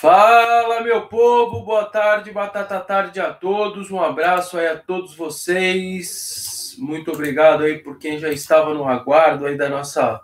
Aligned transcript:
Fala, 0.00 0.80
meu 0.80 1.08
povo, 1.08 1.60
boa 1.62 1.84
tarde, 1.84 2.30
batata 2.30 2.78
tarde 2.78 3.18
a 3.18 3.32
todos. 3.32 3.90
Um 3.90 4.00
abraço 4.00 4.56
aí 4.56 4.68
a 4.68 4.78
todos 4.78 5.16
vocês. 5.16 6.76
Muito 6.78 7.10
obrigado 7.10 7.64
aí 7.64 7.80
por 7.80 7.98
quem 7.98 8.16
já 8.16 8.28
estava 8.28 8.72
no 8.72 8.86
aguardo 8.86 9.44
aí 9.44 9.56
da 9.56 9.68
nossa 9.68 10.20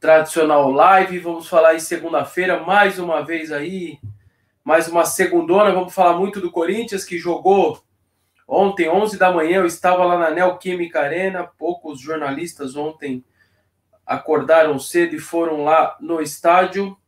tradicional 0.00 0.72
live. 0.72 1.20
Vamos 1.20 1.46
falar 1.46 1.68
aí 1.68 1.80
segunda-feira, 1.80 2.64
mais 2.64 2.98
uma 2.98 3.24
vez 3.24 3.52
aí, 3.52 4.00
mais 4.64 4.88
uma 4.88 5.04
segundona. 5.04 5.70
Vamos 5.70 5.94
falar 5.94 6.18
muito 6.18 6.40
do 6.40 6.50
Corinthians 6.50 7.04
que 7.04 7.16
jogou 7.16 7.80
ontem, 8.44 8.88
11 8.88 9.16
da 9.16 9.30
manhã. 9.30 9.58
Eu 9.58 9.66
estava 9.66 10.04
lá 10.04 10.18
na 10.18 10.32
Neoquímica 10.32 11.00
Arena. 11.00 11.48
Poucos 11.56 12.00
jornalistas 12.00 12.74
ontem 12.74 13.24
acordaram 14.04 14.80
cedo 14.80 15.14
e 15.14 15.20
foram 15.20 15.62
lá 15.62 15.96
no 16.00 16.20
estádio. 16.20 16.98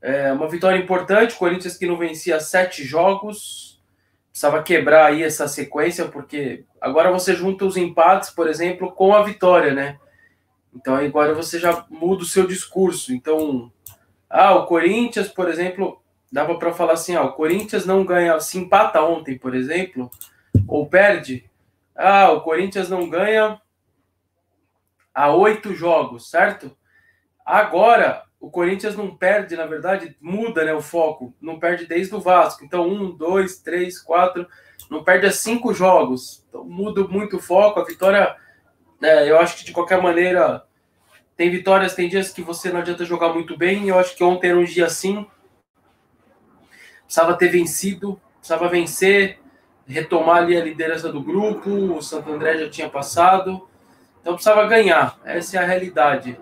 É 0.00 0.32
uma 0.32 0.48
vitória 0.48 0.78
importante, 0.78 1.34
Corinthians 1.34 1.76
que 1.76 1.86
não 1.86 1.96
vencia 1.96 2.38
sete 2.38 2.84
jogos, 2.84 3.82
precisava 4.30 4.62
quebrar 4.62 5.06
aí 5.06 5.24
essa 5.24 5.48
sequência, 5.48 6.06
porque 6.06 6.64
agora 6.80 7.10
você 7.10 7.34
junta 7.34 7.64
os 7.64 7.76
empates, 7.76 8.30
por 8.30 8.48
exemplo, 8.48 8.92
com 8.92 9.12
a 9.12 9.22
vitória, 9.22 9.74
né? 9.74 9.98
Então 10.72 10.94
agora 10.94 11.34
você 11.34 11.58
já 11.58 11.84
muda 11.90 12.22
o 12.22 12.26
seu 12.26 12.46
discurso. 12.46 13.12
Então, 13.12 13.72
ah, 14.30 14.54
o 14.54 14.66
Corinthians, 14.66 15.28
por 15.28 15.48
exemplo, 15.48 16.00
dava 16.30 16.56
para 16.56 16.72
falar 16.72 16.92
assim, 16.92 17.16
ah, 17.16 17.22
o 17.22 17.32
Corinthians 17.32 17.84
não 17.84 18.04
ganha, 18.04 18.38
se 18.38 18.58
empata 18.58 19.02
ontem, 19.02 19.36
por 19.36 19.56
exemplo, 19.56 20.08
ou 20.68 20.86
perde, 20.86 21.50
ah, 21.96 22.30
o 22.30 22.42
Corinthians 22.42 22.88
não 22.88 23.08
ganha 23.08 23.60
há 25.12 25.34
oito 25.34 25.74
jogos, 25.74 26.30
certo? 26.30 26.76
Agora 27.44 28.27
o 28.40 28.50
Corinthians 28.50 28.96
não 28.96 29.16
perde, 29.16 29.56
na 29.56 29.66
verdade, 29.66 30.16
muda 30.20 30.64
né, 30.64 30.72
o 30.72 30.80
foco, 30.80 31.34
não 31.40 31.58
perde 31.58 31.86
desde 31.86 32.14
o 32.14 32.20
Vasco. 32.20 32.64
Então, 32.64 32.88
um, 32.88 33.10
dois, 33.10 33.58
três, 33.58 34.00
quatro, 34.00 34.46
não 34.88 35.02
perde 35.02 35.26
a 35.26 35.32
cinco 35.32 35.74
jogos. 35.74 36.44
Então, 36.48 36.64
muda 36.64 37.02
muito 37.04 37.36
o 37.36 37.42
foco. 37.42 37.80
A 37.80 37.84
vitória, 37.84 38.36
é, 39.02 39.28
eu 39.28 39.38
acho 39.38 39.56
que 39.56 39.64
de 39.64 39.72
qualquer 39.72 40.00
maneira, 40.00 40.64
tem 41.36 41.50
vitórias, 41.50 41.94
tem 41.94 42.08
dias 42.08 42.32
que 42.32 42.42
você 42.42 42.70
não 42.70 42.80
adianta 42.80 43.04
jogar 43.04 43.32
muito 43.32 43.56
bem. 43.56 43.88
Eu 43.88 43.98
acho 43.98 44.16
que 44.16 44.22
ontem 44.22 44.50
era 44.50 44.58
um 44.58 44.64
dia 44.64 44.86
assim. 44.86 45.26
Precisava 47.04 47.34
ter 47.34 47.48
vencido, 47.48 48.20
precisava 48.38 48.68
vencer, 48.68 49.40
retomar 49.86 50.38
ali 50.38 50.56
a 50.56 50.64
liderança 50.64 51.10
do 51.10 51.22
grupo. 51.22 51.70
O 51.70 52.02
Santo 52.02 52.30
André 52.30 52.58
já 52.58 52.70
tinha 52.70 52.88
passado. 52.88 53.68
Então 54.20 54.34
precisava 54.34 54.66
ganhar. 54.66 55.18
Essa 55.24 55.58
é 55.58 55.60
a 55.62 55.66
realidade. 55.66 56.38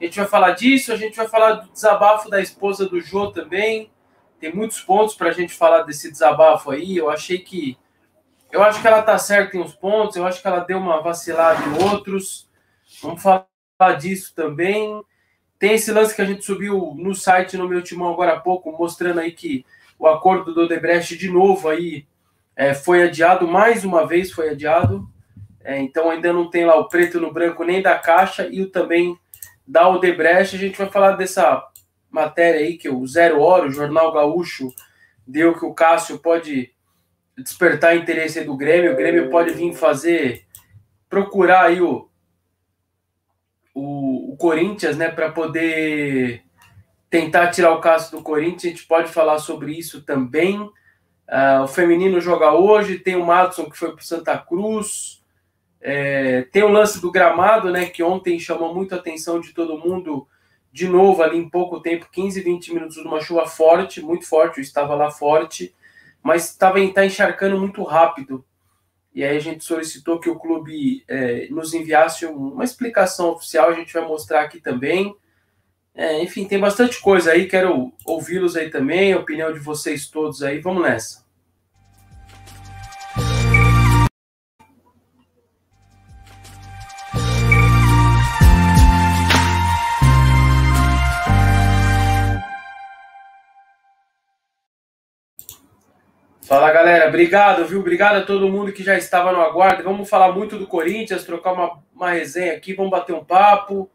A 0.00 0.04
gente 0.04 0.18
vai 0.18 0.28
falar 0.28 0.50
disso, 0.52 0.92
a 0.92 0.96
gente 0.96 1.16
vai 1.16 1.26
falar 1.26 1.52
do 1.52 1.72
desabafo 1.72 2.28
da 2.28 2.40
esposa 2.40 2.86
do 2.86 3.00
Jô 3.00 3.30
também. 3.30 3.90
Tem 4.38 4.54
muitos 4.54 4.80
pontos 4.80 5.14
para 5.14 5.30
a 5.30 5.32
gente 5.32 5.54
falar 5.54 5.82
desse 5.82 6.10
desabafo 6.10 6.70
aí. 6.70 6.96
Eu 6.96 7.08
achei 7.08 7.38
que. 7.38 7.78
Eu 8.52 8.62
acho 8.62 8.80
que 8.80 8.86
ela 8.86 9.02
tá 9.02 9.18
certa 9.18 9.56
em 9.56 9.60
uns 9.60 9.74
pontos, 9.74 10.16
eu 10.16 10.26
acho 10.26 10.40
que 10.40 10.46
ela 10.46 10.60
deu 10.60 10.78
uma 10.78 11.00
vacilada 11.00 11.62
em 11.64 11.82
outros. 11.90 12.48
Vamos 13.02 13.22
falar 13.22 13.48
disso 13.98 14.34
também. 14.34 15.02
Tem 15.58 15.72
esse 15.72 15.90
lance 15.90 16.14
que 16.14 16.22
a 16.22 16.26
gente 16.26 16.44
subiu 16.44 16.94
no 16.96 17.14
site, 17.14 17.56
no 17.56 17.68
meu 17.68 17.82
timão 17.82 18.12
agora 18.12 18.34
há 18.34 18.40
pouco, 18.40 18.70
mostrando 18.72 19.20
aí 19.20 19.32
que 19.32 19.64
o 19.98 20.06
acordo 20.06 20.52
do 20.52 20.62
Odebrecht 20.62 21.16
de 21.16 21.30
novo 21.30 21.68
aí 21.68 22.06
é, 22.54 22.74
foi 22.74 23.02
adiado, 23.02 23.48
mais 23.48 23.84
uma 23.84 24.06
vez 24.06 24.30
foi 24.30 24.50
adiado. 24.50 25.08
É, 25.64 25.78
então 25.80 26.10
ainda 26.10 26.32
não 26.32 26.48
tem 26.48 26.64
lá 26.64 26.76
o 26.76 26.88
preto 26.88 27.18
no 27.18 27.32
branco 27.32 27.64
nem 27.64 27.82
da 27.82 27.98
Caixa 27.98 28.46
e 28.46 28.60
o 28.60 28.70
também 28.70 29.18
da 29.66 29.88
Odebrecht. 29.88 30.56
A 30.56 30.58
gente 30.58 30.78
vai 30.78 30.88
falar 30.88 31.12
dessa 31.12 31.62
matéria 32.10 32.60
aí 32.60 32.76
que 32.76 32.88
o 32.88 33.06
Zero 33.06 33.40
Hora, 33.40 33.66
o 33.66 33.72
Jornal 33.72 34.12
Gaúcho, 34.12 34.72
deu 35.26 35.58
que 35.58 35.64
o 35.64 35.74
Cássio 35.74 36.18
pode 36.18 36.72
despertar 37.36 37.96
interesse 37.96 38.42
do 38.44 38.56
Grêmio. 38.56 38.92
O 38.92 38.96
Grêmio 38.96 39.30
pode 39.30 39.52
vir 39.52 39.74
fazer, 39.74 40.46
procurar 41.08 41.66
aí 41.66 41.80
o, 41.80 42.08
o, 43.74 44.32
o 44.32 44.36
Corinthians, 44.36 44.96
né, 44.96 45.10
para 45.10 45.30
poder 45.30 46.42
tentar 47.10 47.50
tirar 47.50 47.72
o 47.72 47.80
Cássio 47.80 48.18
do 48.18 48.22
Corinthians. 48.22 48.64
A 48.64 48.68
gente 48.68 48.86
pode 48.86 49.12
falar 49.12 49.38
sobre 49.38 49.72
isso 49.72 50.02
também. 50.02 50.60
Uh, 50.60 51.62
o 51.64 51.68
feminino 51.68 52.20
joga 52.20 52.52
hoje, 52.52 53.00
tem 53.00 53.16
o 53.16 53.26
Matson 53.26 53.68
que 53.68 53.76
foi 53.76 53.92
para 53.92 54.02
Santa 54.02 54.38
Cruz. 54.38 55.15
É, 55.80 56.42
tem 56.50 56.62
o 56.62 56.68
lance 56.68 57.00
do 57.00 57.10
gramado, 57.10 57.70
né? 57.70 57.86
Que 57.86 58.02
ontem 58.02 58.38
chamou 58.38 58.74
muito 58.74 58.94
a 58.94 58.98
atenção 58.98 59.40
de 59.40 59.52
todo 59.52 59.78
mundo. 59.78 60.26
De 60.72 60.88
novo, 60.88 61.22
ali 61.22 61.38
em 61.38 61.48
pouco 61.48 61.80
tempo, 61.80 62.08
15, 62.10 62.40
20 62.40 62.74
minutos 62.74 62.96
de 62.96 63.02
uma 63.02 63.20
chuva 63.20 63.46
forte, 63.46 64.02
muito 64.02 64.28
forte, 64.28 64.58
eu 64.58 64.62
estava 64.62 64.94
lá 64.94 65.10
forte, 65.10 65.74
mas 66.22 66.50
estava 66.50 66.78
tá 66.92 67.06
encharcando 67.06 67.58
muito 67.58 67.82
rápido. 67.82 68.44
E 69.14 69.24
aí 69.24 69.34
a 69.34 69.40
gente 69.40 69.64
solicitou 69.64 70.20
que 70.20 70.28
o 70.28 70.38
clube 70.38 71.02
é, 71.08 71.48
nos 71.48 71.72
enviasse 71.72 72.26
uma 72.26 72.62
explicação 72.62 73.30
oficial, 73.30 73.70
a 73.70 73.72
gente 73.72 73.90
vai 73.94 74.06
mostrar 74.06 74.42
aqui 74.42 74.60
também. 74.60 75.16
É, 75.94 76.22
enfim, 76.22 76.46
tem 76.46 76.58
bastante 76.58 77.00
coisa 77.00 77.32
aí, 77.32 77.48
quero 77.48 77.90
ouvi-los 78.04 78.54
aí 78.54 78.68
também, 78.68 79.14
a 79.14 79.18
opinião 79.18 79.50
de 79.50 79.58
vocês 79.58 80.10
todos 80.10 80.42
aí, 80.42 80.60
vamos 80.60 80.82
nessa. 80.82 81.25
Fala 96.46 96.70
galera, 96.70 97.08
obrigado, 97.08 97.66
viu? 97.66 97.80
Obrigado 97.80 98.18
a 98.18 98.22
todo 98.24 98.48
mundo 98.48 98.72
que 98.72 98.84
já 98.84 98.96
estava 98.96 99.32
no 99.32 99.40
aguardo. 99.40 99.82
Vamos 99.82 100.08
falar 100.08 100.30
muito 100.30 100.56
do 100.56 100.64
Corinthians, 100.64 101.24
trocar 101.24 101.52
uma, 101.52 101.82
uma 101.92 102.12
resenha 102.12 102.52
aqui, 102.52 102.72
vamos 102.72 102.92
bater 102.92 103.12
um 103.12 103.24
papo. 103.24 103.90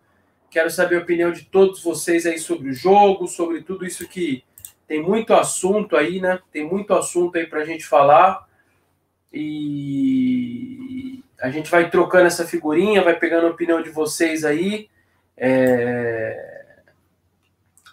Quero 0.49 0.69
saber 0.69 0.97
a 0.97 0.99
opinião 0.99 1.31
de 1.31 1.45
todos 1.45 1.81
vocês 1.81 2.25
aí 2.25 2.37
sobre 2.37 2.71
o 2.71 2.73
jogo, 2.73 3.25
sobre 3.25 3.61
tudo 3.63 3.85
isso 3.85 4.05
que 4.05 4.43
tem 4.85 5.01
muito 5.01 5.33
assunto 5.33 5.95
aí, 5.95 6.19
né? 6.19 6.39
Tem 6.51 6.67
muito 6.67 6.93
assunto 6.93 7.37
aí 7.37 7.47
para 7.47 7.61
a 7.61 7.65
gente 7.65 7.85
falar. 7.85 8.45
E 9.31 11.23
a 11.41 11.49
gente 11.49 11.71
vai 11.71 11.89
trocando 11.89 12.27
essa 12.27 12.45
figurinha, 12.45 13.01
vai 13.01 13.17
pegando 13.17 13.47
a 13.47 13.51
opinião 13.51 13.81
de 13.81 13.91
vocês 13.91 14.43
aí. 14.43 14.89
É... 15.37 16.65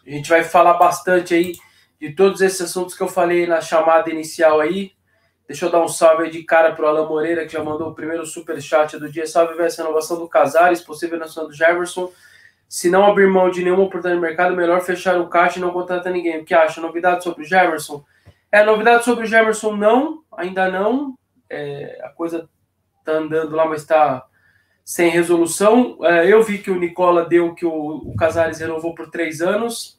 A 0.04 0.10
gente 0.10 0.28
vai 0.28 0.42
falar 0.42 0.75
bastante 0.75 1.32
aí 1.32 1.52
de 2.00 2.12
todos 2.12 2.41
esses 2.41 2.60
assuntos 2.60 2.97
que 2.97 3.03
eu 3.03 3.09
falei 3.09 3.47
na 3.47 3.60
chamada 3.60 4.10
inicial 4.10 4.60
aí. 4.60 4.92
Deixa 5.47 5.66
eu 5.66 5.70
dar 5.70 5.82
um 5.82 5.88
salve 5.88 6.25
aí 6.25 6.31
de 6.31 6.42
cara 6.42 6.75
para 6.75 6.84
o 6.84 6.88
Alan 6.88 7.09
Moreira, 7.09 7.47
que 7.47 7.54
já 7.54 7.64
mandou 7.64 7.88
o 7.88 7.94
primeiro 7.94 8.25
super 8.26 8.60
chat 8.60 8.98
do 8.98 9.10
dia. 9.10 9.26
Salve 9.26 9.60
essa 9.62 9.82
renovação 9.82 10.19
do 10.19 10.28
Casares, 10.28 10.82
possível 10.82 11.19
nação 11.19 11.47
do 11.47 11.54
Jefferson. 11.54 12.12
Se 12.69 12.91
não 12.91 13.06
abrir 13.06 13.26
mão 13.26 13.50
de 13.50 13.64
nenhuma 13.64 13.84
oportunidade 13.84 14.16
de 14.16 14.20
mercado, 14.20 14.54
melhor 14.54 14.82
fechar 14.82 15.19
o 15.19 15.28
caixa 15.28 15.58
e 15.58 15.62
não 15.62 15.72
contratar 15.72 16.12
ninguém. 16.12 16.41
O 16.41 16.44
que 16.44 16.54
acha? 16.54 16.82
Novidade 16.82 17.25
sobre 17.25 17.42
o 17.42 17.47
Jefferson? 17.47 18.04
É, 18.53 18.62
novidade 18.62 19.04
sobre 19.04 19.25
o 19.25 19.26
Jefferson 19.26 19.75
não, 19.75 20.22
ainda 20.37 20.70
não. 20.70 21.14
É, 21.48 21.98
a 22.04 22.10
coisa 22.10 22.48
tá 23.03 23.12
andando 23.12 23.56
lá, 23.56 23.64
mas 23.66 23.81
está 23.81 24.26
sem 24.84 25.08
resolução. 25.10 25.98
É, 26.03 26.31
eu 26.31 26.42
vi 26.42 26.58
que 26.58 26.70
o 26.70 26.78
Nicola 26.78 27.25
deu 27.25 27.54
que 27.54 27.64
o, 27.64 27.72
o 27.72 28.14
Casares 28.16 28.60
renovou 28.60 28.94
por 28.94 29.10
três 29.10 29.41
anos 29.41 29.97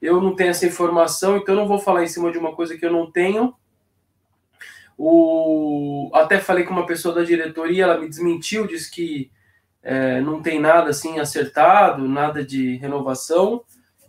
eu 0.00 0.20
não 0.20 0.34
tenho 0.34 0.50
essa 0.50 0.66
informação, 0.66 1.36
então 1.36 1.54
eu 1.54 1.60
não 1.60 1.68
vou 1.68 1.78
falar 1.78 2.02
em 2.02 2.08
cima 2.08 2.32
de 2.32 2.38
uma 2.38 2.54
coisa 2.54 2.76
que 2.76 2.84
eu 2.84 2.92
não 2.92 3.10
tenho. 3.10 3.54
O... 4.96 6.10
Até 6.14 6.38
falei 6.38 6.64
com 6.64 6.72
uma 6.72 6.86
pessoa 6.86 7.14
da 7.14 7.22
diretoria, 7.22 7.84
ela 7.84 7.98
me 7.98 8.08
desmentiu, 8.08 8.66
disse 8.66 8.90
que 8.90 9.30
é, 9.82 10.20
não 10.20 10.42
tem 10.42 10.60
nada 10.60 10.90
assim 10.90 11.18
acertado, 11.18 12.06
nada 12.06 12.44
de 12.44 12.76
renovação 12.76 13.64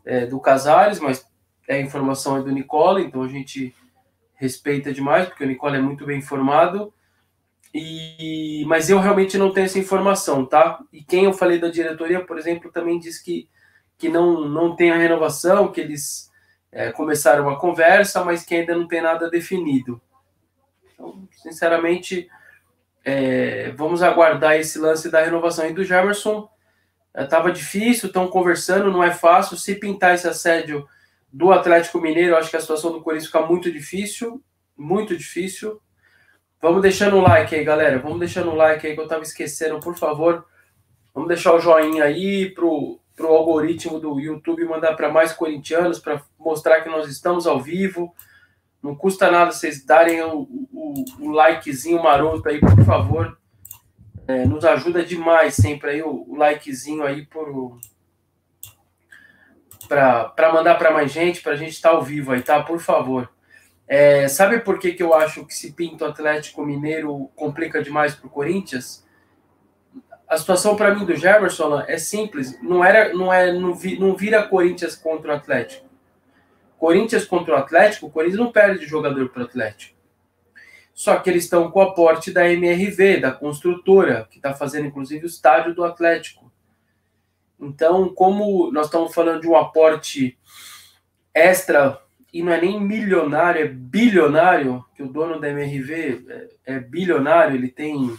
é, 0.05 0.25
do 0.25 0.39
Casares, 0.39 0.99
mas 0.99 1.25
é 1.67 1.75
a 1.75 1.81
informação 1.81 2.37
é 2.37 2.41
do 2.41 2.51
Nicola, 2.51 3.01
então 3.01 3.21
a 3.23 3.27
gente 3.27 3.73
respeita 4.35 4.93
demais, 4.93 5.27
porque 5.27 5.43
o 5.43 5.47
Nicola 5.47 5.77
é 5.77 5.81
muito 5.81 6.05
bem 6.05 6.17
informado. 6.17 6.93
E, 7.73 8.65
mas 8.67 8.89
eu 8.89 8.99
realmente 8.99 9.37
não 9.37 9.53
tenho 9.53 9.65
essa 9.65 9.79
informação, 9.79 10.45
tá? 10.45 10.83
E 10.91 11.01
quem 11.01 11.25
eu 11.25 11.33
falei 11.33 11.57
da 11.57 11.69
diretoria, 11.69 12.25
por 12.25 12.37
exemplo, 12.37 12.71
também 12.71 12.99
disse 12.99 13.23
que 13.23 13.47
que 14.01 14.09
não, 14.09 14.41
não 14.49 14.75
tem 14.75 14.89
a 14.89 14.97
renovação, 14.97 15.71
que 15.71 15.79
eles 15.79 16.31
é, 16.71 16.91
começaram 16.91 17.43
uma 17.43 17.59
conversa, 17.59 18.25
mas 18.25 18.43
que 18.43 18.55
ainda 18.55 18.75
não 18.75 18.87
tem 18.87 18.99
nada 18.99 19.29
definido. 19.29 20.01
Então, 20.91 21.27
sinceramente, 21.31 22.27
é, 23.05 23.69
vamos 23.77 24.01
aguardar 24.01 24.55
esse 24.55 24.79
lance 24.79 25.11
da 25.11 25.21
renovação. 25.21 25.67
E 25.67 25.73
do 25.73 25.83
Jamerson, 25.83 26.49
estava 27.15 27.49
é, 27.49 27.51
difícil, 27.51 28.07
estão 28.07 28.27
conversando, 28.27 28.91
não 28.91 29.03
é 29.03 29.11
fácil. 29.11 29.55
Se 29.55 29.75
pintar 29.75 30.15
esse 30.15 30.27
assédio 30.27 30.87
do 31.31 31.51
Atlético 31.51 32.01
Mineiro, 32.01 32.35
acho 32.35 32.49
que 32.49 32.57
a 32.57 32.61
situação 32.61 32.91
do 32.91 33.03
Corinthians 33.03 33.27
fica 33.27 33.45
muito 33.45 33.71
difícil, 33.71 34.43
muito 34.75 35.15
difícil. 35.15 35.79
Vamos 36.59 36.81
deixando 36.81 37.17
um 37.17 37.21
like 37.21 37.53
aí, 37.53 37.63
galera. 37.63 37.99
Vamos 37.99 38.17
deixando 38.17 38.49
um 38.49 38.55
like 38.55 38.87
aí 38.87 38.95
que 38.95 38.99
eu 38.99 39.03
estava 39.03 39.21
esquecendo, 39.21 39.79
por 39.79 39.95
favor. 39.95 40.43
Vamos 41.13 41.27
deixar 41.27 41.53
o 41.53 41.59
joinha 41.59 42.05
aí 42.05 42.49
pro 42.49 43.00
para 43.21 43.31
o 43.31 43.35
algoritmo 43.35 43.99
do 43.99 44.19
YouTube 44.19 44.65
mandar 44.65 44.95
para 44.95 45.11
mais 45.11 45.31
corintianos, 45.31 45.99
para 45.99 46.23
mostrar 46.39 46.81
que 46.81 46.89
nós 46.89 47.07
estamos 47.07 47.45
ao 47.45 47.61
vivo. 47.61 48.15
Não 48.81 48.95
custa 48.95 49.29
nada 49.29 49.51
vocês 49.51 49.85
darem 49.85 50.23
o, 50.23 50.39
o, 50.73 51.05
o 51.19 51.29
likezinho 51.29 52.01
maroto 52.01 52.49
aí, 52.49 52.59
por 52.59 52.83
favor. 52.83 53.37
É, 54.27 54.43
nos 54.45 54.65
ajuda 54.65 55.05
demais 55.05 55.53
sempre 55.53 55.91
aí 55.91 56.01
o, 56.01 56.25
o 56.27 56.35
likezinho 56.35 57.03
aí 57.03 57.27
para 59.87 60.51
mandar 60.51 60.75
para 60.75 60.89
mais 60.91 61.11
gente, 61.11 61.41
para 61.41 61.53
a 61.53 61.57
gente 61.57 61.73
estar 61.73 61.91
tá 61.91 61.95
ao 61.95 62.01
vivo 62.01 62.31
aí, 62.31 62.41
tá? 62.41 62.63
Por 62.63 62.79
favor. 62.79 63.29
É, 63.87 64.27
sabe 64.27 64.61
por 64.61 64.79
que, 64.79 64.93
que 64.93 65.03
eu 65.03 65.13
acho 65.13 65.45
que 65.45 65.53
se 65.53 65.73
pinta 65.73 66.05
o 66.05 66.07
Atlético 66.07 66.65
Mineiro 66.65 67.29
complica 67.35 67.83
demais 67.83 68.15
para 68.15 68.25
o 68.25 68.31
Corinthians? 68.31 69.05
A 70.31 70.37
situação 70.37 70.77
para 70.77 70.95
mim 70.95 71.03
do 71.03 71.13
Jefferson 71.13 71.81
é 71.81 71.97
simples, 71.97 72.57
não 72.61 72.81
era, 72.81 73.13
não 73.13 73.33
é, 73.33 73.51
não, 73.51 73.75
vi, 73.75 73.99
não 73.99 74.15
vira 74.15 74.47
Corinthians 74.47 74.95
contra 74.95 75.33
o 75.33 75.35
Atlético. 75.35 75.85
Corinthians 76.77 77.25
contra 77.25 77.53
o 77.53 77.57
Atlético, 77.57 78.05
o 78.05 78.09
Corinthians 78.09 78.39
não 78.39 78.49
perde 78.49 78.85
jogador 78.85 79.27
para 79.27 79.41
o 79.41 79.45
Atlético. 79.45 79.99
Só 80.93 81.17
que 81.17 81.29
eles 81.29 81.43
estão 81.43 81.69
com 81.69 81.79
o 81.79 81.81
aporte 81.81 82.31
da 82.31 82.49
MRV, 82.49 83.17
da 83.19 83.33
construtora, 83.33 84.25
que 84.31 84.37
está 84.37 84.53
fazendo 84.53 84.87
inclusive 84.87 85.25
o 85.25 85.27
estádio 85.27 85.75
do 85.75 85.83
Atlético. 85.83 86.49
Então, 87.59 88.07
como 88.13 88.71
nós 88.71 88.85
estamos 88.85 89.13
falando 89.13 89.41
de 89.41 89.49
um 89.49 89.57
aporte 89.57 90.39
extra, 91.33 91.99
e 92.31 92.41
não 92.41 92.53
é 92.53 92.61
nem 92.61 92.79
milionário, 92.79 93.65
é 93.65 93.67
bilionário, 93.67 94.81
que 94.95 95.03
o 95.03 95.11
dono 95.11 95.41
da 95.41 95.49
MRV 95.49 96.23
é, 96.65 96.75
é 96.75 96.79
bilionário, 96.79 97.53
ele 97.53 97.67
tem, 97.67 98.17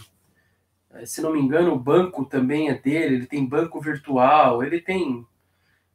se 1.05 1.21
não 1.21 1.33
me 1.33 1.39
engano, 1.39 1.73
o 1.73 1.79
banco 1.79 2.25
também 2.25 2.69
é 2.69 2.73
dele, 2.73 3.15
ele 3.15 3.25
tem 3.25 3.45
banco 3.45 3.81
virtual, 3.81 4.63
ele 4.63 4.79
tem 4.79 5.25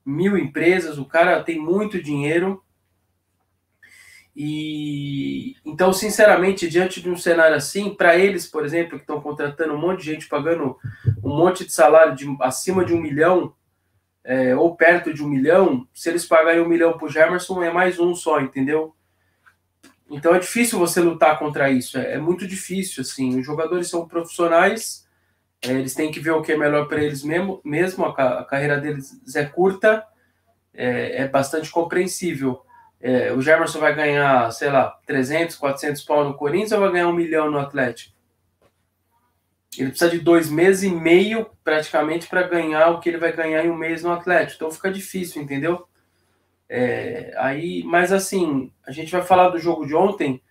mil 0.05 0.37
empresas, 0.37 0.99
o 0.99 1.05
cara 1.05 1.43
tem 1.43 1.59
muito 1.59 2.03
dinheiro 2.03 2.63
e 4.41 5.57
então, 5.65 5.93
sinceramente, 5.93 6.69
diante 6.69 7.03
de 7.03 7.11
um 7.11 7.17
cenário 7.17 7.57
assim, 7.57 7.93
para 7.93 8.17
eles, 8.17 8.47
por 8.47 8.65
exemplo, 8.65 8.97
que 8.97 9.03
estão 9.03 9.21
contratando 9.21 9.75
um 9.75 9.81
monte 9.81 9.99
de 9.99 10.13
gente 10.13 10.29
pagando 10.29 10.77
um 11.25 11.37
monte 11.37 11.65
de 11.65 11.73
salário 11.73 12.15
de 12.15 12.25
acima 12.41 12.85
de 12.85 12.95
um 12.95 13.01
milhão 13.01 13.53
é, 14.23 14.55
ou 14.55 14.77
perto 14.77 15.13
de 15.13 15.25
um 15.25 15.29
milhão, 15.29 15.89
se 15.93 16.09
eles 16.09 16.25
pagarem 16.25 16.61
um 16.61 16.69
milhão 16.69 16.97
para 16.97 17.07
o 17.07 17.11
Gemerson, 17.11 17.65
é 17.65 17.73
mais 17.73 17.99
um 17.99 18.15
só, 18.15 18.41
entendeu? 18.41 18.95
Então 20.11 20.35
é 20.35 20.39
difícil 20.39 20.79
você 20.79 21.01
lutar 21.01 21.39
contra 21.39 21.71
isso, 21.71 21.99
é, 21.99 22.15
é 22.15 22.19
muito 22.19 22.47
difícil, 22.47 23.03
assim. 23.03 23.39
Os 23.39 23.45
jogadores 23.45 23.89
são 23.89 24.09
profissionais, 24.09 25.07
é, 25.63 25.73
eles 25.73 25.95
têm 25.95 26.11
que 26.11 26.21
ver 26.21 26.31
o 26.31 26.43
que 26.43 26.53
é 26.53 26.57
melhor 26.57 26.89
para 26.89 27.03
eles 27.03 27.23
mesmo, 27.23 27.61
mesmo 27.65 28.05
a, 28.05 28.41
a, 28.41 28.45
carreira 28.45 28.79
deles 28.79 29.21
é 29.35 29.45
curta, 29.45 30.05
é, 30.73 31.23
é 31.23 31.29
bastante 31.29 31.71
compreensível 31.71 32.63
é, 33.01 33.33
o 33.33 33.41
Germerson 33.41 33.79
vai 33.79 33.95
ganhar, 33.95 34.51
sei 34.51 34.71
lá, 34.71 34.99
300, 35.07 35.57
400 35.57 36.03
pau 36.03 36.25
no 36.25 36.35
Corinthians 36.35 36.73
ou 36.73 36.81
vai 36.81 36.93
ganhar 36.93 37.09
um 37.09 37.13
milhão 37.13 37.51
no 37.51 37.59
Atlético? 37.59 38.17
Ele 39.77 39.91
precisa 39.91 40.11
de 40.11 40.19
dois 40.19 40.51
meses 40.51 40.83
e 40.83 40.91
meio, 40.91 41.49
praticamente, 41.63 42.27
para 42.27 42.43
ganhar 42.43 42.89
o 42.91 43.01
que 43.01 43.09
ele 43.09 43.19
vai 43.19 43.33
ganhar 43.33 43.65
em 43.65 43.71
um 43.71 43.77
mês 43.77 44.03
no 44.03 44.11
Atlético. 44.11 44.57
Então 44.57 44.71
fica 44.73 44.91
difícil, 44.91 45.41
entendeu? 45.41 45.88
É, 46.69 47.33
aí, 47.39 47.83
mas 47.85 48.13
assim, 48.13 48.71
a 48.87 48.93
gente 48.93 49.11
vai 49.11 49.23
falar 49.23 49.49
do 49.49 49.59
jogo 49.59 49.87
de 49.87 49.95
ontem. 49.95 50.43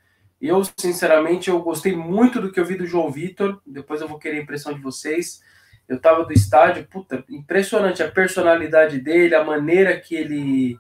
Eu, 0.42 0.64
sinceramente, 0.78 1.50
eu 1.50 1.62
gostei 1.62 1.96
muito 1.96 2.42
do 2.42 2.52
que 2.52 2.60
eu 2.60 2.66
vi 2.66 2.76
do 2.76 2.86
João 2.86 3.12
Vitor. 3.12 3.62
Depois 3.66 4.02
eu 4.02 4.08
vou 4.08 4.20
querer 4.20 4.40
a 4.40 4.42
impressão 4.42 4.74
de 4.74 4.82
vocês. 4.82 5.42
Eu 5.88 6.00
tava 6.00 6.26
do 6.26 6.34
estádio, 6.34 6.88
puta, 6.88 7.24
impressionante 7.30 8.04
a 8.04 8.12
personalidade 8.12 9.00
dele, 9.00 9.36
a 9.36 9.44
maneira 9.44 9.98
que 10.00 10.16
ele 10.16 10.78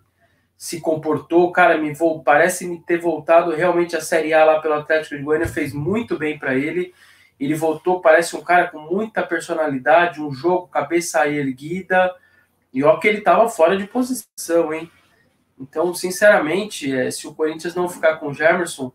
se 0.57 0.81
comportou, 0.81 1.51
cara, 1.51 1.77
me 1.77 1.93
parece 2.25 2.67
me 2.67 2.81
ter 2.81 2.97
voltado 2.97 3.51
realmente 3.51 3.95
à 3.95 4.01
Série 4.01 4.33
A 4.33 4.43
lá 4.43 4.59
pelo 4.59 4.73
Atlético 4.73 5.15
de 5.15 5.21
Goiânia, 5.21 5.47
fez 5.47 5.71
muito 5.71 6.17
bem 6.17 6.37
para 6.37 6.55
ele. 6.55 6.93
Ele 7.39 7.53
voltou, 7.53 8.01
parece 8.01 8.35
um 8.35 8.41
cara 8.41 8.67
com 8.67 8.79
muita 8.79 9.21
personalidade, 9.21 10.19
um 10.19 10.33
jogo, 10.33 10.67
cabeça 10.67 11.27
erguida. 11.27 12.13
E 12.73 12.83
ó 12.83 12.97
que 12.97 13.07
ele 13.07 13.19
estava 13.19 13.47
fora 13.47 13.77
de 13.77 13.85
posição, 13.85 14.73
hein? 14.73 14.91
Então, 15.59 15.93
sinceramente, 15.93 16.93
é, 16.93 17.09
se 17.09 17.27
o 17.27 17.33
Corinthians 17.33 17.73
não 17.73 17.89
ficar 17.89 18.17
com 18.17 18.27
o 18.27 18.33
Gemerson, 18.33 18.91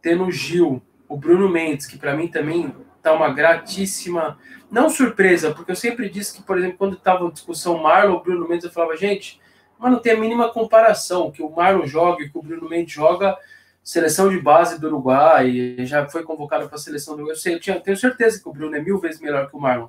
tendo 0.00 0.24
o 0.24 0.30
Gil, 0.30 0.82
o 1.08 1.16
Bruno 1.16 1.48
Mendes, 1.48 1.86
que 1.86 1.98
para 1.98 2.14
mim 2.14 2.28
também 2.28 2.74
tá 3.02 3.12
uma 3.12 3.32
gratíssima, 3.32 4.38
não 4.70 4.88
surpresa, 4.88 5.52
porque 5.52 5.72
eu 5.72 5.76
sempre 5.76 6.08
disse 6.08 6.34
que, 6.34 6.42
por 6.42 6.56
exemplo, 6.56 6.78
quando 6.78 6.96
estava 6.96 7.30
discussão 7.30 7.78
Marlon, 7.78 8.20
Bruno 8.20 8.48
Mendes, 8.48 8.64
eu 8.64 8.70
falava, 8.70 8.96
gente, 8.96 9.40
mas 9.78 9.90
não 9.90 9.98
tem 9.98 10.12
a 10.12 10.16
mínima 10.16 10.52
comparação. 10.52 11.30
Que 11.30 11.42
o 11.42 11.50
Marlon 11.50 11.86
joga 11.86 12.22
e 12.22 12.30
que 12.30 12.38
o 12.38 12.42
Bruno 12.42 12.68
Mendes 12.68 12.94
joga, 12.94 13.36
seleção 13.82 14.28
de 14.28 14.38
base 14.38 14.80
do 14.80 14.86
Uruguai, 14.86 15.76
já 15.80 16.08
foi 16.08 16.22
convocado 16.22 16.68
para 16.68 16.76
a 16.76 16.80
seleção 16.80 17.14
do 17.14 17.18
Uruguai. 17.18 17.36
Eu, 17.36 17.40
sei, 17.40 17.54
eu 17.54 17.60
tinha, 17.60 17.80
tenho 17.80 17.96
certeza 17.96 18.40
que 18.40 18.48
o 18.48 18.52
Bruno 18.52 18.76
é 18.76 18.80
mil 18.80 18.98
vezes 18.98 19.20
melhor 19.20 19.50
que 19.50 19.56
o 19.56 19.60
Marlon. 19.60 19.88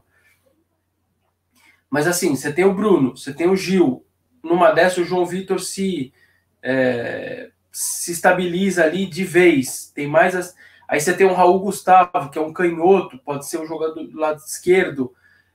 Mas 1.89 2.07
assim, 2.07 2.35
você 2.35 2.51
tem 2.51 2.65
o 2.65 2.73
Bruno, 2.73 3.15
você 3.15 3.31
tem 3.31 3.47
o 3.47 3.55
Gil. 3.55 4.03
Numa 4.43 4.71
dessa, 4.71 5.01
o 5.01 5.05
João 5.05 5.25
Vitor 5.25 5.59
se, 5.59 6.13
é, 6.61 7.49
se 7.71 8.11
estabiliza 8.11 8.83
ali 8.83 9.05
de 9.05 9.23
vez. 9.23 9.91
Tem 9.95 10.07
mais 10.07 10.35
as. 10.35 10.55
Aí 10.87 10.99
você 10.99 11.15
tem 11.15 11.25
o 11.25 11.33
Raul 11.33 11.59
Gustavo, 11.59 12.29
que 12.29 12.37
é 12.37 12.41
um 12.41 12.53
canhoto, 12.53 13.17
pode 13.19 13.47
ser 13.47 13.59
um 13.59 13.65
jogador 13.65 14.03
do 14.03 14.19
lado 14.19 14.39
esquerdo, 14.39 15.13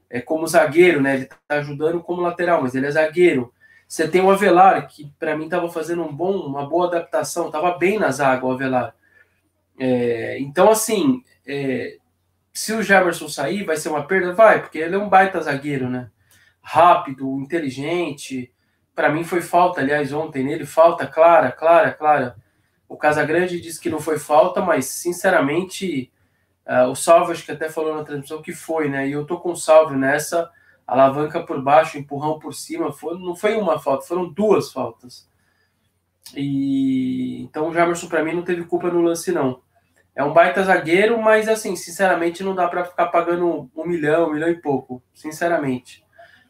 é, 0.09 0.21
como 0.21 0.47
zagueiro, 0.47 1.01
né? 1.01 1.15
Ele 1.15 1.25
está 1.25 1.37
ajudando 1.51 2.03
como 2.03 2.23
lateral, 2.23 2.63
mas 2.63 2.75
ele 2.75 2.87
é 2.87 2.91
zagueiro. 2.91 3.53
Você 3.87 4.09
tem 4.09 4.21
o 4.21 4.31
Avelar, 4.31 4.87
que 4.89 5.13
para 5.19 5.37
mim 5.37 5.45
estava 5.45 5.71
fazendo 5.71 6.03
um 6.03 6.15
bom, 6.15 6.39
uma 6.39 6.67
boa 6.67 6.89
adaptação, 6.89 7.47
estava 7.47 7.77
bem 7.79 7.99
na 7.99 8.11
zaga 8.11 8.45
o 8.45 8.53
Avelar. 8.53 8.95
É, 9.79 10.39
então, 10.41 10.71
assim, 10.71 11.23
é, 11.47 11.99
se 12.53 12.73
o 12.73 12.83
Jefferson 12.83 13.29
sair, 13.29 13.65
vai 13.65 13.77
ser 13.77 13.89
uma 13.89 14.05
perda? 14.05 14.33
Vai, 14.33 14.61
porque 14.61 14.79
ele 14.79 14.95
é 14.95 14.99
um 14.99 15.09
baita 15.09 15.41
zagueiro, 15.41 15.89
né? 15.89 16.11
Rápido, 16.61 17.39
inteligente. 17.41 18.53
Para 18.99 19.11
mim 19.11 19.23
foi 19.23 19.41
falta, 19.41 19.81
aliás, 19.81 20.13
ontem 20.13 20.43
nele, 20.43 20.67
falta 20.67 21.07
clara, 21.07 21.53
clara, 21.53 21.93
clara. 21.93 22.37
O 22.89 22.97
Casagrande 22.97 23.61
disse 23.61 23.81
que 23.81 23.89
não 23.89 24.01
foi 24.01 24.19
falta, 24.19 24.61
mas 24.61 24.87
sinceramente, 24.87 26.13
uh, 26.67 26.91
o 26.91 26.97
Salve 26.97 27.31
acho 27.31 27.45
que 27.45 27.53
até 27.53 27.69
falou 27.69 27.95
na 27.95 28.03
transmissão 28.03 28.43
que 28.43 28.53
foi, 28.53 28.89
né? 28.89 29.07
E 29.07 29.13
eu 29.13 29.25
tô 29.25 29.39
com 29.39 29.53
o 29.53 29.57
Salve 29.57 29.95
nessa 29.95 30.51
alavanca 30.85 31.45
por 31.45 31.63
baixo, 31.63 31.97
empurrão 31.97 32.41
por 32.41 32.53
cima, 32.53 32.93
foi, 32.93 33.17
não 33.17 33.37
foi 33.37 33.55
uma 33.55 33.79
falta, 33.79 34.05
foram 34.05 34.29
duas 34.33 34.73
faltas. 34.73 35.31
E 36.35 37.45
então 37.45 37.69
o 37.69 37.73
Jamerson 37.73 38.09
para 38.09 38.25
mim 38.25 38.35
não 38.35 38.43
teve 38.43 38.65
culpa 38.65 38.91
no 38.91 39.01
lance 39.01 39.31
não. 39.31 39.63
É 40.13 40.25
um 40.25 40.33
baita 40.33 40.65
zagueiro, 40.65 41.23
mas 41.23 41.49
assim, 41.49 41.77
sinceramente 41.77 42.43
não 42.43 42.53
dá 42.53 42.67
para 42.67 42.85
ficar 42.85 43.07
pagando 43.07 43.71
um 43.77 43.87
milhão, 43.87 44.29
um 44.29 44.33
milhão 44.33 44.49
e 44.49 44.61
pouco, 44.61 45.01
sinceramente, 45.15 46.05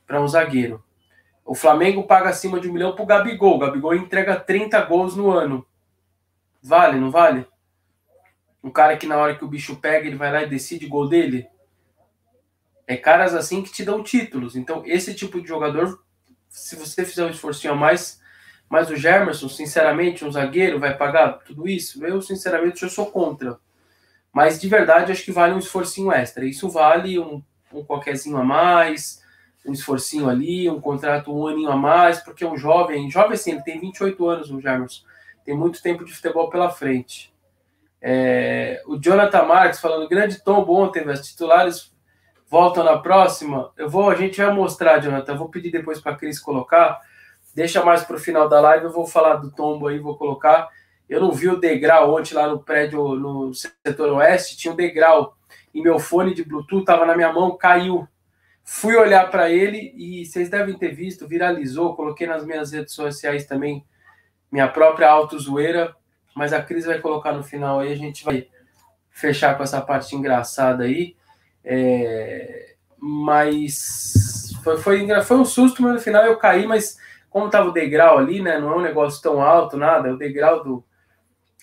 para 0.06 0.18
um 0.18 0.26
zagueiro. 0.26 0.82
O 1.48 1.54
Flamengo 1.54 2.02
paga 2.02 2.28
acima 2.28 2.60
de 2.60 2.68
um 2.68 2.74
milhão 2.74 2.94
pro 2.94 3.06
Gabigol. 3.06 3.56
O 3.56 3.58
Gabigol 3.58 3.94
entrega 3.94 4.38
30 4.38 4.82
gols 4.82 5.16
no 5.16 5.30
ano. 5.30 5.66
Vale, 6.62 7.00
não 7.00 7.10
vale? 7.10 7.46
Um 8.62 8.70
cara 8.70 8.98
que 8.98 9.06
na 9.06 9.16
hora 9.16 9.34
que 9.34 9.46
o 9.46 9.48
bicho 9.48 9.76
pega, 9.76 10.06
ele 10.06 10.16
vai 10.16 10.30
lá 10.30 10.42
e 10.42 10.46
decide 10.46 10.84
o 10.84 10.90
gol 10.90 11.08
dele. 11.08 11.48
É 12.86 12.98
caras 12.98 13.34
assim 13.34 13.62
que 13.62 13.72
te 13.72 13.82
dão 13.82 14.02
títulos. 14.02 14.56
Então, 14.56 14.82
esse 14.84 15.14
tipo 15.14 15.40
de 15.40 15.48
jogador, 15.48 16.04
se 16.50 16.76
você 16.76 17.02
fizer 17.02 17.24
um 17.24 17.30
esforço 17.30 17.66
a 17.66 17.74
mais, 17.74 18.20
mas 18.68 18.90
o 18.90 18.96
Germerson, 18.96 19.48
sinceramente, 19.48 20.26
um 20.26 20.30
zagueiro 20.30 20.78
vai 20.78 20.98
pagar 20.98 21.38
tudo 21.38 21.66
isso? 21.66 22.04
Eu, 22.04 22.20
sinceramente, 22.20 22.82
eu 22.82 22.90
sou 22.90 23.06
contra. 23.06 23.58
Mas 24.30 24.60
de 24.60 24.68
verdade, 24.68 25.12
acho 25.12 25.24
que 25.24 25.32
vale 25.32 25.54
um 25.54 25.58
esforcinho 25.58 26.12
extra. 26.12 26.44
Isso 26.44 26.68
vale 26.68 27.18
um, 27.18 27.42
um 27.72 27.82
qualquerzinho 27.82 28.36
a 28.36 28.44
mais, 28.44 29.26
um 29.66 29.72
esforcinho 29.72 30.28
ali, 30.28 30.68
um 30.68 30.80
contrato 30.80 31.34
um 31.34 31.46
aninho 31.46 31.70
a 31.70 31.76
mais, 31.76 32.20
porque 32.20 32.44
é 32.44 32.48
um 32.48 32.56
jovem, 32.56 33.10
jovem 33.10 33.32
assim, 33.32 33.52
ele 33.52 33.62
tem 33.62 33.80
28 33.80 34.26
anos, 34.28 34.50
o 34.50 34.60
Germerson. 34.60 35.02
Tem 35.44 35.56
muito 35.56 35.82
tempo 35.82 36.04
de 36.04 36.14
futebol 36.14 36.50
pela 36.50 36.70
frente. 36.70 37.32
É, 38.00 38.82
o 38.86 38.96
Jonathan 38.96 39.42
Marques 39.44 39.80
falando, 39.80 40.08
grande 40.08 40.42
tombo 40.42 40.74
ontem, 40.74 41.08
os 41.08 41.20
titulares 41.26 41.92
voltam 42.48 42.84
na 42.84 42.98
próxima. 42.98 43.72
Eu 43.76 43.88
vou, 43.88 44.10
a 44.10 44.14
gente 44.14 44.40
vai 44.40 44.52
mostrar, 44.52 44.98
Jonathan. 44.98 45.32
Eu 45.32 45.38
vou 45.38 45.48
pedir 45.48 45.70
depois 45.70 46.00
para 46.00 46.12
a 46.12 46.16
Cris 46.16 46.38
colocar. 46.38 47.00
Deixa 47.54 47.84
mais 47.84 48.04
para 48.04 48.16
o 48.16 48.20
final 48.20 48.48
da 48.48 48.60
live. 48.60 48.86
Eu 48.86 48.92
vou 48.92 49.06
falar 49.06 49.36
do 49.36 49.50
tombo 49.50 49.86
aí, 49.86 49.98
vou 49.98 50.16
colocar. 50.16 50.68
Eu 51.08 51.20
não 51.20 51.32
vi 51.32 51.48
o 51.48 51.58
degrau 51.58 52.14
ontem 52.14 52.34
lá 52.34 52.46
no 52.46 52.62
prédio, 52.62 53.14
no 53.14 53.52
setor 53.54 54.12
oeste. 54.12 54.56
Tinha 54.56 54.72
um 54.72 54.76
degrau 54.76 55.36
e 55.74 55.80
meu 55.80 55.98
fone 55.98 56.34
de 56.34 56.44
Bluetooth 56.44 56.80
estava 56.80 57.06
na 57.06 57.16
minha 57.16 57.32
mão, 57.32 57.56
caiu. 57.56 58.06
Fui 58.70 58.94
olhar 58.94 59.30
para 59.30 59.48
ele 59.48 59.94
e 59.96 60.26
vocês 60.26 60.50
devem 60.50 60.76
ter 60.76 60.94
visto, 60.94 61.26
viralizou. 61.26 61.96
Coloquei 61.96 62.26
nas 62.26 62.44
minhas 62.44 62.70
redes 62.70 62.92
sociais 62.92 63.46
também 63.46 63.82
minha 64.52 64.68
própria 64.68 65.08
auto-zoeira. 65.08 65.96
Mas 66.36 66.52
a 66.52 66.62
Cris 66.62 66.84
vai 66.84 66.98
colocar 67.00 67.32
no 67.32 67.42
final 67.42 67.80
aí. 67.80 67.90
A 67.90 67.96
gente 67.96 68.22
vai 68.22 68.46
fechar 69.10 69.56
com 69.56 69.62
essa 69.62 69.80
parte 69.80 70.14
engraçada 70.14 70.84
aí. 70.84 71.16
É, 71.64 72.74
mas 72.98 74.52
Foi, 74.62 74.76
foi, 74.76 75.22
foi 75.22 75.36
um 75.38 75.46
susto, 75.46 75.82
mas 75.82 75.94
no 75.94 76.00
final 76.00 76.26
eu 76.26 76.36
caí, 76.36 76.66
mas 76.66 76.98
como 77.30 77.48
tava 77.48 77.70
o 77.70 77.72
degrau 77.72 78.18
ali, 78.18 78.42
né? 78.42 78.58
Não 78.58 78.72
é 78.72 78.76
um 78.76 78.82
negócio 78.82 79.22
tão 79.22 79.40
alto, 79.40 79.78
nada. 79.78 80.12
O 80.12 80.18
degrau 80.18 80.62
do, 80.62 80.84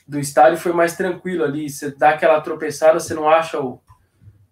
do 0.07 0.19
estádio 0.19 0.57
foi 0.57 0.73
mais 0.73 0.97
tranquilo 0.97 1.43
ali. 1.43 1.69
Você 1.69 1.91
dá 1.91 2.09
aquela 2.09 2.41
tropeçada, 2.41 2.99
você 2.99 3.13
não 3.13 3.29
acha 3.29 3.59
o, 3.61 3.79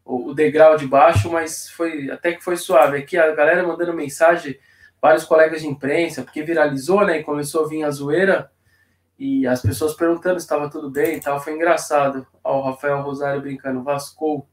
o, 0.05 0.33
degrau 0.33 0.75
de 0.75 0.87
baixo, 0.87 1.31
mas 1.31 1.69
foi 1.69 2.09
até 2.11 2.33
que 2.33 2.43
foi 2.43 2.57
suave. 2.57 2.97
Aqui 2.97 3.17
a 3.17 3.33
galera 3.33 3.65
mandando 3.65 3.93
mensagem, 3.93 4.59
vários 5.01 5.23
colegas 5.23 5.61
de 5.61 5.67
imprensa, 5.67 6.23
porque 6.23 6.43
viralizou, 6.43 7.05
né? 7.05 7.19
E 7.19 7.23
começou 7.23 7.65
a 7.65 7.67
vir 7.67 7.83
a 7.83 7.91
zoeira. 7.91 8.51
E 9.17 9.47
as 9.47 9.61
pessoas 9.61 9.93
perguntando 9.93 10.39
se 10.39 10.45
estava 10.45 10.69
tudo 10.69 10.89
bem 10.89 11.17
e 11.17 11.19
tal. 11.19 11.39
Foi 11.39 11.53
engraçado. 11.53 12.27
Ó, 12.43 12.59
o 12.59 12.63
Rafael 12.63 13.01
Rosário 13.01 13.41
brincando, 13.41 13.83
Vascou. 13.83 14.47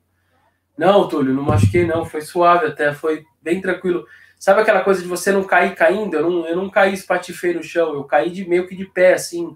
Não, 0.76 1.08
Túlio, 1.08 1.34
não 1.34 1.42
machuquei, 1.42 1.86
não. 1.86 2.04
Foi 2.04 2.20
suave 2.20 2.66
até, 2.66 2.92
foi 2.94 3.24
bem 3.42 3.60
tranquilo. 3.60 4.06
Sabe 4.38 4.62
aquela 4.62 4.82
coisa 4.82 5.02
de 5.02 5.08
você 5.08 5.32
não 5.32 5.44
cair 5.44 5.74
caindo? 5.74 6.16
Eu 6.16 6.30
não, 6.30 6.46
eu 6.46 6.56
não 6.56 6.70
caí 6.70 6.94
espatifei 6.94 7.52
no 7.52 7.62
chão, 7.62 7.92
eu 7.92 8.04
caí 8.04 8.30
de 8.30 8.48
meio 8.48 8.66
que 8.66 8.74
de 8.74 8.86
pé, 8.86 9.12
assim. 9.12 9.54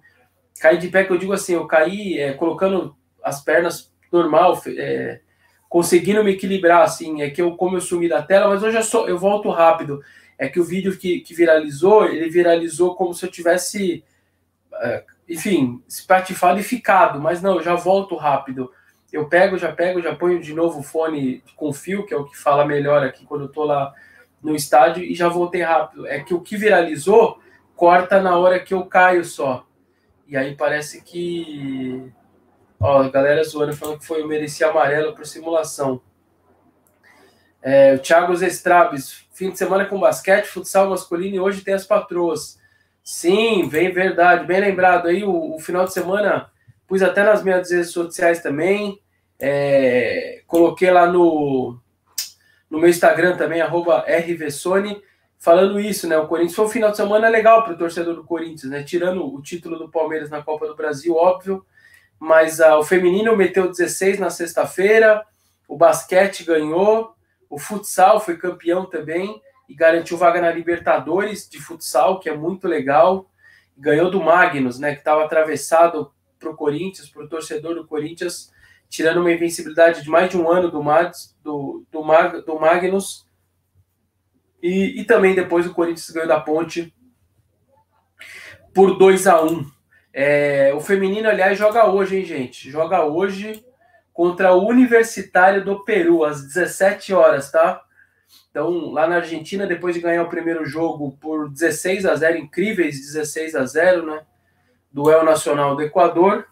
Caí 0.60 0.76
de 0.76 0.88
pé, 0.88 1.04
que 1.04 1.10
eu 1.10 1.16
digo 1.16 1.32
assim, 1.32 1.54
eu 1.54 1.66
caí 1.66 2.18
é, 2.18 2.34
colocando 2.34 2.94
as 3.22 3.42
pernas 3.42 3.90
normal, 4.12 4.60
é, 4.66 5.20
conseguindo 5.68 6.22
me 6.22 6.32
equilibrar, 6.32 6.82
assim. 6.82 7.22
É 7.22 7.30
que 7.30 7.42
eu, 7.42 7.56
como 7.56 7.76
eu 7.76 7.80
sumi 7.80 8.08
da 8.08 8.22
tela, 8.22 8.48
mas 8.48 8.62
hoje 8.62 8.78
eu, 8.78 9.08
eu 9.08 9.18
volto 9.18 9.50
rápido. 9.50 10.02
É 10.38 10.48
que 10.48 10.60
o 10.60 10.64
vídeo 10.64 10.96
que, 10.96 11.20
que 11.20 11.34
viralizou, 11.34 12.06
ele 12.06 12.28
viralizou 12.28 12.94
como 12.94 13.14
se 13.14 13.24
eu 13.24 13.30
tivesse, 13.30 14.04
é, 14.74 15.04
enfim, 15.28 15.82
espatifado 15.88 16.58
e 16.58 16.62
ficado, 16.62 17.20
mas 17.20 17.40
não, 17.40 17.56
eu 17.56 17.62
já 17.62 17.74
volto 17.74 18.16
rápido 18.16 18.70
eu 19.14 19.28
pego, 19.28 19.56
já 19.56 19.72
pego, 19.72 20.02
já 20.02 20.14
ponho 20.14 20.40
de 20.40 20.52
novo 20.52 20.80
o 20.80 20.82
fone 20.82 21.40
com 21.54 21.72
fio, 21.72 22.04
que 22.04 22.12
é 22.12 22.16
o 22.16 22.24
que 22.24 22.36
fala 22.36 22.64
melhor 22.64 23.04
aqui 23.04 23.24
quando 23.24 23.42
eu 23.42 23.48
tô 23.48 23.64
lá 23.64 23.94
no 24.42 24.56
estádio, 24.56 25.04
e 25.04 25.14
já 25.14 25.28
voltei 25.28 25.62
rápido. 25.62 26.04
É 26.06 26.18
que 26.18 26.34
o 26.34 26.40
que 26.40 26.56
viralizou 26.56 27.38
corta 27.76 28.20
na 28.20 28.36
hora 28.36 28.58
que 28.58 28.74
eu 28.74 28.84
caio 28.86 29.24
só. 29.24 29.64
E 30.26 30.36
aí 30.36 30.56
parece 30.56 31.00
que. 31.02 32.12
Ó, 32.86 33.00
a 33.00 33.08
galera 33.08 33.42
zoando 33.42 33.74
falando 33.74 33.98
que 33.98 34.04
foi 34.04 34.20
eu 34.20 34.28
mereci 34.28 34.62
amarelo 34.62 35.14
por 35.14 35.24
simulação. 35.24 36.02
É, 37.62 37.94
o 37.94 37.98
Thiago 37.98 38.36
Zestrabes, 38.36 39.24
fim 39.32 39.48
de 39.48 39.56
semana 39.56 39.86
com 39.86 39.98
basquete, 39.98 40.44
futsal 40.44 40.90
masculino 40.90 41.34
e 41.34 41.40
hoje 41.40 41.64
tem 41.64 41.72
as 41.72 41.86
patroas. 41.86 42.60
Sim, 43.02 43.66
vem 43.70 43.90
verdade, 43.90 44.44
bem 44.44 44.60
lembrado 44.60 45.08
aí. 45.08 45.24
O, 45.24 45.54
o 45.54 45.58
final 45.58 45.86
de 45.86 45.94
semana 45.94 46.50
pus 46.86 47.00
até 47.00 47.24
nas 47.24 47.42
minhas 47.42 47.70
redes 47.70 47.90
sociais 47.90 48.42
também. 48.42 49.00
É, 49.40 50.42
coloquei 50.46 50.90
lá 50.90 51.06
no, 51.06 51.78
no 52.68 52.78
meu 52.78 52.90
Instagram 52.90 53.38
também, 53.38 53.62
RVSone, 53.62 55.00
falando 55.38 55.80
isso, 55.80 56.06
né? 56.06 56.18
O 56.18 56.28
Corinthians 56.28 56.54
foi 56.54 56.66
um 56.66 56.68
final 56.68 56.90
de 56.90 56.98
semana 56.98 57.30
legal 57.30 57.64
para 57.64 57.72
o 57.72 57.78
torcedor 57.78 58.14
do 58.14 58.24
Corinthians, 58.24 58.70
né? 58.70 58.82
Tirando 58.82 59.26
o 59.26 59.40
título 59.40 59.78
do 59.78 59.90
Palmeiras 59.90 60.28
na 60.28 60.42
Copa 60.42 60.66
do 60.66 60.76
Brasil, 60.76 61.14
óbvio, 61.14 61.64
mas 62.24 62.58
uh, 62.58 62.78
o 62.78 62.82
feminino 62.82 63.36
meteu 63.36 63.68
16 63.68 64.18
na 64.18 64.30
sexta-feira, 64.30 65.22
o 65.68 65.76
basquete 65.76 66.42
ganhou, 66.42 67.14
o 67.50 67.58
futsal 67.58 68.18
foi 68.18 68.38
campeão 68.38 68.86
também 68.86 69.42
e 69.68 69.74
garantiu 69.74 70.16
vaga 70.16 70.40
na 70.40 70.50
Libertadores 70.50 71.46
de 71.46 71.60
futsal, 71.60 72.18
que 72.18 72.30
é 72.30 72.34
muito 72.34 72.66
legal. 72.66 73.28
Ganhou 73.76 74.10
do 74.10 74.22
Magnus, 74.22 74.78
né? 74.78 74.92
Que 74.94 75.00
estava 75.00 75.22
atravessado 75.22 76.12
para 76.38 76.48
o 76.48 76.56
Corinthians, 76.56 77.10
para 77.10 77.24
o 77.24 77.28
torcedor 77.28 77.74
do 77.74 77.86
Corinthians 77.86 78.50
tirando 78.88 79.20
uma 79.20 79.32
invencibilidade 79.32 80.02
de 80.02 80.08
mais 80.08 80.30
de 80.30 80.38
um 80.38 80.50
ano 80.50 80.70
do, 80.70 80.82
do, 81.42 81.84
do, 81.90 82.02
Mag, 82.02 82.40
do 82.42 82.58
Magnus. 82.58 83.26
E, 84.62 85.00
e 85.00 85.04
também 85.04 85.34
depois 85.34 85.66
o 85.66 85.74
Corinthians 85.74 86.08
ganhou 86.08 86.28
da 86.28 86.40
Ponte 86.40 86.94
por 88.72 88.96
2 88.96 89.26
a 89.26 89.42
1 89.42 89.73
é, 90.14 90.72
O 90.74 90.80
feminino, 90.80 91.28
aliás, 91.28 91.58
joga 91.58 91.90
hoje, 91.90 92.16
hein, 92.16 92.24
gente? 92.24 92.70
Joga 92.70 93.04
hoje 93.04 93.64
contra 94.12 94.54
o 94.54 94.66
Universitário 94.68 95.64
do 95.64 95.84
Peru, 95.84 96.24
às 96.24 96.42
17 96.46 97.12
horas, 97.12 97.50
tá? 97.50 97.82
Então, 98.50 98.92
lá 98.92 99.08
na 99.08 99.16
Argentina, 99.16 99.66
depois 99.66 99.94
de 99.94 100.00
ganhar 100.00 100.22
o 100.22 100.28
primeiro 100.28 100.64
jogo 100.64 101.18
por 101.20 101.50
16 101.50 102.06
a 102.06 102.14
0, 102.14 102.38
incríveis 102.38 103.00
16 103.00 103.56
a 103.56 103.66
0, 103.66 104.06
né? 104.06 104.22
Duel 104.92 105.24
Nacional 105.24 105.74
do 105.74 105.82
Equador 105.82 106.46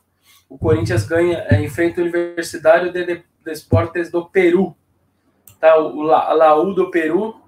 o 0.53 0.59
Corinthians 0.59 1.07
ganha, 1.07 1.47
é, 1.49 1.63
enfrenta 1.63 2.03
o 2.03 2.05
Universitário 2.05 2.93
de 2.93 3.25
Desportes 3.43 4.11
do 4.11 4.29
Peru. 4.29 4.77
Tá? 5.59 5.79
O 5.79 6.03
La, 6.03 6.31
Laú 6.35 6.75
do 6.75 6.91
Peru, 6.91 7.41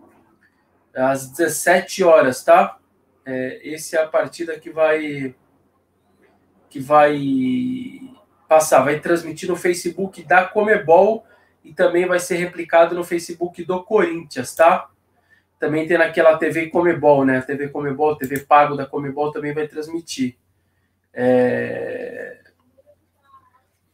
às 0.95 1.29
17 1.29 2.03
horas, 2.03 2.43
tá? 2.43 2.79
É, 3.27 3.61
esse 3.63 3.95
é 3.95 4.03
a 4.03 4.09
partida 4.09 4.59
que 4.59 4.71
vai 4.71 5.35
que 6.75 6.81
vai 6.81 8.01
passar, 8.49 8.83
vai 8.83 8.99
transmitir 8.99 9.49
no 9.49 9.55
Facebook 9.55 10.25
da 10.25 10.45
Comebol 10.45 11.25
e 11.63 11.73
também 11.73 12.05
vai 12.05 12.19
ser 12.19 12.35
replicado 12.35 12.97
no 12.97 13.05
Facebook 13.05 13.63
do 13.63 13.85
Corinthians, 13.85 14.57
tá? 14.57 14.91
Também 15.57 15.87
tem 15.87 15.97
naquela 15.97 16.37
TV 16.37 16.71
Comebol, 16.71 17.25
né? 17.25 17.41
TV 17.43 17.69
Comebol, 17.69 18.17
TV 18.17 18.41
Pago 18.41 18.75
da 18.75 18.85
Comebol 18.85 19.31
também 19.31 19.55
vai 19.55 19.69
transmitir. 19.69 20.37
É... 21.13 22.41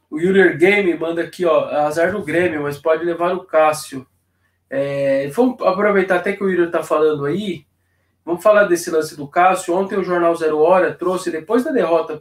O 0.08 0.18
Yuler 0.18 0.56
Game 0.56 0.94
manda 0.94 1.20
aqui, 1.20 1.44
ó, 1.44 1.66
azar 1.84 2.12
do 2.12 2.24
Grêmio, 2.24 2.62
mas 2.62 2.78
pode 2.78 3.04
levar 3.04 3.34
o 3.34 3.44
Cássio. 3.44 4.06
É, 4.70 5.28
vamos 5.28 5.60
aproveitar 5.60 6.16
até 6.16 6.32
que 6.32 6.42
o 6.42 6.48
Yuri 6.48 6.68
está 6.68 6.82
falando 6.82 7.26
aí. 7.26 7.66
Vamos 8.24 8.42
falar 8.42 8.64
desse 8.64 8.90
lance 8.90 9.14
do 9.14 9.28
Cássio. 9.28 9.74
Ontem 9.74 9.98
o 9.98 10.02
Jornal 10.02 10.34
Zero 10.34 10.60
Hora 10.60 10.94
trouxe, 10.94 11.30
depois 11.30 11.62
da 11.62 11.70
derrota 11.70 12.16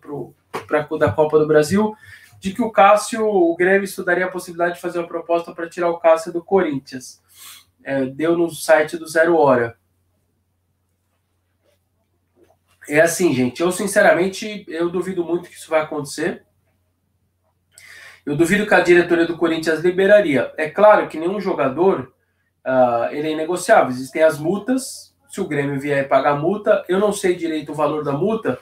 para 0.51 0.87
da 0.97 1.11
Copa 1.11 1.39
do 1.39 1.47
Brasil, 1.47 1.95
de 2.39 2.53
que 2.53 2.61
o 2.61 2.71
Cássio, 2.71 3.25
o 3.25 3.55
Grêmio 3.55 3.83
estudaria 3.83 4.25
a 4.25 4.31
possibilidade 4.31 4.75
de 4.75 4.81
fazer 4.81 4.99
uma 4.99 5.07
proposta 5.07 5.53
para 5.53 5.69
tirar 5.69 5.89
o 5.89 5.99
Cássio 5.99 6.31
do 6.31 6.43
Corinthians. 6.43 7.21
É, 7.83 8.05
deu 8.05 8.37
no 8.37 8.49
site 8.49 8.97
do 8.97 9.07
Zero 9.07 9.35
Hora. 9.35 9.77
É 12.87 13.01
assim, 13.01 13.33
gente. 13.33 13.61
Eu, 13.61 13.71
sinceramente, 13.71 14.65
eu 14.67 14.89
duvido 14.89 15.23
muito 15.23 15.49
que 15.49 15.55
isso 15.55 15.69
vai 15.69 15.81
acontecer. 15.81 16.43
Eu 18.25 18.35
duvido 18.35 18.65
que 18.65 18.73
a 18.73 18.79
diretoria 18.79 19.27
do 19.27 19.37
Corinthians 19.37 19.81
liberaria. 19.81 20.53
É 20.57 20.69
claro 20.69 21.07
que 21.07 21.19
nenhum 21.19 21.39
jogador 21.39 22.13
uh, 22.65 23.11
ele 23.11 23.27
é 23.27 23.31
inegociável. 23.31 23.89
Existem 23.89 24.23
as 24.23 24.39
multas. 24.39 25.15
Se 25.27 25.39
o 25.39 25.47
Grêmio 25.47 25.79
vier 25.79 26.07
pagar 26.07 26.35
multa, 26.35 26.83
eu 26.89 26.99
não 26.99 27.13
sei 27.13 27.35
direito 27.35 27.71
o 27.71 27.75
valor 27.75 28.03
da 28.03 28.11
multa, 28.11 28.57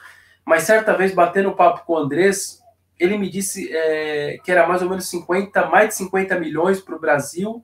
mas 0.48 0.64
certa 0.64 0.96
vez 0.96 1.14
batendo 1.14 1.52
papo 1.52 1.86
com 1.86 1.92
o 1.92 1.98
Andrés, 1.98 2.64
ele 2.98 3.18
me 3.18 3.30
disse 3.30 3.70
é, 3.70 4.38
que 4.42 4.50
era 4.50 4.66
mais 4.66 4.82
ou 4.82 4.88
menos 4.88 5.10
50, 5.10 5.66
mais 5.66 5.90
de 5.90 5.96
50 5.96 6.40
milhões 6.40 6.80
para 6.80 6.96
o 6.96 7.00
Brasil 7.00 7.62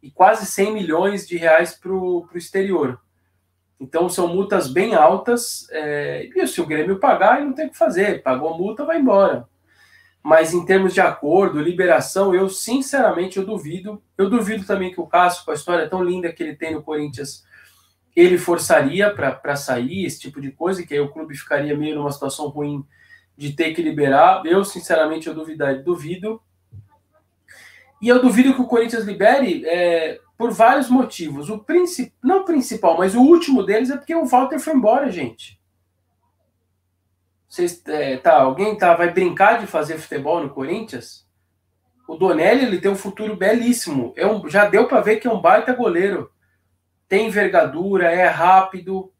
e 0.00 0.12
quase 0.12 0.46
100 0.46 0.72
milhões 0.72 1.26
de 1.26 1.36
reais 1.36 1.74
para 1.74 1.92
o 1.92 2.24
exterior. 2.36 3.00
Então 3.80 4.08
são 4.08 4.28
multas 4.28 4.72
bem 4.72 4.94
altas. 4.94 5.66
É, 5.72 6.28
e 6.32 6.46
se 6.46 6.60
o 6.60 6.66
Grêmio 6.66 7.00
pagar, 7.00 7.40
não 7.40 7.52
tem 7.52 7.66
o 7.66 7.70
que 7.70 7.76
fazer. 7.76 8.22
Pagou 8.22 8.54
a 8.54 8.56
multa, 8.56 8.84
vai 8.84 9.00
embora. 9.00 9.48
Mas 10.22 10.54
em 10.54 10.64
termos 10.64 10.94
de 10.94 11.00
acordo, 11.00 11.60
liberação, 11.60 12.32
eu 12.32 12.48
sinceramente 12.48 13.38
eu 13.38 13.44
duvido. 13.44 14.00
Eu 14.16 14.30
duvido 14.30 14.64
também 14.64 14.92
que 14.92 15.00
o 15.00 15.06
Cássio, 15.06 15.44
com 15.44 15.50
a 15.50 15.54
história 15.54 15.90
tão 15.90 16.04
linda 16.04 16.32
que 16.32 16.44
ele 16.44 16.54
tem 16.54 16.74
no 16.74 16.82
Corinthians, 16.84 17.42
ele 18.14 18.38
forçaria 18.38 19.10
para 19.10 19.56
sair, 19.56 20.04
esse 20.04 20.20
tipo 20.20 20.40
de 20.40 20.50
coisa, 20.50 20.84
que 20.84 20.94
aí 20.94 21.00
o 21.00 21.10
clube 21.10 21.36
ficaria 21.36 21.76
meio 21.76 21.96
numa 21.96 22.12
situação 22.12 22.48
ruim 22.48 22.84
de 23.36 23.52
ter 23.52 23.72
que 23.72 23.82
liberar. 23.82 24.42
Eu, 24.44 24.64
sinceramente, 24.64 25.26
eu 25.26 25.34
duvidar, 25.34 25.82
duvido. 25.82 26.42
E 28.02 28.08
eu 28.08 28.20
duvido 28.20 28.54
que 28.54 28.60
o 28.60 28.66
Corinthians 28.66 29.04
libere 29.04 29.64
é, 29.66 30.20
por 30.36 30.50
vários 30.50 30.88
motivos. 30.88 31.50
O 31.50 31.58
principal, 31.58 32.12
não 32.22 32.40
o 32.40 32.44
principal, 32.44 32.96
mas 32.98 33.14
o 33.14 33.20
último 33.20 33.62
deles 33.62 33.90
é 33.90 33.96
porque 33.96 34.14
o 34.14 34.24
Walter 34.24 34.58
foi 34.58 34.74
embora, 34.74 35.10
gente. 35.10 35.60
Vocês, 37.48 37.82
é, 37.86 38.16
tá, 38.16 38.40
alguém 38.40 38.76
tá, 38.76 38.94
vai 38.94 39.12
brincar 39.12 39.58
de 39.58 39.66
fazer 39.66 39.98
futebol 39.98 40.42
no 40.42 40.50
Corinthians? 40.50 41.26
O 42.08 42.16
Donelli 42.16 42.64
ele 42.64 42.80
tem 42.80 42.90
um 42.90 42.96
futuro 42.96 43.36
belíssimo. 43.36 44.12
É 44.16 44.26
um, 44.26 44.48
já 44.48 44.66
deu 44.66 44.88
para 44.88 45.00
ver 45.00 45.16
que 45.16 45.26
é 45.26 45.32
um 45.32 45.40
baita 45.40 45.72
goleiro. 45.72 46.30
Tem 47.10 47.26
envergadura, 47.26 48.12
é 48.12 48.28
rápido. 48.28 49.12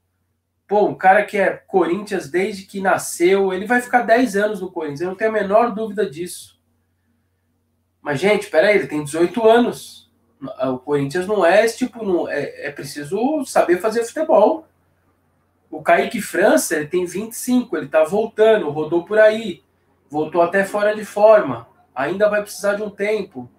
Pô, 0.69 0.87
um 0.87 0.95
cara 0.95 1.25
que 1.25 1.37
é 1.37 1.51
Corinthians 1.51 2.31
desde 2.31 2.63
que 2.63 2.81
nasceu, 2.81 3.53
ele 3.53 3.67
vai 3.67 3.83
ficar 3.83 4.03
10 4.03 4.37
anos 4.37 4.61
no 4.61 4.71
Corinthians, 4.71 5.01
eu 5.01 5.09
não 5.09 5.17
tenho 5.17 5.31
a 5.31 5.33
menor 5.33 5.75
dúvida 5.75 6.09
disso. 6.09 6.63
Mas, 8.01 8.21
gente, 8.21 8.47
peraí, 8.47 8.77
ele 8.77 8.87
tem 8.87 9.03
18 9.03 9.45
anos. 9.45 10.09
O 10.41 10.79
Corinthians 10.79 11.27
não 11.27 11.45
é 11.45 11.65
esse 11.65 11.79
tipo, 11.79 12.05
não, 12.05 12.29
é, 12.29 12.69
é 12.69 12.71
preciso 12.71 13.45
saber 13.45 13.81
fazer 13.81 14.05
futebol. 14.05 14.69
O 15.69 15.83
Kaique 15.83 16.23
França 16.23 16.77
ele 16.77 16.87
tem 16.87 17.05
25, 17.05 17.77
ele 17.77 17.87
está 17.87 18.05
voltando, 18.05 18.71
rodou 18.71 19.05
por 19.05 19.19
aí, 19.19 19.65
voltou 20.09 20.43
até 20.43 20.65
fora 20.65 20.95
de 20.95 21.05
forma, 21.05 21.67
ainda 21.93 22.29
vai 22.29 22.41
precisar 22.41 22.75
de 22.75 22.85
um 22.85 22.91
tempo. 22.91 23.51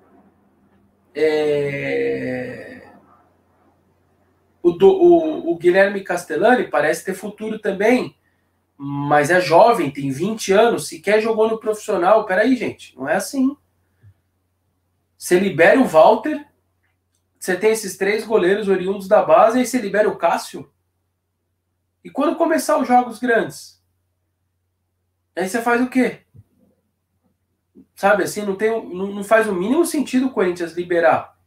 É... 1.13 2.70
O 4.61 4.71
do, 4.71 4.89
o, 4.89 5.51
o 5.51 5.57
Guilherme 5.57 6.03
Castellani 6.03 6.67
parece 6.67 7.03
ter 7.03 7.13
futuro 7.13 7.59
também, 7.59 8.15
mas 8.77 9.29
é 9.29 9.41
jovem, 9.41 9.91
tem 9.91 10.11
20 10.11 10.53
anos, 10.53 10.87
sequer 10.87 11.21
jogou 11.21 11.49
no 11.49 11.59
profissional. 11.59 12.25
Peraí, 12.25 12.55
gente, 12.55 12.95
não 12.97 13.07
é 13.07 13.15
assim. 13.15 13.55
Você 15.17 15.39
libera 15.39 15.79
o 15.79 15.85
Walter, 15.85 16.47
você 17.39 17.55
tem 17.55 17.71
esses 17.71 17.97
três 17.97 18.25
goleiros 18.25 18.67
oriundos 18.67 19.07
da 19.07 19.23
base, 19.23 19.59
aí 19.59 19.65
você 19.65 19.79
libera 19.79 20.09
o 20.09 20.15
Cássio. 20.15 20.71
E 22.03 22.09
quando 22.09 22.35
começar 22.35 22.79
os 22.79 22.87
jogos 22.87 23.19
grandes? 23.19 23.81
Aí 25.35 25.47
você 25.47 25.61
faz 25.61 25.81
o 25.81 25.89
quê? 25.89 26.21
Sabe 27.95 28.23
assim, 28.23 28.41
não, 28.41 28.55
tem, 28.55 28.69
não, 28.93 29.07
não 29.07 29.23
faz 29.23 29.47
o 29.47 29.53
mínimo 29.53 29.85
sentido 29.85 30.27
o 30.27 30.31
Corinthians 30.31 30.73
liberar. 30.73 31.37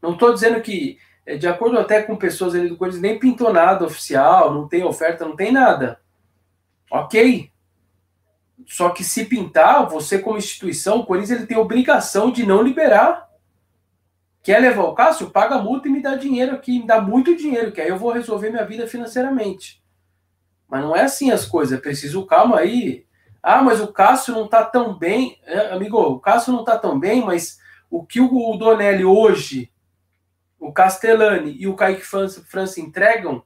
Não 0.00 0.12
estou 0.12 0.32
dizendo 0.32 0.60
que, 0.60 0.98
de 1.38 1.46
acordo 1.46 1.78
até 1.78 2.02
com 2.02 2.16
pessoas 2.16 2.54
ali 2.54 2.68
do 2.68 2.76
Corinthians, 2.76 3.02
nem 3.02 3.18
pintou 3.18 3.52
nada 3.52 3.84
oficial, 3.84 4.52
não 4.52 4.66
tem 4.66 4.82
oferta, 4.82 5.24
não 5.24 5.36
tem 5.36 5.52
nada. 5.52 6.00
Ok. 6.90 7.50
Só 8.66 8.90
que 8.90 9.04
se 9.04 9.24
pintar, 9.24 9.88
você 9.88 10.18
como 10.18 10.38
instituição, 10.38 11.00
o 11.00 11.06
Corinthians 11.06 11.38
ele 11.38 11.46
tem 11.46 11.56
obrigação 11.56 12.30
de 12.30 12.44
não 12.44 12.62
liberar. 12.62 13.28
Quer 14.42 14.58
levar 14.60 14.82
o 14.82 14.94
Cássio? 14.94 15.30
Paga 15.30 15.56
a 15.56 15.62
multa 15.62 15.88
e 15.88 15.90
me 15.90 16.02
dá 16.02 16.16
dinheiro 16.16 16.54
aqui, 16.54 16.80
me 16.80 16.86
dá 16.86 17.00
muito 17.00 17.36
dinheiro, 17.36 17.70
que 17.70 17.80
aí 17.80 17.88
eu 17.88 17.96
vou 17.96 18.12
resolver 18.12 18.50
minha 18.50 18.64
vida 18.64 18.86
financeiramente. 18.88 19.82
Mas 20.68 20.82
não 20.82 20.96
é 20.96 21.02
assim 21.02 21.30
as 21.30 21.44
coisas, 21.44 21.78
é 21.78 21.80
preciso 21.80 22.26
calma 22.26 22.58
aí. 22.58 23.06
Ah, 23.42 23.62
mas 23.62 23.80
o 23.80 23.92
Cássio 23.92 24.34
não 24.34 24.48
tá 24.48 24.64
tão 24.64 24.96
bem. 24.96 25.38
É, 25.44 25.72
amigo, 25.72 25.98
o 25.98 26.20
Cássio 26.20 26.52
não 26.52 26.64
tá 26.64 26.78
tão 26.78 26.98
bem, 26.98 27.24
mas 27.24 27.58
o 27.90 28.04
que 28.04 28.20
o 28.20 28.56
Donelli 28.56 29.04
hoje, 29.04 29.71
o 30.62 30.72
Castellani 30.72 31.56
e 31.58 31.66
o 31.66 31.74
Kaique 31.74 32.02
França 32.02 32.80
entregam, 32.80 33.42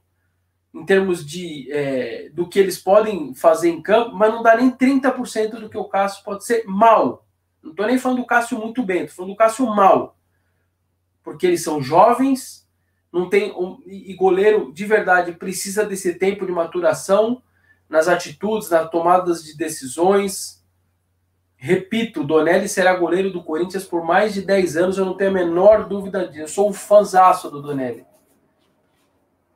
em 0.73 0.85
termos 0.85 1.25
de 1.25 1.67
é, 1.71 2.29
do 2.29 2.47
que 2.47 2.59
eles 2.59 2.77
podem 2.77 3.33
fazer 3.33 3.69
em 3.69 3.81
campo, 3.81 4.15
mas 4.15 4.31
não 4.31 4.43
dá 4.43 4.55
nem 4.55 4.69
30% 4.69 5.59
do 5.59 5.67
que 5.69 5.77
o 5.77 5.89
Cássio 5.89 6.23
pode 6.23 6.45
ser 6.45 6.63
mal. 6.67 7.25
Não 7.63 7.71
estou 7.71 7.87
nem 7.87 7.97
falando 7.97 8.19
do 8.19 8.25
Cássio 8.25 8.59
muito 8.59 8.83
bem, 8.83 9.01
estou 9.01 9.15
falando 9.15 9.31
do 9.31 9.37
Cássio 9.37 9.65
mal. 9.65 10.15
Porque 11.23 11.47
eles 11.47 11.63
são 11.63 11.81
jovens, 11.81 12.69
não 13.11 13.27
tem 13.27 13.51
um, 13.51 13.81
e 13.87 14.13
goleiro 14.13 14.71
de 14.71 14.85
verdade 14.85 15.31
precisa 15.31 15.83
desse 15.83 16.13
tempo 16.19 16.45
de 16.45 16.51
maturação 16.51 17.41
nas 17.89 18.07
atitudes, 18.07 18.69
nas 18.69 18.91
tomadas 18.91 19.43
de 19.43 19.57
decisões. 19.57 20.56
Repito, 21.59 22.23
Donelli 22.23 22.69
será 22.69 22.95
goleiro 22.95 23.31
do 23.31 23.43
Corinthians 23.43 23.83
por 23.83 24.03
mais 24.03 24.33
de 24.33 24.43
10 24.43 24.77
anos, 24.77 24.97
eu 24.97 25.05
não 25.05 25.17
tenho 25.17 25.31
a 25.31 25.33
menor 25.33 25.87
dúvida 25.87 26.27
disso. 26.27 26.41
Eu 26.41 26.47
sou 26.47 26.69
um 26.69 26.73
fanzaço 26.73 27.49
do 27.49 27.61
Donelli. 27.61 28.05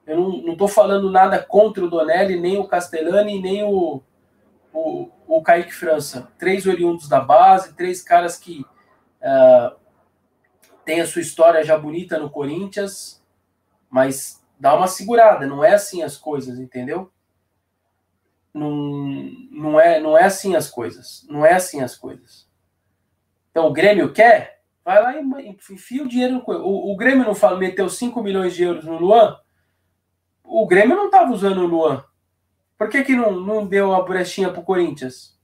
Eu 0.06 0.18
não 0.18 0.54
estou 0.54 0.68
falando 0.68 1.12
nada 1.12 1.40
contra 1.40 1.86
o 1.86 1.90
Donelli, 1.90 2.40
nem 2.40 2.58
o 2.58 2.68
Castellani, 2.68 3.40
nem 3.40 3.64
o, 3.64 4.02
o, 4.74 5.10
o 5.28 5.42
Kaique 5.44 5.74
França. 5.74 6.28
Três 6.40 6.66
oriundos 6.66 7.08
da 7.08 7.20
base, 7.20 7.76
três 7.76 8.02
caras 8.02 8.36
que 8.36 8.66
uh, 9.22 9.76
têm 10.84 11.02
a 11.02 11.08
sua 11.08 11.22
história 11.22 11.64
já 11.64 11.78
bonita 11.78 12.18
no 12.18 12.32
Corinthians, 12.32 13.24
mas 13.92 14.44
dá 14.60 14.76
uma 14.76 14.88
segurada, 14.88 15.46
não 15.46 15.64
é 15.64 15.76
assim 15.76 16.02
as 16.02 16.18
coisas, 16.18 16.58
entendeu? 16.58 17.12
Não, 18.54 18.72
não, 19.52 19.80
é, 19.80 20.00
não 20.00 20.18
é 20.18 20.24
assim 20.24 20.56
as 20.56 20.70
coisas. 20.70 21.26
Não 21.30 21.46
é 21.46 21.54
assim 21.54 21.82
as 21.82 21.96
coisas. 21.96 22.50
Então 23.50 23.68
o 23.68 23.74
Grêmio 23.74 24.12
quer? 24.14 24.62
Vai 24.84 25.02
lá 25.02 25.42
e 25.42 25.50
enfia 25.50 26.04
o 26.04 26.08
dinheiro 26.08 26.34
no. 26.34 26.44
O, 26.48 26.94
o 26.94 26.96
Grêmio 26.96 27.24
não 27.26 27.36
fala, 27.36 27.58
meteu 27.58 27.90
5 27.90 28.22
milhões 28.24 28.56
de 28.56 28.64
euros 28.64 28.86
no 28.86 28.98
Luan? 28.98 29.38
o 30.52 30.68
Grêmio 30.68 30.98
não 30.98 31.06
estava 31.06 31.32
usando 31.32 31.62
o 31.62 31.66
Luan. 31.66 32.04
Por 32.78 32.90
que, 32.90 33.06
que 33.06 33.16
não, 33.16 33.32
não 33.32 33.66
deu 33.66 33.94
a 33.94 34.04
brechinha 34.04 34.52
para 34.52 34.60
o 34.60 34.66
Corinthians? 34.66 35.40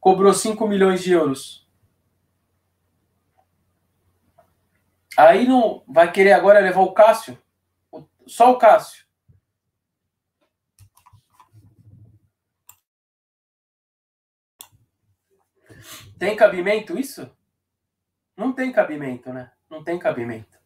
Cobrou 0.00 0.34
5 0.34 0.66
milhões 0.66 1.00
de 1.00 1.12
euros. 1.12 1.68
Aí 5.16 5.46
não 5.46 5.84
vai 5.86 6.10
querer 6.10 6.32
agora 6.32 6.58
levar 6.58 6.80
o 6.80 6.92
Cássio? 6.92 7.38
Só 8.26 8.50
o 8.50 8.58
Cássio. 8.58 9.04
Tem 16.18 16.34
cabimento 16.34 16.98
isso? 16.98 17.30
Não 18.36 18.52
tem 18.52 18.72
cabimento, 18.72 19.32
né? 19.32 19.52
Não 19.70 19.84
tem 19.84 19.98
cabimento. 19.98 20.58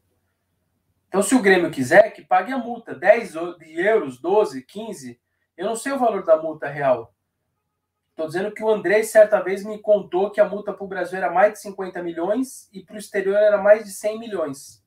Então, 1.09 1.23
se 1.23 1.35
o 1.35 1.43
Grêmio 1.43 1.71
quiser, 1.71 2.11
que 2.13 2.23
pague 2.23 2.53
a 2.53 2.59
multa, 2.59 2.95
10 2.95 3.35
euros, 3.61 4.19
12, 4.19 4.63
15. 4.63 5.21
Eu 5.57 5.67
não 5.67 5.77
sei 5.77 5.93
o 5.93 5.99
valor 5.99 6.25
da 6.25 6.41
multa 6.41 6.69
real. 6.69 7.15
Estou 8.11 8.27
dizendo 8.27 8.53
que 8.53 8.63
o 8.63 8.71
André, 8.71 9.03
certa 9.03 9.41
vez, 9.41 9.63
me 9.63 9.79
contou 9.79 10.31
que 10.31 10.41
a 10.41 10.49
multa 10.49 10.73
para 10.73 10.85
o 10.85 10.89
Brasil 10.89 11.19
era 11.19 11.31
mais 11.31 11.53
de 11.55 11.61
50 11.61 12.03
milhões 12.03 12.69
e 12.73 12.83
para 12.83 12.95
o 12.95 12.99
exterior 12.99 13.37
era 13.37 13.59
mais 13.59 13.85
de 13.85 13.91
100 13.91 14.19
milhões. 14.19 14.83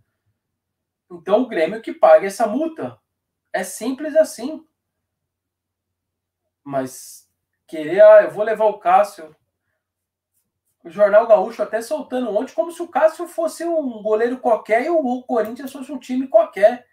Então, 1.11 1.43
o 1.43 1.47
Grêmio 1.47 1.81
que 1.81 1.93
pague 1.93 2.25
essa 2.25 2.47
multa. 2.47 2.99
É 3.53 3.63
simples 3.63 4.15
assim. 4.15 4.65
Mas 6.63 7.29
querer, 7.67 8.01
ah, 8.01 8.23
eu 8.23 8.31
vou 8.31 8.43
levar 8.43 8.65
o 8.65 8.79
Cássio 8.79 9.35
o 10.85 10.89
Jornal 10.91 11.25
Gaúcho 11.25 11.63
até 11.63 11.81
soltando 11.81 12.29
ontem 12.29 12.53
como 12.53 12.71
se 12.71 12.79
o 12.79 12.87
Cássio 12.87 13.27
fosse 13.27 13.65
um 13.65 14.03
goleiro 14.03 14.37
qualquer 14.37 14.85
e 14.85 14.89
o 14.89 15.23
Corinthians 15.23 15.71
fosse 15.71 15.91
um 15.91 15.97
time 15.97 16.27
qualquer. 16.27 16.85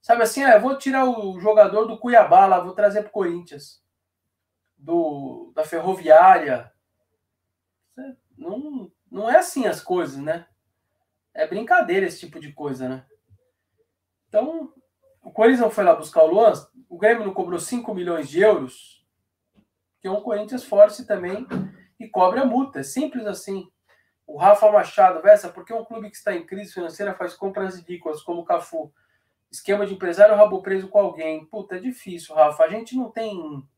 Sabe 0.00 0.22
assim, 0.22 0.44
ah, 0.44 0.54
eu 0.54 0.60
vou 0.60 0.78
tirar 0.78 1.04
o 1.04 1.38
jogador 1.40 1.84
do 1.84 1.98
Cuiabá 1.98 2.46
lá, 2.46 2.60
vou 2.60 2.74
trazer 2.74 3.02
para 3.02 3.08
o 3.08 3.12
Corinthians. 3.12 3.82
Do, 4.78 5.50
da 5.52 5.64
Ferroviária. 5.64 6.72
Não, 8.38 8.88
não 9.10 9.28
é 9.28 9.38
assim 9.38 9.66
as 9.66 9.82
coisas, 9.82 10.18
né? 10.18 10.46
É 11.34 11.44
brincadeira 11.44 12.06
esse 12.06 12.20
tipo 12.20 12.38
de 12.38 12.52
coisa, 12.52 12.88
né? 12.88 13.04
Então, 14.28 14.72
o 15.22 15.32
Corinthians 15.32 15.60
não 15.60 15.72
foi 15.72 15.82
lá 15.82 15.94
buscar 15.96 16.22
o 16.22 16.28
Luan, 16.28 16.52
o 16.88 16.96
Grêmio 16.96 17.26
não 17.26 17.34
cobrou 17.34 17.58
5 17.58 17.92
milhões 17.92 18.28
de 18.28 18.40
euros, 18.40 19.04
que 20.00 20.08
o 20.08 20.22
Corinthians 20.22 20.62
force 20.62 21.04
também 21.04 21.44
e 22.00 22.08
cobre 22.08 22.40
a 22.40 22.44
multa. 22.46 22.80
É 22.80 22.82
simples 22.82 23.26
assim. 23.26 23.70
O 24.26 24.38
Rafa 24.38 24.70
Machado, 24.72 25.20
Vessa, 25.20 25.48
porque 25.48 25.72
um 25.72 25.84
clube 25.84 26.08
que 26.08 26.16
está 26.16 26.34
em 26.34 26.46
crise 26.46 26.72
financeira 26.72 27.14
faz 27.14 27.34
compras 27.34 27.76
ridículas, 27.76 28.22
como 28.22 28.40
o 28.40 28.44
Cafu? 28.44 28.92
Esquema 29.50 29.84
de 29.84 29.94
empresário 29.94 30.36
rabo 30.36 30.62
preso 30.62 30.88
com 30.88 30.98
alguém. 30.98 31.44
Puta, 31.44 31.76
é 31.76 31.80
difícil, 31.80 32.34
Rafa. 32.34 32.64
A 32.64 32.68
gente 32.68 32.96
não 32.96 33.10
tem. 33.10 33.68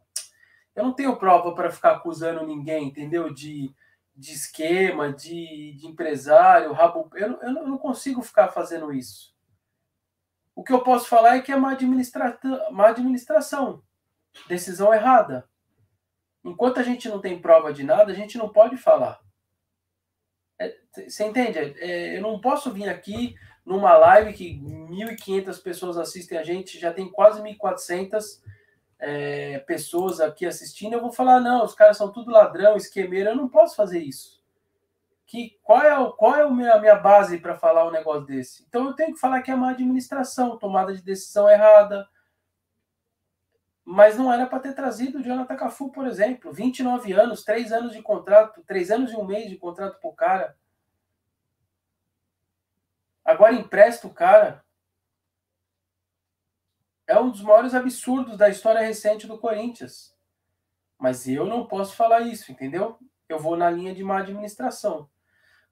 Eu 0.74 0.84
não 0.84 0.92
tenho 0.92 1.16
prova 1.16 1.54
para 1.54 1.70
ficar 1.70 1.92
acusando 1.92 2.46
ninguém, 2.46 2.88
entendeu? 2.88 3.32
De, 3.32 3.74
de 4.14 4.32
esquema, 4.32 5.12
de, 5.12 5.72
de 5.72 5.86
empresário, 5.86 6.72
rabo. 6.72 7.10
Eu, 7.14 7.40
eu 7.40 7.52
não 7.52 7.78
consigo 7.78 8.22
ficar 8.22 8.48
fazendo 8.48 8.92
isso. 8.92 9.34
O 10.54 10.62
que 10.62 10.72
eu 10.72 10.82
posso 10.82 11.08
falar 11.08 11.36
é 11.36 11.40
que 11.40 11.50
é 11.50 11.56
uma, 11.56 11.72
administra... 11.72 12.38
uma 12.68 12.88
administração. 12.88 13.82
Decisão 14.46 14.92
errada. 14.92 15.48
Enquanto 16.44 16.80
a 16.80 16.82
gente 16.82 17.08
não 17.08 17.20
tem 17.20 17.40
prova 17.40 17.72
de 17.72 17.84
nada, 17.84 18.10
a 18.10 18.14
gente 18.14 18.36
não 18.36 18.48
pode 18.48 18.76
falar. 18.76 19.20
É, 20.58 20.76
você 21.08 21.24
entende? 21.24 21.58
É, 21.58 22.16
eu 22.16 22.22
não 22.22 22.40
posso 22.40 22.72
vir 22.72 22.88
aqui 22.88 23.34
numa 23.64 23.96
live 23.96 24.32
que 24.32 24.60
1.500 24.60 25.62
pessoas 25.62 25.96
assistem 25.96 26.38
a 26.38 26.42
gente, 26.42 26.80
já 26.80 26.92
tem 26.92 27.08
quase 27.10 27.40
1.400 27.40 28.40
é, 28.98 29.58
pessoas 29.60 30.20
aqui 30.20 30.46
assistindo. 30.46 30.94
Eu 30.94 31.00
vou 31.00 31.12
falar, 31.12 31.40
não, 31.40 31.64
os 31.64 31.74
caras 31.74 31.96
são 31.96 32.10
tudo 32.10 32.30
ladrão, 32.30 32.76
esquemeiro. 32.76 33.30
Eu 33.30 33.36
não 33.36 33.48
posso 33.48 33.76
fazer 33.76 34.00
isso. 34.00 34.42
Que, 35.26 35.58
qual 35.62 35.80
é, 35.80 35.98
o, 35.98 36.12
qual 36.12 36.34
é 36.34 36.42
a 36.42 36.48
minha, 36.50 36.74
a 36.74 36.80
minha 36.80 36.96
base 36.96 37.38
para 37.38 37.56
falar 37.56 37.86
um 37.86 37.90
negócio 37.90 38.26
desse? 38.26 38.64
Então 38.68 38.86
eu 38.86 38.94
tenho 38.94 39.14
que 39.14 39.20
falar 39.20 39.42
que 39.42 39.50
é 39.50 39.54
uma 39.54 39.70
administração, 39.70 40.58
tomada 40.58 40.94
de 40.94 41.02
decisão 41.02 41.48
errada, 41.48 42.06
mas 43.84 44.16
não 44.16 44.32
era 44.32 44.46
para 44.46 44.60
ter 44.60 44.74
trazido 44.74 45.18
o 45.18 45.22
Jonathan 45.22 45.56
Cafu, 45.56 45.90
por 45.90 46.06
exemplo. 46.06 46.52
29 46.52 47.12
anos, 47.12 47.44
3 47.44 47.72
anos 47.72 47.92
de 47.92 48.02
contrato, 48.02 48.62
3 48.64 48.90
anos 48.90 49.12
e 49.12 49.16
um 49.16 49.24
mês 49.24 49.50
de 49.50 49.56
contrato 49.56 50.00
pro 50.00 50.12
cara. 50.12 50.56
Agora 53.24 53.54
empresta 53.54 54.06
o 54.06 54.14
cara. 54.14 54.64
É 57.06 57.18
um 57.18 57.30
dos 57.30 57.42
maiores 57.42 57.74
absurdos 57.74 58.36
da 58.36 58.48
história 58.48 58.80
recente 58.80 59.26
do 59.26 59.38
Corinthians. 59.38 60.16
Mas 60.98 61.26
eu 61.26 61.44
não 61.44 61.66
posso 61.66 61.96
falar 61.96 62.20
isso, 62.20 62.52
entendeu? 62.52 62.98
Eu 63.28 63.38
vou 63.38 63.56
na 63.56 63.68
linha 63.68 63.94
de 63.94 64.04
má 64.04 64.20
administração. 64.20 65.10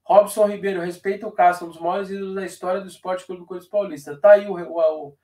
Robson 0.03 0.47
Ribeiro, 0.47 0.81
respeita 0.81 1.27
o 1.27 1.31
Cássio, 1.31 1.67
um 1.67 1.69
dos 1.69 1.79
maiores 1.79 2.09
ídolos 2.09 2.35
da 2.35 2.45
história 2.45 2.81
do 2.81 2.87
Esporte 2.87 3.25
Clube 3.25 3.41
do 3.41 3.47
Corinthians 3.47 3.71
Paulista. 3.71 4.19
Tá 4.19 4.31
aí 4.31 4.47
o, 4.47 4.55
o, 4.55 5.07
o 5.07 5.17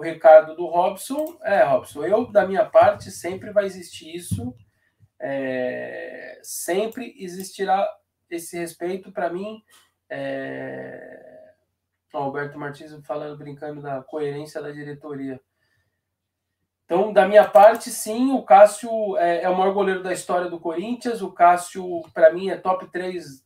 recado 0.00 0.56
do 0.56 0.66
Robson. 0.66 1.38
É, 1.42 1.62
Robson, 1.62 2.04
eu, 2.04 2.30
da 2.30 2.46
minha 2.46 2.64
parte, 2.64 3.10
sempre 3.10 3.52
vai 3.52 3.64
existir 3.64 4.14
isso. 4.14 4.54
É, 5.20 6.40
sempre 6.42 7.14
existirá 7.18 7.88
esse 8.28 8.58
respeito 8.58 9.12
para 9.12 9.30
mim. 9.30 9.62
É, 10.10 11.52
o 12.12 12.18
Alberto 12.18 12.58
Martins 12.58 12.92
falando, 13.04 13.38
brincando 13.38 13.82
da 13.82 14.02
coerência 14.02 14.60
da 14.62 14.70
diretoria. 14.70 15.40
Então, 16.84 17.12
da 17.12 17.26
minha 17.26 17.48
parte, 17.48 17.90
sim, 17.90 18.32
o 18.32 18.42
Cássio 18.42 19.16
é, 19.16 19.42
é 19.42 19.48
o 19.48 19.56
maior 19.56 19.72
goleiro 19.72 20.02
da 20.02 20.12
história 20.12 20.50
do 20.50 20.60
Corinthians. 20.60 21.22
O 21.22 21.32
Cássio, 21.32 22.02
para 22.12 22.32
mim, 22.32 22.50
é 22.50 22.56
top 22.56 22.86
3 22.90 23.44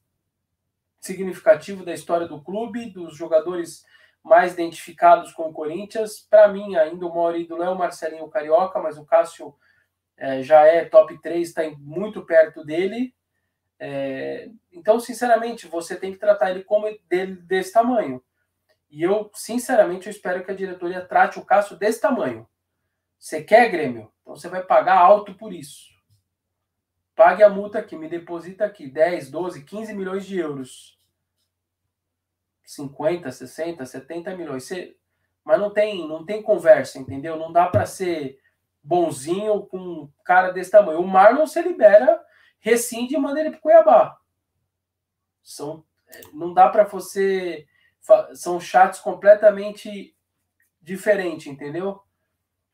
significativo 1.01 1.85
da 1.85 1.95
história 1.95 2.27
do 2.27 2.43
clube, 2.43 2.91
dos 2.91 3.17
jogadores 3.17 3.85
mais 4.23 4.53
identificados 4.53 5.33
com 5.33 5.49
o 5.49 5.53
Corinthians. 5.53 6.21
Para 6.21 6.49
mim, 6.49 6.77
ainda 6.77 7.07
o 7.07 7.15
maior 7.15 7.37
ídolo 7.37 7.63
é 7.63 7.71
o 7.71 7.79
Marcelinho 7.79 8.29
Carioca, 8.29 8.79
mas 8.79 8.99
o 8.99 9.05
Cássio 9.05 9.55
é, 10.17 10.43
já 10.43 10.63
é 10.65 10.85
top 10.85 11.19
3, 11.21 11.49
está 11.49 11.63
muito 11.79 12.25
perto 12.25 12.65
dele. 12.65 13.15
É, 13.79 14.51
então, 14.73 14.99
sinceramente, 14.99 15.67
você 15.67 15.97
tem 15.97 16.13
que 16.13 16.19
tratar 16.19 16.51
ele 16.51 16.65
como 16.65 16.87
dele 17.09 17.37
desse 17.37 17.73
tamanho. 17.73 18.23
E 18.91 19.03
eu, 19.03 19.31
sinceramente, 19.35 20.07
eu 20.07 20.11
espero 20.11 20.45
que 20.45 20.51
a 20.51 20.55
diretoria 20.55 21.05
trate 21.05 21.39
o 21.39 21.45
Cássio 21.45 21.77
desse 21.77 22.01
tamanho. 22.01 22.49
Você 23.19 23.43
quer, 23.43 23.69
Grêmio? 23.71 24.13
Então 24.23 24.37
você 24.37 24.49
vai 24.49 24.63
pagar 24.63 24.99
alto 24.99 25.35
por 25.35 25.53
isso. 25.53 25.89
Pague 27.15 27.43
a 27.43 27.49
multa 27.49 27.81
aqui, 27.81 27.97
me 27.97 28.09
deposita 28.09 28.65
aqui 28.65 28.87
10, 28.87 29.31
12, 29.31 29.65
15 29.65 29.95
milhões 29.95 30.25
de 30.25 30.39
euros. 30.39 30.98
50, 32.69 33.33
60, 33.33 33.87
70 33.87 34.37
milhões. 34.37 34.65
Você... 34.65 34.95
Mas 35.43 35.59
não 35.59 35.71
tem, 35.71 36.07
não 36.07 36.27
tem 36.27 36.43
conversa, 36.43 36.99
entendeu? 36.99 37.39
Não 37.39 37.51
dá 37.51 37.67
para 37.67 37.87
ser 37.87 38.39
bonzinho 38.83 39.65
com 39.67 39.79
um 39.79 40.13
cara 40.23 40.51
desse 40.51 40.71
tamanho. 40.71 41.01
O 41.01 41.09
Marlon 41.09 41.47
se 41.47 41.63
libera, 41.63 42.23
rescinde 42.61 43.15
e 43.15 43.19
manda 43.19 43.41
ele 43.41 43.53
para 43.53 43.61
Cuiabá. 43.61 44.19
São, 45.43 45.83
não 46.35 46.53
dá 46.53 46.69
para 46.69 46.85
você. 46.85 47.67
São 48.35 48.61
chats 48.61 49.01
completamente 49.01 50.15
diferentes, 50.81 51.47
entendeu? 51.47 52.03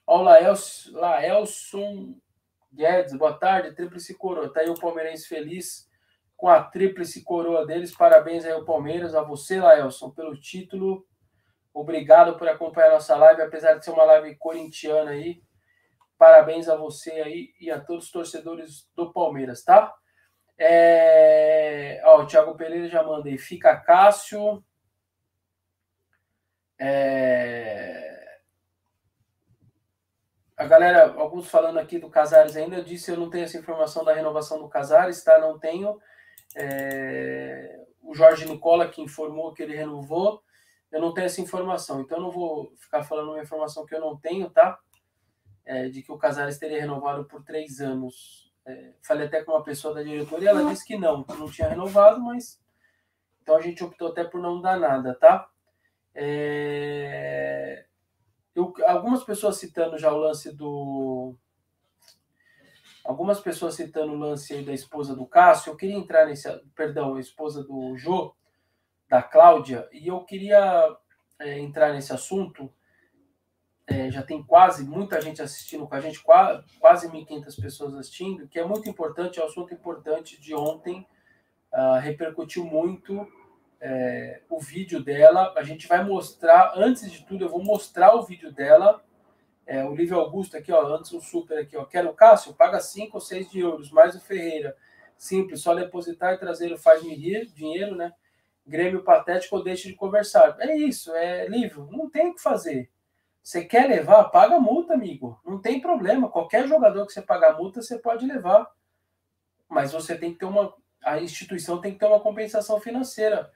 Ó, 0.04 0.20
Laelson, 0.22 2.16
Guedes, 2.72 3.16
boa 3.16 3.38
tarde, 3.38 3.76
tríplice 3.76 4.12
coroa. 4.14 4.52
Tá 4.52 4.60
aí 4.60 4.68
o 4.68 4.74
Palmeirense 4.74 5.28
feliz 5.28 5.88
com 6.44 6.50
a 6.50 6.62
tríplice 6.62 7.24
coroa 7.24 7.64
deles. 7.64 7.96
Parabéns 7.96 8.44
aí 8.44 8.52
ao 8.52 8.66
Palmeiras, 8.66 9.14
a 9.14 9.22
você, 9.22 9.58
Laelson, 9.58 10.10
pelo 10.10 10.38
título. 10.38 11.02
Obrigado 11.72 12.36
por 12.36 12.46
acompanhar 12.46 12.90
nossa 12.90 13.16
live, 13.16 13.40
apesar 13.40 13.72
de 13.72 13.82
ser 13.86 13.92
uma 13.92 14.04
live 14.04 14.36
corintiana 14.36 15.12
aí. 15.12 15.42
Parabéns 16.18 16.68
a 16.68 16.76
você 16.76 17.12
aí 17.12 17.54
e 17.58 17.70
a 17.70 17.80
todos 17.80 18.04
os 18.04 18.10
torcedores 18.10 18.86
do 18.94 19.10
Palmeiras, 19.10 19.64
tá? 19.64 19.90
É... 20.58 22.02
Ó, 22.04 22.20
o 22.20 22.26
Thiago 22.26 22.54
Pereira 22.58 22.90
já 22.90 23.02
mandei. 23.02 23.38
Fica 23.38 23.80
Cássio. 23.80 24.62
É 26.78 28.04
a 30.56 30.66
galera, 30.66 31.14
alguns 31.16 31.48
falando 31.48 31.78
aqui 31.78 31.98
do 31.98 32.08
Casares 32.08 32.56
ainda, 32.56 32.76
eu 32.76 32.84
disse 32.84 33.10
eu 33.10 33.16
não 33.16 33.28
tenho 33.28 33.44
essa 33.44 33.58
informação 33.58 34.04
da 34.04 34.12
renovação 34.12 34.58
do 34.58 34.68
Casares, 34.68 35.24
tá? 35.24 35.38
Não 35.38 35.58
tenho. 35.58 35.98
É... 36.56 37.84
O 38.02 38.14
Jorge 38.14 38.46
Nicola 38.46 38.88
que 38.88 39.02
informou 39.02 39.52
que 39.52 39.62
ele 39.62 39.74
renovou, 39.74 40.42
eu 40.92 41.00
não 41.00 41.12
tenho 41.12 41.24
essa 41.26 41.40
informação, 41.40 42.00
então 42.00 42.18
eu 42.18 42.22
não 42.22 42.30
vou 42.30 42.72
ficar 42.76 43.02
falando 43.02 43.30
uma 43.30 43.42
informação 43.42 43.84
que 43.84 43.94
eu 43.94 44.00
não 44.00 44.16
tenho, 44.16 44.48
tá? 44.50 44.78
É, 45.64 45.88
de 45.88 46.02
que 46.02 46.12
o 46.12 46.18
Casares 46.18 46.58
teria 46.58 46.80
renovado 46.80 47.24
por 47.24 47.42
três 47.42 47.80
anos. 47.80 48.52
É, 48.66 48.92
falei 49.02 49.26
até 49.26 49.42
com 49.42 49.52
uma 49.52 49.62
pessoa 49.62 49.94
da 49.94 50.02
diretoria, 50.02 50.50
ela 50.50 50.70
disse 50.70 50.86
que 50.86 50.96
não, 50.96 51.24
que 51.24 51.34
não 51.34 51.50
tinha 51.50 51.68
renovado, 51.68 52.20
mas 52.20 52.62
então 53.42 53.56
a 53.56 53.60
gente 53.60 53.84
optou 53.84 54.08
até 54.08 54.24
por 54.24 54.40
não 54.40 54.60
dar 54.60 54.78
nada, 54.78 55.14
tá? 55.14 55.48
É... 56.14 57.84
Eu, 58.54 58.72
algumas 58.86 59.22
pessoas 59.22 59.58
citando 59.58 59.98
já 59.98 60.12
o 60.12 60.16
lance 60.16 60.50
do. 60.54 61.36
Algumas 63.04 63.38
pessoas 63.38 63.74
citando 63.74 64.12
o 64.12 64.18
lance 64.18 64.54
aí 64.54 64.64
da 64.64 64.72
esposa 64.72 65.14
do 65.14 65.26
Cássio. 65.26 65.70
Eu 65.70 65.76
queria 65.76 65.96
entrar 65.96 66.26
nesse. 66.26 66.48
Perdão, 66.74 67.14
a 67.14 67.20
esposa 67.20 67.62
do 67.62 67.94
Jô, 67.98 68.34
da 69.08 69.22
Cláudia, 69.22 69.86
e 69.92 70.08
eu 70.08 70.20
queria 70.24 70.96
é, 71.38 71.58
entrar 71.58 71.92
nesse 71.92 72.12
assunto. 72.12 72.72
É, 73.86 74.10
já 74.10 74.22
tem 74.22 74.42
quase 74.42 74.82
muita 74.82 75.20
gente 75.20 75.42
assistindo 75.42 75.86
com 75.86 75.94
a 75.94 76.00
gente, 76.00 76.22
quase, 76.22 76.64
quase 76.80 77.06
1.500 77.06 77.60
pessoas 77.60 77.94
assistindo, 77.94 78.48
que 78.48 78.58
é 78.58 78.64
muito 78.64 78.88
importante, 78.88 79.38
é 79.38 79.42
um 79.42 79.46
assunto 79.46 79.74
importante 79.74 80.40
de 80.40 80.54
ontem, 80.54 81.06
uh, 81.70 82.00
repercutiu 82.00 82.64
muito 82.64 83.28
é, 83.78 84.40
o 84.48 84.58
vídeo 84.58 85.04
dela. 85.04 85.52
A 85.54 85.62
gente 85.62 85.86
vai 85.86 86.02
mostrar, 86.02 86.72
antes 86.74 87.12
de 87.12 87.26
tudo, 87.26 87.44
eu 87.44 87.50
vou 87.50 87.62
mostrar 87.62 88.14
o 88.14 88.22
vídeo 88.22 88.50
dela. 88.50 89.04
É, 89.66 89.84
o 89.84 89.94
Lívio 89.94 90.18
Augusto 90.18 90.56
aqui, 90.56 90.70
ó, 90.70 90.86
antes 90.94 91.12
o 91.12 91.20
super 91.20 91.58
aqui, 91.58 91.76
ó. 91.76 91.84
Quero 91.84 92.10
o 92.10 92.14
Cássio, 92.14 92.54
paga 92.54 92.80
5 92.80 93.16
ou 93.16 93.20
6 93.20 93.50
de 93.50 93.60
euros, 93.60 93.90
mais 93.90 94.14
o 94.14 94.20
Ferreira. 94.20 94.76
Simples, 95.16 95.60
só 95.60 95.74
depositar 95.74 96.34
e 96.34 96.38
trazer 96.38 96.72
o 96.72 96.78
faz-me 96.78 97.14
rir, 97.14 97.46
dinheiro, 97.46 97.94
né? 97.94 98.12
Grêmio 98.66 99.02
patético 99.02 99.56
ou 99.56 99.62
deixe 99.62 99.88
de 99.88 99.94
conversar. 99.94 100.56
É 100.60 100.76
isso, 100.76 101.14
é 101.14 101.46
Lívio, 101.48 101.88
não 101.90 102.10
tem 102.10 102.28
o 102.28 102.34
que 102.34 102.42
fazer. 102.42 102.90
Você 103.42 103.62
quer 103.62 103.86
levar, 103.86 104.24
paga 104.24 104.58
multa, 104.58 104.94
amigo. 104.94 105.38
Não 105.44 105.60
tem 105.60 105.78
problema. 105.78 106.30
Qualquer 106.30 106.66
jogador 106.66 107.06
que 107.06 107.12
você 107.12 107.20
pagar 107.20 107.58
multa, 107.58 107.82
você 107.82 107.98
pode 107.98 108.26
levar. 108.26 108.70
Mas 109.68 109.92
você 109.92 110.16
tem 110.16 110.32
que 110.32 110.38
ter 110.38 110.46
uma. 110.46 110.74
A 111.02 111.20
instituição 111.20 111.78
tem 111.78 111.92
que 111.92 111.98
ter 111.98 112.06
uma 112.06 112.20
compensação 112.20 112.80
financeira. 112.80 113.52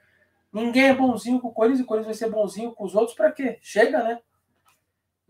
Ninguém 0.53 0.89
é 0.89 0.93
bonzinho 0.93 1.39
com 1.39 1.47
o 1.47 1.53
Corinthians 1.53 1.79
e 1.79 1.83
o 1.83 1.85
Corinthians 1.87 2.19
vai 2.19 2.29
ser 2.29 2.33
bonzinho 2.33 2.71
com 2.71 2.83
os 2.83 2.93
outros 2.93 3.15
para 3.15 3.31
quê? 3.31 3.57
Chega, 3.61 4.03
né? 4.03 4.21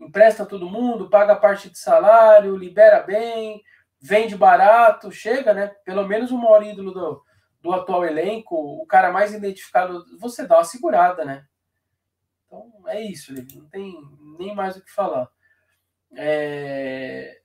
Empresta 0.00 0.46
todo 0.46 0.70
mundo, 0.70 1.10
paga 1.10 1.36
parte 1.36 1.68
de 1.68 1.78
salário, 1.78 2.56
libera 2.56 3.00
bem, 3.02 3.62
vende 4.00 4.34
barato, 4.34 5.12
chega, 5.12 5.52
né? 5.52 5.68
Pelo 5.84 6.06
menos 6.06 6.30
o 6.30 6.38
maior 6.38 6.64
ídolo 6.64 6.92
do, 6.92 7.24
do 7.60 7.72
atual 7.72 8.04
elenco, 8.04 8.56
o 8.56 8.86
cara 8.86 9.12
mais 9.12 9.34
identificado, 9.34 10.04
você 10.18 10.46
dá 10.46 10.56
uma 10.56 10.64
segurada, 10.64 11.24
né? 11.24 11.44
Então 12.46 12.72
é 12.86 13.00
isso, 13.00 13.34
não 13.54 13.68
tem 13.68 13.94
nem 14.38 14.54
mais 14.54 14.76
o 14.76 14.84
que 14.84 14.90
falar. 14.90 15.28
É... 16.16 17.40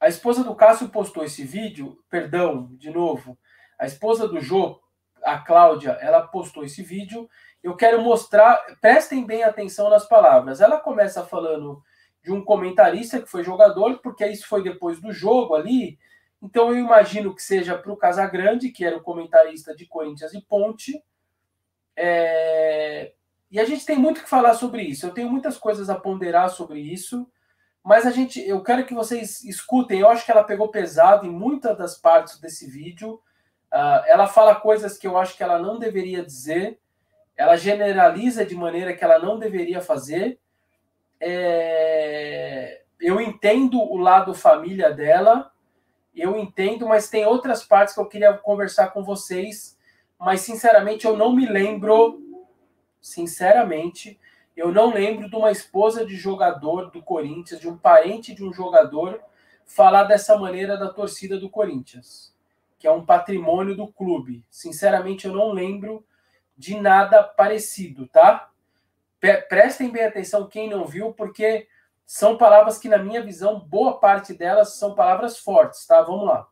A 0.00 0.08
esposa 0.08 0.42
do 0.42 0.54
Cássio 0.54 0.88
postou 0.88 1.22
esse 1.22 1.44
vídeo, 1.44 2.02
perdão, 2.10 2.74
de 2.76 2.90
novo. 2.90 3.38
A 3.78 3.86
esposa 3.86 4.26
do 4.26 4.40
Jô 4.40 4.80
a 5.22 5.38
Cláudia, 5.38 5.92
ela 6.00 6.26
postou 6.26 6.64
esse 6.64 6.82
vídeo. 6.82 7.28
Eu 7.62 7.76
quero 7.76 8.00
mostrar, 8.00 8.56
prestem 8.80 9.24
bem 9.24 9.42
atenção 9.42 9.90
nas 9.90 10.08
palavras. 10.08 10.60
Ela 10.60 10.80
começa 10.80 11.24
falando 11.24 11.82
de 12.22 12.32
um 12.32 12.44
comentarista 12.44 13.20
que 13.20 13.28
foi 13.28 13.42
jogador, 13.42 13.98
porque 13.98 14.26
isso 14.26 14.46
foi 14.46 14.62
depois 14.62 15.00
do 15.00 15.12
jogo 15.12 15.54
ali. 15.54 15.98
Então 16.42 16.70
eu 16.70 16.78
imagino 16.78 17.34
que 17.34 17.42
seja 17.42 17.76
para 17.76 17.92
o 17.92 17.96
Casagrande, 17.96 18.70
que 18.70 18.84
era 18.84 18.96
o 18.96 19.02
comentarista 19.02 19.74
de 19.74 19.86
Corinthians 19.86 20.32
e 20.32 20.40
Ponte. 20.40 21.02
É... 21.96 23.12
E 23.50 23.58
a 23.58 23.64
gente 23.64 23.84
tem 23.84 23.96
muito 23.96 24.22
que 24.22 24.28
falar 24.28 24.54
sobre 24.54 24.82
isso. 24.82 25.06
Eu 25.06 25.12
tenho 25.12 25.30
muitas 25.30 25.58
coisas 25.58 25.90
a 25.90 25.98
ponderar 25.98 26.48
sobre 26.50 26.80
isso, 26.80 27.28
mas 27.82 28.06
a 28.06 28.10
gente, 28.10 28.40
eu 28.40 28.62
quero 28.62 28.86
que 28.86 28.94
vocês 28.94 29.42
escutem. 29.44 30.00
Eu 30.00 30.08
acho 30.08 30.24
que 30.24 30.30
ela 30.30 30.44
pegou 30.44 30.68
pesado 30.68 31.26
em 31.26 31.30
muitas 31.30 31.76
das 31.76 31.98
partes 31.98 32.38
desse 32.38 32.70
vídeo. 32.70 33.14
Uh, 33.72 34.02
ela 34.06 34.26
fala 34.26 34.54
coisas 34.54 34.96
que 34.96 35.06
eu 35.06 35.18
acho 35.18 35.36
que 35.36 35.42
ela 35.42 35.58
não 35.58 35.78
deveria 35.78 36.24
dizer, 36.24 36.78
ela 37.36 37.56
generaliza 37.56 38.44
de 38.44 38.54
maneira 38.54 38.94
que 38.94 39.02
ela 39.02 39.18
não 39.18 39.38
deveria 39.38 39.80
fazer. 39.80 40.38
É... 41.20 42.82
Eu 43.00 43.20
entendo 43.20 43.80
o 43.80 43.96
lado 43.96 44.34
família 44.34 44.90
dela, 44.90 45.52
eu 46.14 46.36
entendo, 46.36 46.86
mas 46.86 47.08
tem 47.08 47.24
outras 47.24 47.64
partes 47.64 47.94
que 47.94 48.00
eu 48.00 48.06
queria 48.06 48.32
conversar 48.34 48.88
com 48.88 49.02
vocês, 49.02 49.78
mas 50.18 50.42
sinceramente 50.42 51.06
eu 51.06 51.16
não 51.16 51.32
me 51.32 51.46
lembro, 51.46 52.20
sinceramente, 53.00 54.20
eu 54.54 54.70
não 54.70 54.92
lembro 54.92 55.30
de 55.30 55.36
uma 55.36 55.50
esposa 55.50 56.04
de 56.04 56.14
jogador 56.16 56.90
do 56.90 57.02
Corinthians, 57.02 57.60
de 57.60 57.68
um 57.68 57.78
parente 57.78 58.34
de 58.34 58.44
um 58.44 58.52
jogador, 58.52 59.20
falar 59.64 60.04
dessa 60.04 60.36
maneira 60.36 60.76
da 60.76 60.92
torcida 60.92 61.38
do 61.38 61.48
Corinthians 61.48 62.30
que 62.80 62.86
é 62.86 62.90
um 62.90 63.04
patrimônio 63.04 63.76
do 63.76 63.86
clube. 63.86 64.42
Sinceramente, 64.50 65.26
eu 65.26 65.34
não 65.34 65.52
lembro 65.52 66.02
de 66.56 66.80
nada 66.80 67.22
parecido, 67.22 68.08
tá? 68.08 68.49
Prestem 69.48 69.90
bem 69.90 70.04
atenção 70.04 70.48
quem 70.48 70.70
não 70.70 70.86
viu, 70.86 71.12
porque 71.12 71.68
são 72.06 72.36
palavras 72.36 72.78
que, 72.78 72.88
na 72.88 72.98
minha 72.98 73.22
visão, 73.22 73.60
boa 73.60 74.00
parte 74.00 74.32
delas 74.32 74.74
são 74.74 74.94
palavras 74.94 75.38
fortes, 75.38 75.86
tá? 75.86 76.00
Vamos 76.02 76.26
lá. 76.26 76.48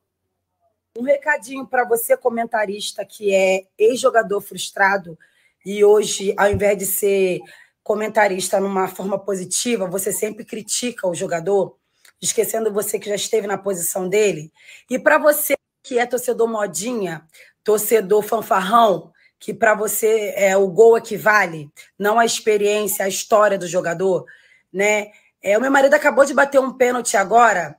Um 0.97 1.03
recadinho 1.03 1.67
para 1.67 1.85
você, 1.85 2.17
comentarista, 2.17 3.05
que 3.05 3.35
é 3.35 3.67
ex-jogador 3.79 4.41
frustrado 4.41 5.19
e 5.65 5.85
hoje, 5.85 6.35
ao 6.37 6.51
invés 6.51 6.79
de 6.79 6.87
ser 6.87 7.41
comentarista 7.83 8.61
numa 8.61 8.87
forma 8.87 9.19
positiva, 9.19 9.87
você 9.87 10.13
sempre 10.13 10.45
critica 10.45 11.09
o 11.09 11.15
jogador, 11.15 11.77
esquecendo 12.21 12.73
você 12.73 12.99
que 12.99 13.09
já 13.09 13.15
esteve 13.15 13.47
na 13.47 13.59
posição 13.59 14.09
dele. 14.09 14.53
E 14.91 14.99
para 14.99 15.19
você 15.19 15.57
que 15.83 15.99
é 15.99 16.07
torcedor 16.07 16.49
modinha, 16.49 17.27
torcedor 17.65 18.23
fanfarrão, 18.23 19.13
que 19.39 19.55
para 19.55 19.75
você 19.75 20.33
é 20.37 20.57
o 20.57 20.69
gol 20.69 20.99
equivale, 20.99 21.71
não 21.99 22.19
a 22.19 22.25
experiência, 22.25 23.05
a 23.05 23.09
história 23.09 23.59
do 23.59 23.67
jogador, 23.67 24.25
né? 24.73 25.11
É, 25.43 25.57
o 25.57 25.61
meu 25.61 25.71
marido 25.71 25.95
acabou 25.95 26.25
de 26.25 26.35
bater 26.35 26.61
um 26.61 26.73
pênalti 26.73 27.17
agora, 27.17 27.77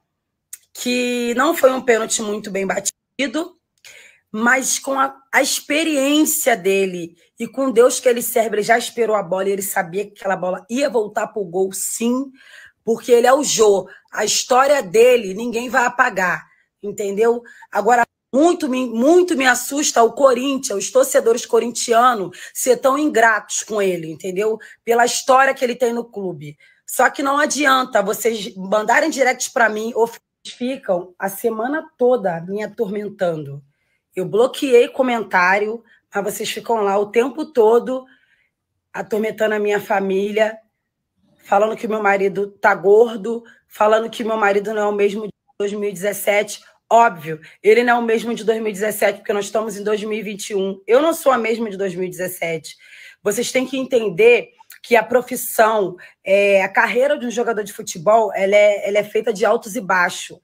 que 0.73 1.33
não 1.35 1.55
foi 1.55 1.71
um 1.71 1.81
pênalti 1.81 2.21
muito 2.21 2.49
bem 2.49 2.65
batido, 2.65 3.57
mas 4.31 4.79
com 4.79 4.97
a, 4.97 5.15
a, 5.33 5.41
experiência 5.41 6.55
dele 6.55 7.15
e 7.37 7.47
com 7.47 7.71
Deus 7.71 7.99
que 7.99 8.07
ele 8.07 8.21
serve, 8.21 8.57
ele 8.57 8.63
já 8.63 8.77
esperou 8.77 9.15
a 9.15 9.23
bola 9.23 9.49
e 9.49 9.51
ele 9.51 9.61
sabia 9.61 10.05
que 10.05 10.13
aquela 10.17 10.35
bola 10.35 10.65
ia 10.69 10.89
voltar 10.89 11.27
para 11.27 11.41
o 11.41 11.45
gol, 11.45 11.71
sim, 11.73 12.31
porque 12.83 13.11
ele 13.11 13.27
é 13.27 13.33
o 13.33 13.43
Jô. 13.43 13.89
A 14.11 14.23
história 14.23 14.81
dele 14.81 15.33
ninguém 15.33 15.67
vai 15.67 15.85
apagar, 15.85 16.47
entendeu? 16.81 17.41
Agora, 17.71 18.05
muito 18.33 18.69
me, 18.69 18.87
muito 18.87 19.35
me 19.35 19.45
assusta 19.45 20.03
o 20.03 20.13
Corinthians, 20.13 20.85
os 20.85 20.91
torcedores 20.91 21.45
corintianos 21.45 22.37
ser 22.53 22.77
tão 22.77 22.97
ingratos 22.97 23.63
com 23.63 23.81
ele, 23.81 24.11
entendeu? 24.11 24.59
Pela 24.83 25.05
história 25.05 25.53
que 25.53 25.63
ele 25.63 25.75
tem 25.75 25.93
no 25.93 26.05
clube. 26.05 26.57
Só 26.85 27.09
que 27.09 27.23
não 27.23 27.37
adianta 27.37 28.01
vocês 28.01 28.55
mandarem 28.55 29.09
direct 29.09 29.51
para 29.51 29.69
mim 29.69 29.91
ou 29.95 30.09
ficam 30.47 31.13
a 31.17 31.29
semana 31.29 31.87
toda 31.97 32.41
me 32.41 32.63
atormentando. 32.63 33.63
Eu 34.15 34.25
bloqueei 34.25 34.87
comentário, 34.87 35.83
mas 36.13 36.23
vocês 36.23 36.49
ficam 36.49 36.81
lá 36.81 36.97
o 36.97 37.11
tempo 37.11 37.45
todo 37.45 38.05
atormentando 38.91 39.55
a 39.55 39.59
minha 39.59 39.79
família, 39.79 40.57
falando 41.43 41.75
que 41.75 41.87
meu 41.87 42.01
marido 42.01 42.51
tá 42.51 42.73
gordo, 42.73 43.43
falando 43.67 44.09
que 44.09 44.23
meu 44.23 44.37
marido 44.37 44.73
não 44.73 44.81
é 44.81 44.85
o 44.85 44.91
mesmo 44.91 45.27
de 45.27 45.33
2017. 45.59 46.61
Óbvio, 46.91 47.39
ele 47.61 47.83
não 47.83 47.97
é 47.97 47.99
o 47.99 48.03
mesmo 48.03 48.33
de 48.33 48.43
2017, 48.43 49.19
porque 49.19 49.31
nós 49.31 49.45
estamos 49.45 49.77
em 49.77 49.83
2021. 49.83 50.81
Eu 50.87 51.01
não 51.01 51.13
sou 51.13 51.31
a 51.31 51.37
mesma 51.37 51.69
de 51.69 51.77
2017. 51.77 52.75
Vocês 53.21 53.51
têm 53.51 53.67
que 53.67 53.77
entender 53.77 54.49
que 54.81 54.95
a 54.95 55.03
profissão, 55.03 55.95
é, 56.23 56.63
a 56.63 56.69
carreira 56.69 57.17
de 57.17 57.27
um 57.27 57.31
jogador 57.31 57.63
de 57.63 57.73
futebol, 57.73 58.31
ela 58.33 58.55
é, 58.55 58.87
ela 58.87 58.97
é 58.97 59.03
feita 59.03 59.31
de 59.31 59.45
altos 59.45 59.75
e 59.75 59.81
baixos. 59.81 60.39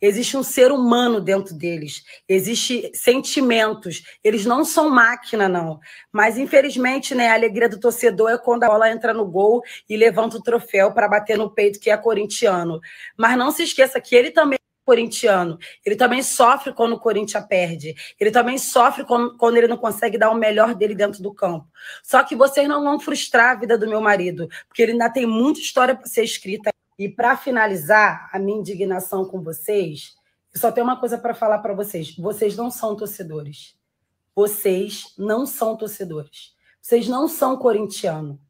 Existe 0.00 0.36
um 0.36 0.42
ser 0.42 0.70
humano 0.70 1.20
dentro 1.20 1.54
deles, 1.54 2.04
existe 2.28 2.90
sentimentos. 2.94 4.02
Eles 4.22 4.44
não 4.44 4.64
são 4.64 4.90
máquina, 4.90 5.48
não. 5.48 5.80
Mas, 6.12 6.36
infelizmente, 6.36 7.14
né, 7.14 7.28
a 7.28 7.34
alegria 7.34 7.68
do 7.68 7.80
torcedor 7.80 8.30
é 8.30 8.38
quando 8.38 8.64
a 8.64 8.68
bola 8.68 8.90
entra 8.90 9.12
no 9.12 9.26
gol 9.26 9.62
e 9.88 9.96
levanta 9.96 10.36
o 10.36 10.42
troféu 10.42 10.92
para 10.92 11.08
bater 11.08 11.38
no 11.38 11.50
peito, 11.50 11.80
que 11.80 11.90
é 11.90 11.96
corintiano. 11.96 12.80
Mas 13.16 13.36
não 13.36 13.50
se 13.50 13.62
esqueça 13.62 14.00
que 14.00 14.14
ele 14.14 14.30
também 14.30 14.57
corintiano. 14.88 15.58
Ele 15.84 15.96
também 15.96 16.22
sofre 16.22 16.72
quando 16.72 16.94
o 16.94 16.98
Corinthians 16.98 17.44
perde. 17.44 17.94
Ele 18.18 18.30
também 18.30 18.56
sofre 18.56 19.04
quando, 19.04 19.54
ele 19.54 19.68
não 19.68 19.76
consegue 19.76 20.16
dar 20.16 20.30
o 20.30 20.34
melhor 20.34 20.74
dele 20.74 20.94
dentro 20.94 21.22
do 21.22 21.34
campo. 21.34 21.68
Só 22.02 22.24
que 22.24 22.34
vocês 22.34 22.66
não 22.66 22.82
vão 22.82 22.98
frustrar 22.98 23.50
a 23.50 23.60
vida 23.60 23.76
do 23.76 23.86
meu 23.86 24.00
marido, 24.00 24.48
porque 24.66 24.80
ele 24.80 24.92
ainda 24.92 25.10
tem 25.10 25.26
muita 25.26 25.60
história 25.60 25.94
para 25.94 26.06
ser 26.06 26.24
escrita. 26.24 26.70
E 26.98 27.06
para 27.06 27.36
finalizar 27.36 28.30
a 28.32 28.38
minha 28.38 28.58
indignação 28.58 29.26
com 29.26 29.42
vocês, 29.42 30.16
eu 30.54 30.58
só 30.58 30.72
tenho 30.72 30.86
uma 30.86 30.98
coisa 30.98 31.18
para 31.18 31.34
falar 31.34 31.58
para 31.58 31.74
vocês: 31.74 32.16
vocês 32.16 32.56
não 32.56 32.70
são 32.70 32.96
torcedores. 32.96 33.76
Vocês 34.34 35.12
não 35.18 35.44
são 35.44 35.76
torcedores. 35.76 36.54
Vocês 36.80 37.06
não 37.06 37.28
são 37.28 37.58
corintiano. 37.58 38.40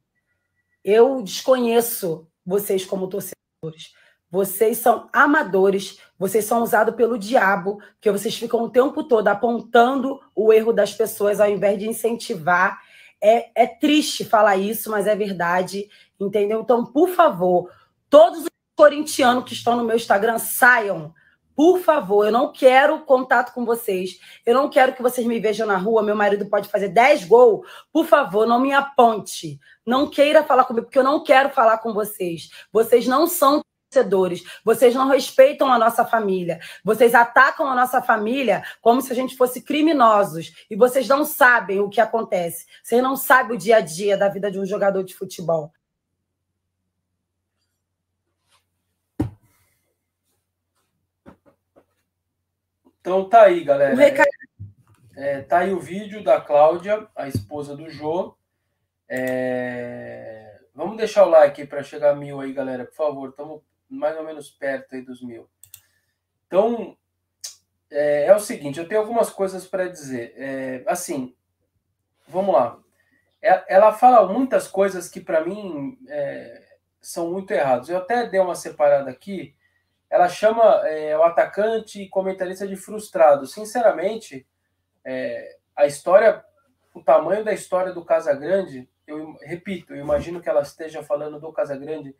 Eu 0.85 1.21
desconheço 1.21 2.25
vocês 2.45 2.85
como 2.85 3.09
torcedores. 3.09 3.93
Vocês 4.31 4.77
são 4.77 5.09
amadores, 5.11 5.99
vocês 6.17 6.45
são 6.45 6.61
usados 6.61 6.95
pelo 6.95 7.17
diabo, 7.17 7.81
que 7.99 8.11
vocês 8.11 8.35
ficam 8.35 8.61
o 8.61 8.69
tempo 8.69 9.03
todo 9.03 9.27
apontando 9.27 10.19
o 10.35 10.53
erro 10.53 10.71
das 10.71 10.93
pessoas 10.93 11.39
ao 11.39 11.49
invés 11.49 11.79
de 11.79 11.87
incentivar. 11.87 12.79
É, 13.21 13.63
é 13.63 13.67
triste 13.67 14.23
falar 14.23 14.57
isso, 14.57 14.91
mas 14.91 15.07
é 15.07 15.15
verdade, 15.15 15.89
entendeu? 16.19 16.61
Então, 16.61 16.85
por 16.85 17.09
favor, 17.09 17.71
todos 18.09 18.43
os 18.43 18.49
corintianos 18.75 19.43
que 19.45 19.53
estão 19.53 19.75
no 19.75 19.83
meu 19.83 19.95
Instagram 19.95 20.37
saiam. 20.37 21.13
Por 21.55 21.79
favor, 21.79 22.25
eu 22.25 22.31
não 22.31 22.53
quero 22.53 22.99
contato 22.99 23.53
com 23.53 23.65
vocês. 23.65 24.17
Eu 24.45 24.53
não 24.53 24.69
quero 24.69 24.93
que 24.93 25.01
vocês 25.01 25.27
me 25.27 25.41
vejam 25.41 25.67
na 25.67 25.75
rua. 25.75 26.01
Meu 26.01 26.15
marido 26.15 26.45
pode 26.45 26.69
fazer 26.69 26.87
10 26.87 27.25
gols. 27.25 27.67
Por 27.91 28.05
favor, 28.05 28.47
não 28.47 28.61
me 28.61 28.71
aponte. 28.71 29.59
Não 29.85 30.09
queira 30.09 30.41
falar 30.41 30.63
comigo, 30.63 30.85
porque 30.85 30.97
eu 30.97 31.03
não 31.03 31.21
quero 31.21 31.49
falar 31.49 31.79
com 31.79 31.93
vocês. 31.93 32.49
Vocês 32.71 33.05
não 33.05 33.27
são 33.27 33.61
torcedores. 33.89 34.43
Vocês 34.63 34.93
não 34.93 35.09
respeitam 35.09 35.71
a 35.71 35.79
nossa 35.79 36.05
família. 36.05 36.59
Vocês 36.83 37.15
atacam 37.15 37.67
a 37.67 37.75
nossa 37.75 38.01
família 38.01 38.63
como 38.81 39.01
se 39.01 39.11
a 39.11 39.15
gente 39.15 39.35
fosse 39.35 39.61
criminosos. 39.61 40.65
E 40.69 40.75
vocês 40.75 41.07
não 41.07 41.25
sabem 41.25 41.79
o 41.79 41.89
que 41.89 41.99
acontece. 41.99 42.65
Vocês 42.83 43.01
não 43.01 43.15
sabem 43.15 43.55
o 43.55 43.59
dia 43.59 43.77
a 43.77 43.81
dia 43.81 44.15
da 44.15 44.29
vida 44.29 44.51
de 44.51 44.59
um 44.59 44.65
jogador 44.65 45.03
de 45.03 45.15
futebol. 45.15 45.73
Então 53.01 53.27
tá 53.27 53.43
aí, 53.43 53.63
galera. 53.63 53.95
É, 54.03 54.13
é, 55.15 55.41
tá 55.41 55.59
aí 55.59 55.73
o 55.73 55.79
vídeo 55.79 56.23
da 56.23 56.39
Cláudia, 56.39 57.07
a 57.15 57.27
esposa 57.27 57.75
do 57.75 57.89
Jô. 57.89 58.35
É... 59.07 60.59
Vamos 60.75 60.97
deixar 60.97 61.25
o 61.25 61.29
like 61.29 61.65
para 61.65 61.81
chegar 61.81 62.11
a 62.11 62.15
mil 62.15 62.39
aí, 62.39 62.53
galera, 62.53 62.85
por 62.85 62.93
favor. 62.93 63.29
Estamos 63.29 63.61
mais 63.89 64.15
ou 64.17 64.23
menos 64.23 64.49
perto 64.49 64.95
aí 64.95 65.01
dos 65.01 65.21
mil. 65.21 65.49
Então, 66.47 66.97
é, 67.91 68.25
é 68.25 68.35
o 68.35 68.39
seguinte, 68.39 68.79
eu 68.79 68.87
tenho 68.87 69.01
algumas 69.01 69.29
coisas 69.29 69.65
para 69.65 69.87
dizer. 69.87 70.33
É, 70.35 70.83
assim, 70.85 71.35
vamos 72.27 72.53
lá. 72.53 72.79
É, 73.41 73.75
ela 73.75 73.91
fala 73.93 74.31
muitas 74.31 74.67
coisas 74.67 75.09
que 75.09 75.19
para 75.19 75.43
mim 75.43 75.97
é, 76.07 76.77
são 77.01 77.31
muito 77.31 77.51
erradas. 77.51 77.89
Eu 77.89 77.97
até 77.97 78.27
dei 78.27 78.39
uma 78.39 78.55
separada 78.55 79.09
aqui. 79.09 79.55
Ela 80.09 80.27
chama 80.27 80.63
é, 80.87 81.17
o 81.17 81.23
atacante 81.23 82.01
e 82.01 82.09
comentarista 82.09 82.67
de 82.67 82.75
frustrado. 82.75 83.45
Sinceramente, 83.45 84.47
é, 85.05 85.57
a 85.75 85.85
história, 85.85 86.43
o 86.93 87.01
tamanho 87.01 87.43
da 87.43 87.53
história 87.53 87.93
do 87.93 88.03
Casagrande, 88.03 88.89
eu 89.07 89.35
repito, 89.41 89.93
eu 89.93 90.01
imagino 90.01 90.41
que 90.41 90.49
ela 90.49 90.61
esteja 90.61 91.03
falando 91.03 91.39
do 91.39 91.53
Casagrande 91.53 92.15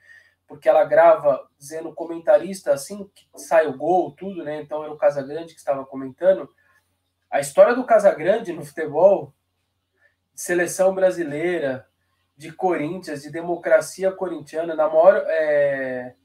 porque 0.50 0.68
ela 0.68 0.84
grava 0.84 1.48
dizendo 1.60 1.94
comentarista 1.94 2.74
assim 2.74 3.10
que 3.14 3.28
sai 3.36 3.68
o 3.68 3.78
gol, 3.78 4.16
tudo, 4.16 4.44
né? 4.44 4.60
Então 4.60 4.84
era 4.84 4.92
o 4.92 4.98
Casagrande 4.98 5.54
que 5.54 5.60
estava 5.60 5.86
comentando. 5.86 6.50
A 7.30 7.40
história 7.40 7.76
do 7.76 7.86
Casagrande 7.86 8.52
no 8.52 8.66
futebol, 8.66 9.32
de 10.34 10.42
seleção 10.42 10.96
brasileira, 10.96 11.88
de 12.36 12.52
Corinthians, 12.52 13.22
de 13.22 13.30
democracia 13.30 14.12
corintiana, 14.12 14.74
na 14.74 14.88
maior, 14.88 15.24
é, 15.28 16.16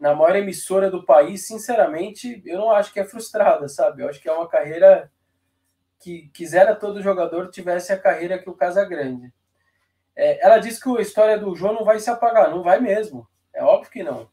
na 0.00 0.14
maior 0.14 0.36
emissora 0.36 0.90
do 0.90 1.04
país, 1.04 1.46
sinceramente, 1.46 2.42
eu 2.46 2.56
não 2.56 2.70
acho 2.70 2.90
que 2.90 3.00
é 3.00 3.04
frustrada, 3.04 3.68
sabe? 3.68 4.02
Eu 4.02 4.08
acho 4.08 4.18
que 4.18 4.30
é 4.30 4.32
uma 4.32 4.48
carreira 4.48 5.12
que 6.00 6.28
quisera 6.28 6.74
todo 6.74 7.02
jogador 7.02 7.50
tivesse 7.50 7.92
a 7.92 7.98
carreira 7.98 8.38
que 8.38 8.48
o 8.48 8.54
Casagrande. 8.54 9.30
É, 10.16 10.42
ela 10.42 10.56
diz 10.56 10.82
que 10.82 10.88
a 10.88 11.02
história 11.02 11.36
do 11.36 11.54
João 11.54 11.74
não 11.74 11.84
vai 11.84 12.00
se 12.00 12.08
apagar, 12.08 12.50
não 12.50 12.62
vai 12.62 12.80
mesmo. 12.80 13.28
É 13.58 13.64
óbvio 13.64 13.90
que 13.90 14.04
não. 14.04 14.30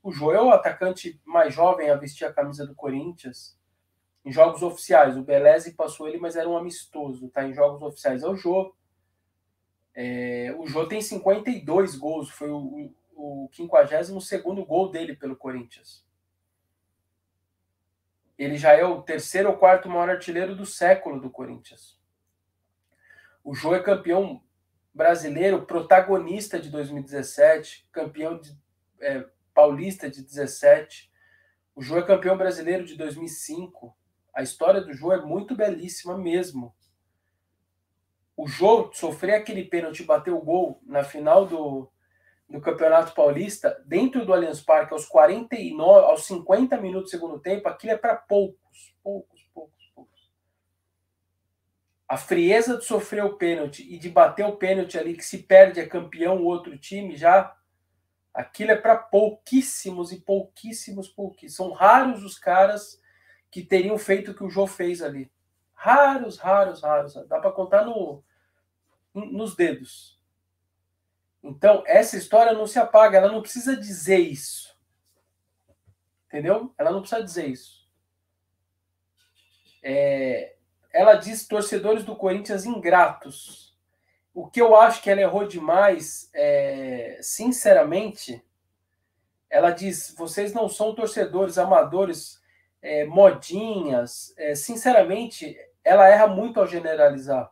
O 0.00 0.12
Jô 0.12 0.32
é 0.32 0.40
o 0.40 0.50
atacante 0.50 1.20
mais 1.24 1.52
jovem 1.52 1.90
a 1.90 1.96
vestir 1.96 2.24
a 2.24 2.32
camisa 2.32 2.64
do 2.64 2.72
Corinthians. 2.72 3.58
Em 4.24 4.30
jogos 4.30 4.62
oficiais, 4.62 5.16
o 5.16 5.24
Beleze 5.24 5.72
passou 5.72 6.06
ele, 6.06 6.18
mas 6.18 6.36
era 6.36 6.48
um 6.48 6.56
amistoso, 6.56 7.28
tá? 7.30 7.42
Em 7.42 7.52
jogos 7.52 7.82
oficiais 7.82 8.22
é 8.22 8.28
o 8.28 8.36
Jô. 8.36 8.72
É, 9.92 10.54
o 10.56 10.68
Jô 10.68 10.86
tem 10.86 11.00
52 11.00 11.96
gols, 11.96 12.30
foi 12.30 12.48
o, 12.48 12.94
o 13.16 13.50
52 13.52 14.64
gol 14.64 14.88
dele 14.88 15.16
pelo 15.16 15.34
Corinthians. 15.34 16.06
Ele 18.38 18.56
já 18.56 18.72
é 18.72 18.84
o 18.84 19.02
terceiro 19.02 19.50
ou 19.50 19.56
quarto 19.56 19.88
maior 19.88 20.10
artilheiro 20.10 20.54
do 20.54 20.64
século 20.64 21.20
do 21.20 21.28
Corinthians. 21.28 21.98
O 23.42 23.52
Jô 23.52 23.74
é 23.74 23.82
campeão 23.82 24.40
brasileiro 24.94 25.64
protagonista 25.66 26.58
de 26.58 26.68
2017, 26.70 27.88
campeão 27.92 28.38
de, 28.38 28.56
é, 29.00 29.24
paulista 29.54 30.10
de 30.10 30.22
17. 30.22 31.10
O 31.74 31.82
Jô 31.82 31.98
é 31.98 32.02
campeão 32.02 32.36
brasileiro 32.36 32.84
de 32.84 32.96
2005. 32.96 33.96
A 34.34 34.42
história 34.42 34.80
do 34.80 34.92
Jô 34.92 35.12
é 35.12 35.20
muito 35.20 35.54
belíssima 35.54 36.16
mesmo. 36.16 36.74
O 38.36 38.46
Jô 38.46 38.90
sofrer 38.92 39.34
aquele 39.34 39.64
pênalti, 39.64 40.02
bater 40.02 40.32
o 40.32 40.40
gol 40.40 40.80
na 40.84 41.04
final 41.04 41.46
do, 41.46 41.90
do 42.48 42.60
Campeonato 42.60 43.14
Paulista, 43.14 43.82
dentro 43.86 44.24
do 44.24 44.32
Allianz 44.32 44.60
Parque, 44.60 44.92
aos 44.92 45.06
49, 45.06 46.06
aos 46.06 46.24
50 46.26 46.76
minutos 46.78 47.10
do 47.10 47.16
segundo 47.16 47.38
tempo, 47.38 47.68
aquilo 47.68 47.92
é 47.92 47.96
para 47.96 48.16
poucos, 48.16 48.96
poucos 49.02 49.29
a 52.10 52.16
frieza 52.16 52.76
de 52.76 52.84
sofrer 52.84 53.24
o 53.24 53.36
pênalti 53.36 53.86
e 53.88 53.96
de 53.96 54.10
bater 54.10 54.44
o 54.44 54.56
pênalti 54.56 54.98
ali, 54.98 55.16
que 55.16 55.24
se 55.24 55.44
perde 55.44 55.78
é 55.78 55.86
campeão 55.86 56.38
o 56.38 56.44
outro 56.44 56.76
time, 56.76 57.16
já 57.16 57.56
aquilo 58.34 58.72
é 58.72 58.76
para 58.76 58.96
pouquíssimos 58.96 60.10
e 60.10 60.20
pouquíssimos, 60.20 61.08
pouquíssimos. 61.08 61.54
São 61.54 61.70
raros 61.70 62.24
os 62.24 62.36
caras 62.36 63.00
que 63.48 63.62
teriam 63.62 63.96
feito 63.96 64.32
o 64.32 64.34
que 64.34 64.42
o 64.42 64.50
Jô 64.50 64.66
fez 64.66 65.02
ali. 65.02 65.30
Raros, 65.72 66.36
raros, 66.36 66.82
raros. 66.82 67.14
Dá 67.28 67.38
para 67.38 67.52
contar 67.52 67.84
no, 67.84 68.24
nos 69.14 69.54
dedos. 69.54 70.20
Então, 71.40 71.84
essa 71.86 72.16
história 72.16 72.52
não 72.52 72.66
se 72.66 72.80
apaga, 72.80 73.18
ela 73.18 73.30
não 73.30 73.40
precisa 73.40 73.76
dizer 73.76 74.18
isso. 74.18 74.76
Entendeu? 76.26 76.74
Ela 76.76 76.90
não 76.90 77.02
precisa 77.02 77.22
dizer 77.22 77.46
isso. 77.46 77.88
É, 79.80 80.56
ela 80.92 81.14
diz 81.14 81.46
torcedores 81.46 82.04
do 82.04 82.16
Corinthians 82.16 82.64
ingratos. 82.64 83.76
O 84.32 84.48
que 84.48 84.60
eu 84.60 84.76
acho 84.76 85.02
que 85.02 85.10
ela 85.10 85.20
errou 85.20 85.46
demais, 85.46 86.30
é, 86.34 87.18
sinceramente, 87.20 88.44
ela 89.48 89.70
diz: 89.70 90.14
vocês 90.16 90.52
não 90.52 90.68
são 90.68 90.94
torcedores 90.94 91.58
amadores, 91.58 92.40
é, 92.80 93.04
modinhas. 93.04 94.32
É, 94.36 94.54
sinceramente, 94.54 95.56
ela 95.84 96.08
erra 96.08 96.26
muito 96.26 96.60
ao 96.60 96.66
generalizar. 96.66 97.50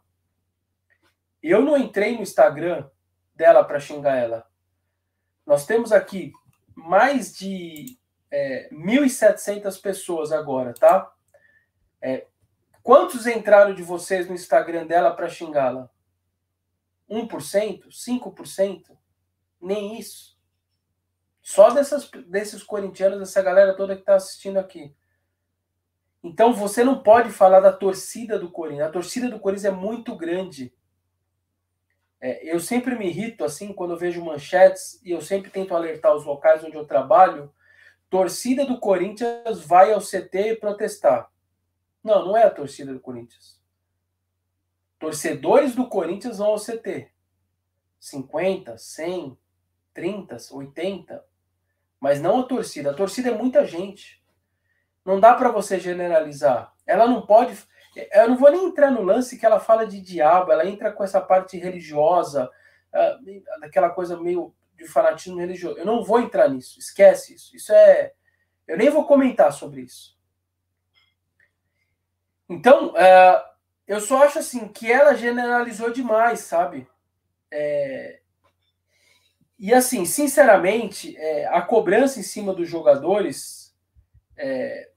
Eu 1.43 1.63
não 1.63 1.77
entrei 1.77 2.17
no 2.17 2.23
Instagram 2.23 2.89
dela 3.35 3.65
para 3.65 3.81
xingar 3.81 4.17
ela. 4.17 4.47
Nós 5.47 5.65
temos 5.67 5.93
aqui 5.93 6.33
mais 6.75 7.37
de 7.37 7.99
é, 8.31 8.69
1.700 8.73 9.81
pessoas 9.81 10.33
agora, 10.33 10.75
tá? 10.75 11.13
É, 12.01 12.27
quantos 12.89 13.27
entraram 13.27 13.75
de 13.75 13.83
vocês 13.83 14.27
no 14.27 14.35
Instagram 14.35 14.87
dela 14.87 15.11
para 15.11 15.29
xingá-la? 15.29 15.91
1%? 17.11 17.87
5%? 17.91 18.97
Nem 19.61 20.01
isso. 20.01 20.39
Só 21.43 21.69
dessas, 21.69 22.11
desses 22.27 22.63
corintianos, 22.63 23.19
dessa 23.19 23.43
galera 23.43 23.77
toda 23.77 23.95
que 23.95 24.01
está 24.01 24.15
assistindo 24.15 24.57
aqui. 24.57 24.97
Então 26.25 26.55
você 26.55 26.83
não 26.83 27.03
pode 27.03 27.29
falar 27.29 27.61
da 27.61 27.71
torcida 27.71 28.39
do 28.39 28.51
Corinthians. 28.51 28.89
A 28.89 28.93
torcida 28.93 29.29
do 29.29 29.39
Corinthians 29.39 29.67
é 29.67 29.77
muito 29.77 30.17
grande. 30.17 30.73
É, 32.19 32.51
eu 32.51 32.59
sempre 32.59 32.97
me 32.97 33.09
irrito 33.09 33.45
assim 33.45 33.71
quando 33.71 33.91
eu 33.91 33.99
vejo 33.99 34.25
manchetes 34.25 34.99
e 35.05 35.11
eu 35.11 35.21
sempre 35.21 35.51
tento 35.51 35.77
alertar 35.77 36.15
os 36.15 36.25
locais 36.25 36.65
onde 36.65 36.77
eu 36.77 36.87
trabalho. 36.87 37.53
Torcida 38.09 38.65
do 38.65 38.81
Corinthians 38.81 39.61
vai 39.63 39.93
ao 39.93 40.01
CT 40.01 40.57
protestar. 40.59 41.31
Não, 42.09 42.25
não 42.25 42.37
é 42.37 42.45
a 42.45 42.51
torcida 42.51 42.93
do 42.93 43.01
Corinthians. 43.01 43.61
Torcedores 44.99 45.75
do 45.75 45.87
Corinthians 45.87 46.39
vão 46.39 46.49
ao 46.49 46.59
CT. 46.59 47.11
50, 48.01 48.79
100, 48.79 49.39
30, 49.93 50.37
80. 50.53 51.25
Mas 52.01 52.21
não 52.21 52.41
a 52.41 52.43
torcida. 52.45 52.93
A 52.93 52.95
torcida 52.95 53.29
é 53.29 53.33
muita 53.37 53.67
gente. 53.67 54.25
Não 55.05 55.21
dá 55.21 55.35
para 55.35 55.51
você 55.51 55.79
generalizar. 55.79 56.75
Ela 56.87 57.07
não 57.07 57.27
pode 57.27 57.57
eu 58.13 58.29
não 58.29 58.37
vou 58.37 58.51
nem 58.51 58.67
entrar 58.67 58.91
no 58.91 59.03
lance 59.03 59.39
que 59.39 59.45
ela 59.45 59.59
fala 59.59 59.87
de 59.87 60.01
diabo, 60.01 60.53
ela 60.53 60.67
entra 60.67 60.93
com 60.93 61.03
essa 61.03 61.21
parte 61.21 61.59
religiosa, 61.59 62.49
ah, 62.93 63.19
daquela 63.61 63.91
coisa 63.91 64.17
meio 64.21 64.55
de 64.77 64.87
fanatismo 64.87 65.41
religioso. 65.41 65.79
Eu 65.79 65.87
não 65.87 66.05
vou 66.05 66.21
entrar 66.21 66.49
nisso, 66.49 66.79
esquece 66.79 67.35
isso. 67.35 67.57
Isso 67.57 67.73
é. 67.73 68.13
Eu 68.67 68.77
nem 68.77 68.91
vou 68.91 69.07
comentar 69.07 69.53
sobre 69.53 69.81
isso. 69.81 70.18
Então, 72.49 72.97
é, 72.97 73.45
eu 73.87 74.01
só 74.01 74.25
acho 74.25 74.39
assim 74.39 74.69
que 74.69 74.91
ela 74.91 75.15
generalizou 75.15 75.91
demais, 75.91 76.41
sabe? 76.41 76.89
É, 77.51 78.21
e 79.59 79.75
assim, 79.75 80.05
sinceramente, 80.05 81.17
é, 81.17 81.47
a 81.47 81.61
cobrança 81.63 82.21
em 82.21 82.23
cima 82.23 82.55
dos 82.55 82.69
jogadores 82.69 83.75
é, 84.37 84.91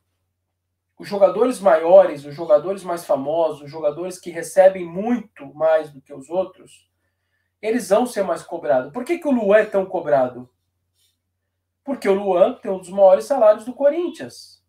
os 1.02 1.08
jogadores 1.08 1.60
maiores, 1.60 2.26
os 2.26 2.36
jogadores 2.36 2.84
mais 2.84 3.04
famosos, 3.04 3.64
os 3.64 3.72
jogadores 3.72 4.20
que 4.20 4.30
recebem 4.30 4.86
muito 4.86 5.52
mais 5.56 5.90
do 5.90 6.00
que 6.00 6.14
os 6.14 6.30
outros, 6.30 6.88
eles 7.60 7.90
vão 7.90 8.06
ser 8.06 8.24
mais 8.24 8.44
cobrados. 8.44 8.94
Por 8.94 9.04
que, 9.04 9.18
que 9.18 9.28
o 9.28 9.32
Luan 9.32 9.58
é 9.58 9.66
tão 9.66 9.84
cobrado? 9.84 10.48
Porque 11.84 12.08
o 12.08 12.14
Luan 12.14 12.54
tem 12.54 12.70
um 12.70 12.78
dos 12.78 12.90
maiores 12.90 13.26
salários 13.26 13.66
do 13.66 13.74
Corinthians. 13.74 14.61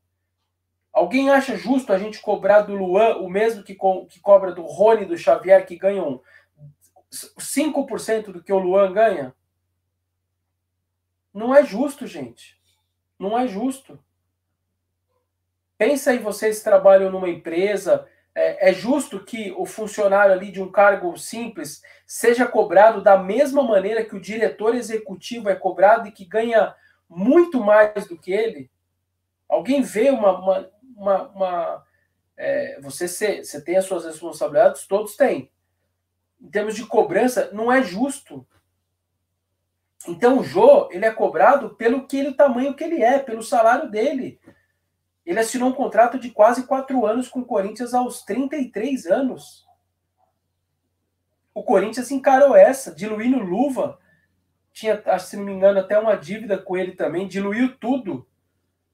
Alguém 0.92 1.30
acha 1.30 1.56
justo 1.56 1.92
a 1.92 1.98
gente 1.98 2.20
cobrar 2.20 2.62
do 2.62 2.74
Luan 2.74 3.16
o 3.16 3.28
mesmo 3.28 3.62
que, 3.62 3.74
co 3.74 4.06
que 4.06 4.20
cobra 4.20 4.52
do 4.52 4.62
Rony 4.62 5.06
do 5.06 5.16
Xavier, 5.16 5.64
que 5.64 5.76
ganham 5.76 6.20
5% 7.10 8.30
do 8.30 8.42
que 8.42 8.52
o 8.52 8.58
Luan 8.58 8.92
ganha? 8.92 9.34
Não 11.32 11.54
é 11.54 11.64
justo, 11.64 12.06
gente. 12.06 12.60
Não 13.18 13.38
é 13.38 13.48
justo. 13.48 13.98
Pensa 15.78 16.10
aí 16.10 16.18
vocês 16.18 16.62
trabalham 16.62 17.10
numa 17.10 17.28
empresa, 17.28 18.06
é, 18.34 18.70
é, 18.70 18.72
justo 18.72 19.24
que 19.24 19.52
o 19.56 19.66
funcionário 19.66 20.32
ali 20.32 20.50
de 20.50 20.62
um 20.62 20.70
cargo 20.70 21.16
simples 21.18 21.82
seja 22.06 22.46
cobrado 22.46 23.02
da 23.02 23.18
mesma 23.18 23.62
maneira 23.62 24.04
que 24.04 24.14
o 24.14 24.20
diretor 24.20 24.74
executivo 24.74 25.48
é 25.48 25.54
cobrado 25.54 26.08
e 26.08 26.12
que 26.12 26.24
ganha 26.24 26.74
muito 27.08 27.60
mais 27.60 28.06
do 28.06 28.18
que 28.18 28.32
ele? 28.32 28.70
Alguém 29.48 29.82
vê 29.82 30.10
uma. 30.10 30.38
uma, 30.38 30.70
uma, 30.96 31.28
uma 31.28 31.84
é, 32.36 32.80
você, 32.80 33.06
você 33.06 33.60
tem 33.60 33.76
as 33.76 33.84
suas 33.84 34.04
responsabilidades, 34.04 34.86
todos 34.86 35.16
têm. 35.16 35.50
Em 36.40 36.50
termos 36.50 36.74
de 36.74 36.84
cobrança, 36.86 37.50
não 37.52 37.70
é 37.70 37.82
justo. 37.82 38.46
Então 40.08 40.38
o 40.38 40.44
Jô, 40.44 40.88
ele 40.90 41.04
é 41.04 41.12
cobrado 41.12 41.76
pelo 41.76 42.06
que 42.06 42.16
ele, 42.16 42.34
tamanho 42.34 42.74
que 42.74 42.82
ele 42.82 43.02
é, 43.02 43.18
pelo 43.18 43.42
salário 43.42 43.90
dele. 43.90 44.40
Ele 45.24 45.38
assinou 45.38 45.68
um 45.68 45.74
contrato 45.74 46.18
de 46.18 46.30
quase 46.30 46.66
quatro 46.66 47.06
anos 47.06 47.28
com 47.28 47.40
o 47.40 47.46
Corinthians 47.46 47.94
aos 47.94 48.24
33 48.24 49.06
anos. 49.06 49.64
O 51.54 51.62
Corinthians 51.62 52.10
encarou 52.10 52.56
essa, 52.56 52.92
diluindo 52.92 53.38
luva. 53.38 53.98
Tinha, 54.72 55.00
se 55.18 55.36
não 55.36 55.44
me 55.44 55.52
engano, 55.52 55.78
até 55.78 55.98
uma 55.98 56.16
dívida 56.16 56.58
com 56.58 56.76
ele 56.76 56.92
também, 56.92 57.28
diluiu 57.28 57.76
tudo. 57.76 58.26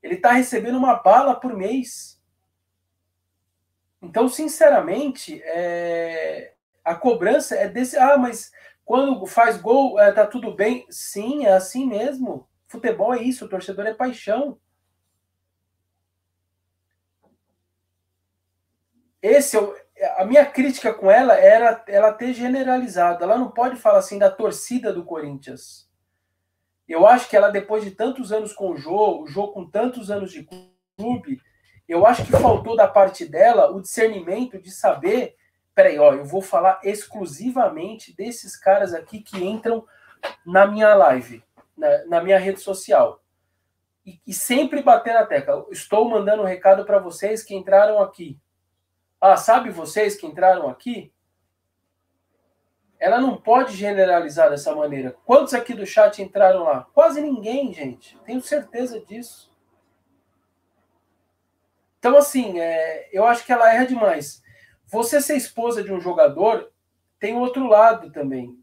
Ele 0.03 0.15
está 0.15 0.33
recebendo 0.33 0.79
uma 0.79 0.95
bala 0.95 1.35
por 1.35 1.55
mês. 1.55 2.21
Então, 4.01 4.29
sinceramente, 4.29 5.43
é... 5.45 6.55
a 6.85 6.95
cobrança 6.95 7.57
é 7.57 7.69
desse. 7.69 7.97
Ah, 7.99 8.17
mas 8.17 8.53
quando 8.85 9.27
faz 9.27 9.61
gol, 9.61 9.99
é, 9.99 10.13
tá 10.13 10.27
tudo 10.27 10.55
bem. 10.55 10.87
Sim, 10.91 11.47
é 11.47 11.53
assim 11.53 11.87
mesmo. 11.87 12.49
Futebol 12.67 13.15
é 13.15 13.23
isso, 13.23 13.45
o 13.45 13.49
torcedor 13.49 13.87
é 13.87 13.95
paixão. 13.95 14.59
esse 19.23 19.57
a 20.17 20.25
minha 20.25 20.47
crítica 20.47 20.95
com 20.95 21.11
ela 21.11 21.35
era 21.35 21.83
ela 21.89 22.13
ter 22.13 22.33
generalizado. 22.33 23.25
Ela 23.25 23.37
não 23.37 23.51
pode 23.51 23.77
falar 23.77 23.99
assim 23.99 24.19
da 24.19 24.31
torcida 24.31 24.93
do 24.93 25.05
Corinthians. 25.05 25.88
Eu 26.89 27.07
acho 27.07 27.29
que 27.29 27.37
ela, 27.37 27.51
depois 27.51 27.85
de 27.85 27.91
tantos 27.91 28.33
anos 28.33 28.53
com 28.53 28.71
o 28.71 28.77
Jô, 28.77 29.23
o 29.23 29.27
Jô 29.27 29.49
com 29.49 29.69
tantos 29.69 30.11
anos 30.11 30.33
de 30.33 30.49
clube, 30.97 31.41
eu 31.89 32.07
acho 32.07 32.25
que 32.25 32.33
faltou 32.33 32.77
da 32.77 32.89
parte 32.89 33.27
dela 33.27 33.71
o 33.71 33.81
discernimento 33.81 34.61
de 34.61 34.71
saber. 34.71 35.37
Peraí, 35.75 35.99
ó, 35.99 36.15
eu 36.15 36.25
vou 36.25 36.43
falar 36.43 36.81
exclusivamente 36.83 38.15
desses 38.17 38.57
caras 38.57 38.95
aqui 38.95 39.21
que 39.21 39.45
entram 39.45 39.87
na 40.45 40.67
minha 40.67 40.95
live, 40.95 41.43
na, 41.77 42.05
na 42.07 42.23
minha 42.23 42.39
rede 42.39 42.61
social. 42.61 43.23
E, 44.05 44.21
e 44.27 44.33
sempre 44.33 44.83
bater 44.83 45.15
na 45.15 45.27
tecla. 45.27 45.67
Estou 45.71 46.09
mandando 46.09 46.43
um 46.43 46.47
recado 46.47 46.85
para 46.85 46.99
vocês 46.99 47.43
que 47.43 47.55
entraram 47.55 48.01
aqui 48.01 48.39
ah, 49.21 49.37
sabe 49.37 49.71
vocês 49.71 50.17
que 50.17 50.27
entraram 50.27 50.69
aqui? 50.69 51.13
Ela 53.01 53.21
não 53.21 53.37
pode 53.37 53.77
generalizar 53.77 54.51
dessa 54.51 54.75
maneira. 54.75 55.17
Quantos 55.25 55.55
aqui 55.55 55.73
do 55.73 55.87
chat 55.87 56.21
entraram 56.21 56.65
lá? 56.65 56.89
Quase 56.93 57.21
ninguém, 57.21 57.73
gente. 57.73 58.19
Tenho 58.25 58.43
certeza 58.43 59.01
disso. 59.01 59.55
Então, 61.99 62.17
assim, 62.17 62.59
é, 62.59 63.09
eu 63.13 63.27
acho 63.27 63.45
que 63.45 63.53
ela 63.53 63.73
erra 63.73 63.87
demais. 63.87 64.43
Você 64.87 65.21
ser 65.21 65.37
esposa 65.37 65.83
de 65.83 65.93
um 65.93 66.01
jogador 66.01 66.73
tem 67.19 67.37
outro 67.37 67.67
lado 67.67 68.11
também. 68.11 68.59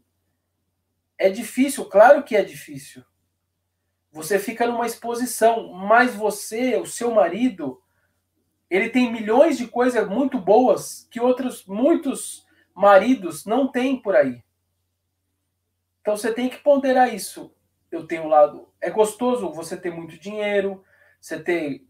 É 1.18 1.30
difícil, 1.30 1.84
claro 1.86 2.22
que 2.22 2.36
é 2.36 2.42
difícil. 2.42 3.04
Você 4.12 4.38
fica 4.38 4.66
numa 4.66 4.86
exposição, 4.86 5.72
mas 5.72 6.14
você, 6.14 6.76
o 6.76 6.86
seu 6.86 7.10
marido, 7.10 7.82
ele 8.70 8.88
tem 8.88 9.12
milhões 9.12 9.58
de 9.58 9.66
coisas 9.66 10.08
muito 10.08 10.38
boas 10.38 11.06
que 11.10 11.20
outros 11.20 11.66
muitos 11.66 12.45
maridos 12.76 13.46
não 13.46 13.66
têm 13.66 13.96
por 14.00 14.14
aí. 14.14 14.44
Então 16.02 16.14
você 16.14 16.32
tem 16.32 16.50
que 16.50 16.58
ponderar 16.58 17.12
isso. 17.12 17.52
Eu 17.90 18.06
tenho 18.06 18.24
um 18.24 18.28
lado. 18.28 18.68
É 18.80 18.90
gostoso 18.90 19.50
você 19.50 19.76
ter 19.76 19.90
muito 19.90 20.18
dinheiro, 20.18 20.84
você 21.18 21.40
ter 21.40 21.86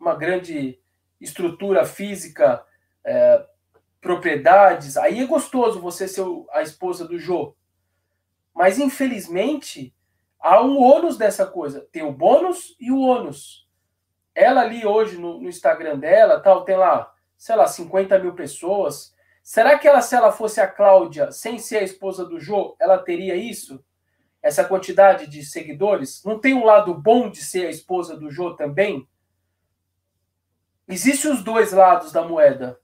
uma 0.00 0.16
grande 0.16 0.80
estrutura 1.20 1.84
física, 1.84 2.64
é, 3.04 3.46
propriedades. 4.00 4.96
Aí 4.96 5.20
é 5.20 5.26
gostoso 5.26 5.80
você 5.80 6.08
ser 6.08 6.24
a 6.52 6.62
esposa 6.62 7.06
do 7.06 7.18
Jô. 7.18 7.54
Mas 8.54 8.78
infelizmente 8.78 9.94
há 10.40 10.62
um 10.62 10.80
ônus 10.80 11.18
dessa 11.18 11.46
coisa. 11.46 11.86
Tem 11.92 12.02
o 12.02 12.12
bônus 12.12 12.74
e 12.80 12.90
o 12.90 13.00
ônus. 13.00 13.68
Ela 14.34 14.62
ali 14.62 14.86
hoje 14.86 15.18
no, 15.18 15.38
no, 15.38 15.48
Instagram 15.48 15.98
dela, 15.98 16.40
tal, 16.40 16.64
tem 16.64 16.76
lá, 16.76 17.12
sei 17.36 17.54
lá, 17.54 17.66
50 17.66 18.18
mil 18.18 18.34
pessoas. 18.34 19.11
Será 19.42 19.78
que 19.78 19.88
ela, 19.88 20.00
se 20.00 20.14
ela 20.14 20.30
fosse 20.30 20.60
a 20.60 20.68
Cláudia, 20.68 21.32
sem 21.32 21.58
ser 21.58 21.78
a 21.78 21.82
esposa 21.82 22.24
do 22.24 22.38
Jô, 22.38 22.76
ela 22.80 22.98
teria 22.98 23.34
isso? 23.34 23.84
essa 24.42 24.64
quantidade 24.64 25.26
de 25.28 25.44
seguidores? 25.44 26.22
Não 26.24 26.38
tem 26.38 26.52
um 26.52 26.64
lado 26.64 26.92
bom 26.92 27.30
de 27.30 27.42
ser 27.42 27.66
a 27.66 27.70
esposa 27.70 28.16
do 28.16 28.30
Jô 28.30 28.54
também? 28.54 29.08
Existem 30.88 31.30
os 31.30 31.44
dois 31.44 31.72
lados 31.72 32.12
da 32.12 32.26
moeda. 32.26 32.78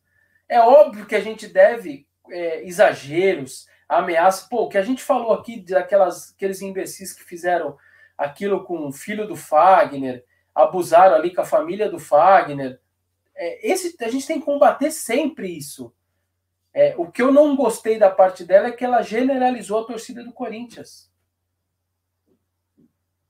É 0.48 0.60
óbvio 0.60 1.04
que 1.04 1.16
a 1.16 1.20
gente 1.20 1.48
deve 1.48 2.06
é, 2.30 2.64
exageros, 2.64 3.66
ameaças. 3.88 4.48
Pô, 4.48 4.62
o 4.62 4.68
que 4.68 4.78
a 4.78 4.82
gente 4.82 5.02
falou 5.02 5.32
aqui 5.32 5.60
daquelas 5.60 6.32
aqueles 6.32 6.62
imbecis 6.62 7.12
que 7.12 7.24
fizeram 7.24 7.76
aquilo 8.16 8.64
com 8.64 8.86
o 8.86 8.92
filho 8.92 9.26
do 9.26 9.36
Fagner, 9.36 10.24
abusaram 10.54 11.16
ali 11.16 11.34
com 11.34 11.40
a 11.40 11.46
família 11.46 11.90
do 11.90 11.98
Fagner. 11.98 12.80
É, 13.34 13.68
esse, 13.68 13.96
a 14.02 14.08
gente 14.08 14.26
tem 14.26 14.38
que 14.38 14.46
combater 14.46 14.90
sempre 14.90 15.48
isso. 15.48 15.92
É, 16.74 16.94
o 16.96 17.10
que 17.10 17.22
eu 17.22 17.32
não 17.32 17.56
gostei 17.56 17.98
da 17.98 18.10
parte 18.10 18.44
dela 18.44 18.68
é 18.68 18.72
que 18.72 18.84
ela 18.84 19.02
generalizou 19.02 19.80
a 19.80 19.86
torcida 19.86 20.22
do 20.22 20.32
Corinthians. 20.32 21.10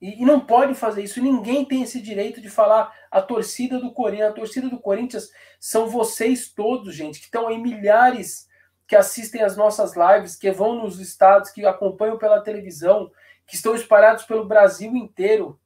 E, 0.01 0.23
e, 0.23 0.25
não 0.25 0.41
pode 0.41 0.75
fazer 0.75 1.03
isso. 1.03 1.21
Ninguém 1.21 1.65
tem 1.65 1.83
esse 1.83 2.01
direito 2.01 2.41
de 2.41 2.49
falar 2.49 2.95
a 3.11 3.21
torcida 3.21 3.81
do 3.81 3.93
Corinthians. 3.93 4.31
A 4.31 4.35
torcida 4.35 4.69
do 4.69 4.79
Corinthians 4.79 5.31
são 5.59 5.89
vocês 5.89 6.53
todos, 6.53 6.95
gente, 6.95 7.19
que 7.19 7.25
estão 7.25 7.49
aí 7.49 7.59
milhares 7.59 8.49
que 8.87 8.97
assistem 8.97 9.43
as 9.43 9.55
nossas 9.55 9.93
lives, 9.95 10.35
que 10.35 10.51
vão 10.51 10.83
nos 10.83 10.99
estados, 10.99 11.51
que 11.51 11.65
acompanham 11.67 12.17
pela 12.17 12.41
televisão, 12.41 13.13
que 13.47 13.55
estão 13.55 13.75
espalhados 13.75 14.25
pelo 14.25 14.47
Brasil 14.47 14.97
inteiro. 14.97 15.61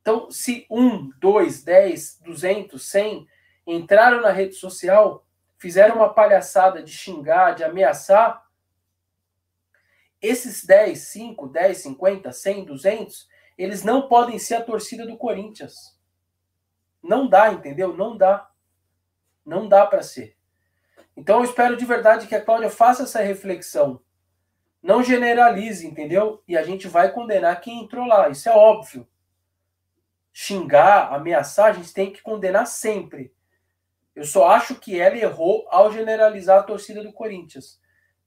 Então, 0.00 0.30
se 0.30 0.66
um, 0.70 1.10
dois, 1.18 1.64
dez, 1.64 2.20
duzentos, 2.24 2.88
cem 2.88 3.26
entraram 3.66 4.22
na 4.22 4.30
rede 4.30 4.54
social, 4.54 5.26
fizeram 5.58 5.96
uma 5.96 6.12
palhaçada 6.12 6.82
de 6.82 6.92
xingar, 6.92 7.54
de 7.54 7.64
ameaçar, 7.64 8.46
esses 10.20 10.64
10, 10.64 10.98
5, 10.98 11.48
10, 11.48 11.78
50, 11.78 12.32
100, 12.32 12.64
200, 12.64 13.28
eles 13.56 13.84
não 13.84 14.08
podem 14.08 14.38
ser 14.38 14.56
a 14.56 14.64
torcida 14.64 15.06
do 15.06 15.16
Corinthians. 15.16 15.98
Não 17.02 17.28
dá, 17.28 17.52
entendeu? 17.52 17.96
Não 17.96 18.16
dá. 18.16 18.50
Não 19.44 19.68
dá 19.68 19.86
para 19.86 20.02
ser. 20.02 20.36
Então 21.16 21.38
eu 21.38 21.44
espero 21.44 21.76
de 21.76 21.84
verdade 21.84 22.26
que 22.26 22.34
a 22.34 22.44
Cláudia 22.44 22.70
faça 22.70 23.04
essa 23.04 23.20
reflexão. 23.20 24.00
Não 24.82 25.02
generalize, 25.02 25.86
entendeu? 25.86 26.42
E 26.46 26.56
a 26.56 26.62
gente 26.62 26.86
vai 26.86 27.10
condenar 27.12 27.60
quem 27.60 27.82
entrou 27.82 28.06
lá. 28.06 28.28
Isso 28.28 28.48
é 28.48 28.52
óbvio. 28.52 29.08
Xingar, 30.32 31.12
ameaçar, 31.12 31.70
a 31.70 31.72
gente 31.72 31.92
tem 31.92 32.12
que 32.12 32.22
condenar 32.22 32.66
sempre. 32.66 33.34
Eu 34.18 34.24
só 34.24 34.48
acho 34.48 34.74
que 34.74 35.00
ela 35.00 35.16
errou 35.16 35.66
ao 35.70 35.92
generalizar 35.92 36.58
a 36.58 36.62
torcida 36.62 37.02
do 37.02 37.12
Corinthians. 37.12 37.80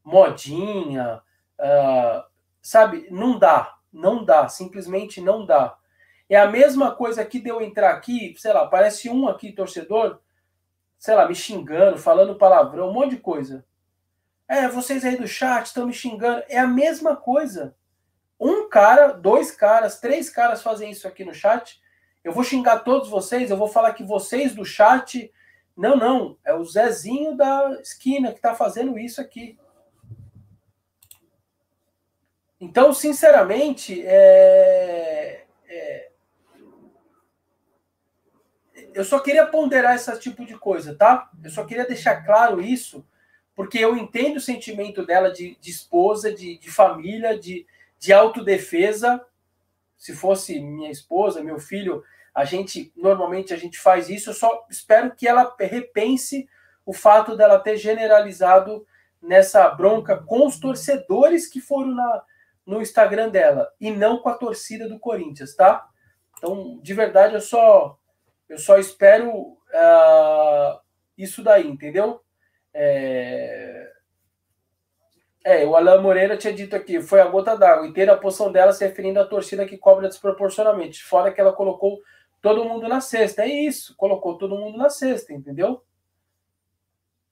Modinha, 0.04 1.22
Uh, 1.62 2.24
sabe, 2.60 3.08
não 3.12 3.38
dá, 3.38 3.78
não 3.94 4.26
dá, 4.26 4.50
simplesmente 4.50 5.22
não 5.22 5.46
dá. 5.46 5.78
É 6.28 6.36
a 6.36 6.50
mesma 6.50 6.96
coisa 6.96 7.24
que 7.24 7.40
de 7.40 7.50
eu 7.50 7.62
entrar 7.62 7.92
aqui, 7.92 8.34
sei 8.38 8.52
lá, 8.52 8.66
parece 8.66 9.10
um 9.10 9.28
aqui, 9.28 9.52
torcedor, 9.52 10.20
sei 10.98 11.14
lá, 11.14 11.28
me 11.28 11.36
xingando, 11.36 12.00
falando 12.00 12.36
palavrão, 12.36 12.90
um 12.90 12.94
monte 12.94 13.12
de 13.12 13.18
coisa. 13.18 13.64
É, 14.48 14.68
vocês 14.68 15.06
aí 15.06 15.18
do 15.18 15.28
chat 15.28 15.68
estão 15.68 15.86
me 15.86 15.94
xingando. 15.94 16.44
É 16.50 16.58
a 16.58 16.68
mesma 16.68 17.16
coisa. 17.16 17.76
Um 18.40 18.68
cara, 18.68 19.12
dois 19.12 19.52
caras, 19.52 20.00
três 20.00 20.30
caras 20.30 20.64
fazem 20.64 20.90
isso 20.90 21.08
aqui 21.08 21.24
no 21.24 21.34
chat. 21.34 21.80
Eu 22.24 22.32
vou 22.32 22.44
xingar 22.44 22.80
todos 22.80 23.08
vocês, 23.08 23.52
eu 23.52 23.58
vou 23.58 23.68
falar 23.68 23.94
que 23.94 24.04
vocês 24.04 24.56
do 24.56 24.66
chat. 24.66 25.32
Não, 25.76 25.96
não. 25.96 26.38
É 26.44 26.54
o 26.54 26.64
Zezinho 26.64 27.36
da 27.36 27.80
esquina 27.82 28.34
que 28.34 28.42
tá 28.42 28.54
fazendo 28.54 28.98
isso 29.00 29.22
aqui. 29.22 29.58
Então, 32.60 32.94
sinceramente, 32.94 34.06
é, 34.06 35.46
é, 35.68 36.12
eu 38.94 39.04
só 39.04 39.20
queria 39.20 39.48
ponderar 39.48 39.96
esse 39.96 40.20
tipo 40.20 40.46
de 40.46 40.56
coisa, 40.58 40.94
tá? 40.94 41.32
Eu 41.44 41.50
só 41.50 41.66
queria 41.66 41.88
deixar 41.88 42.24
claro 42.24 42.62
isso, 42.62 43.04
porque 43.56 43.80
eu 43.80 43.98
entendo 43.98 44.38
o 44.38 44.42
sentimento 44.42 45.06
dela 45.06 45.32
de, 45.32 45.58
de 45.60 45.72
esposa, 45.72 46.32
de, 46.32 46.58
de 46.60 46.70
família, 46.70 47.40
de, 47.40 47.66
de 47.98 48.14
autodefesa. 48.14 49.26
Se 49.98 50.14
fosse 50.14 50.60
minha 50.60 50.92
esposa, 50.92 51.44
meu 51.44 51.58
filho, 51.58 52.04
a 52.34 52.46
gente 52.46 52.92
normalmente 52.96 53.54
a 53.54 53.58
gente 53.58 53.78
faz 53.80 54.10
isso. 54.10 54.30
Eu 54.30 54.34
só 54.34 54.66
espero 54.70 55.16
que 55.16 55.28
ela 55.28 55.56
repense 55.60 56.48
o 56.86 56.94
fato 56.94 57.36
dela 57.36 57.60
ter 57.60 57.78
generalizado 57.78 58.86
nessa 59.22 59.70
bronca 59.70 60.18
com 60.18 60.48
os 60.48 60.60
torcedores 60.60 61.48
que 61.48 61.62
foram 61.62 61.94
na, 61.94 62.24
no 62.66 62.82
Instagram 62.82 63.30
dela 63.30 63.70
e 63.80 63.92
não 63.92 64.20
com 64.20 64.30
a 64.30 64.34
torcida 64.34 64.88
do 64.88 65.00
Corinthians, 65.00 65.56
tá? 65.56 65.88
Então, 66.38 66.80
de 66.82 66.94
verdade, 66.94 67.36
eu 67.36 67.42
só 67.42 67.98
eu 68.50 68.58
só 68.58 68.78
espero 68.78 69.32
uh, 69.32 70.80
isso 71.18 71.42
daí, 71.42 71.68
entendeu? 71.68 72.22
É... 72.74 73.90
é, 75.44 75.66
o 75.66 75.76
Alain 75.76 76.02
Moreira 76.02 76.36
tinha 76.36 76.54
dito 76.54 76.76
aqui, 76.76 77.02
foi 77.02 77.22
a 77.22 77.28
gota 77.28 77.56
d'água, 77.56 77.88
inteira 77.88 78.14
a 78.14 78.18
poção 78.18 78.52
dela 78.52 78.74
se 78.74 78.86
referindo 78.86 79.20
à 79.20 79.26
torcida 79.26 79.66
que 79.66 79.78
cobra 79.78 80.10
desproporcionalmente, 80.10 81.02
fora 81.02 81.32
que 81.32 81.40
ela 81.40 81.54
colocou 81.54 82.02
todo 82.42 82.66
mundo 82.66 82.88
na 82.88 83.00
cesta. 83.00 83.44
É 83.44 83.48
isso, 83.48 83.96
colocou 83.96 84.38
todo 84.38 84.58
mundo 84.58 84.78
na 84.78 84.90
cesta, 84.90 85.32
entendeu? 85.32 85.84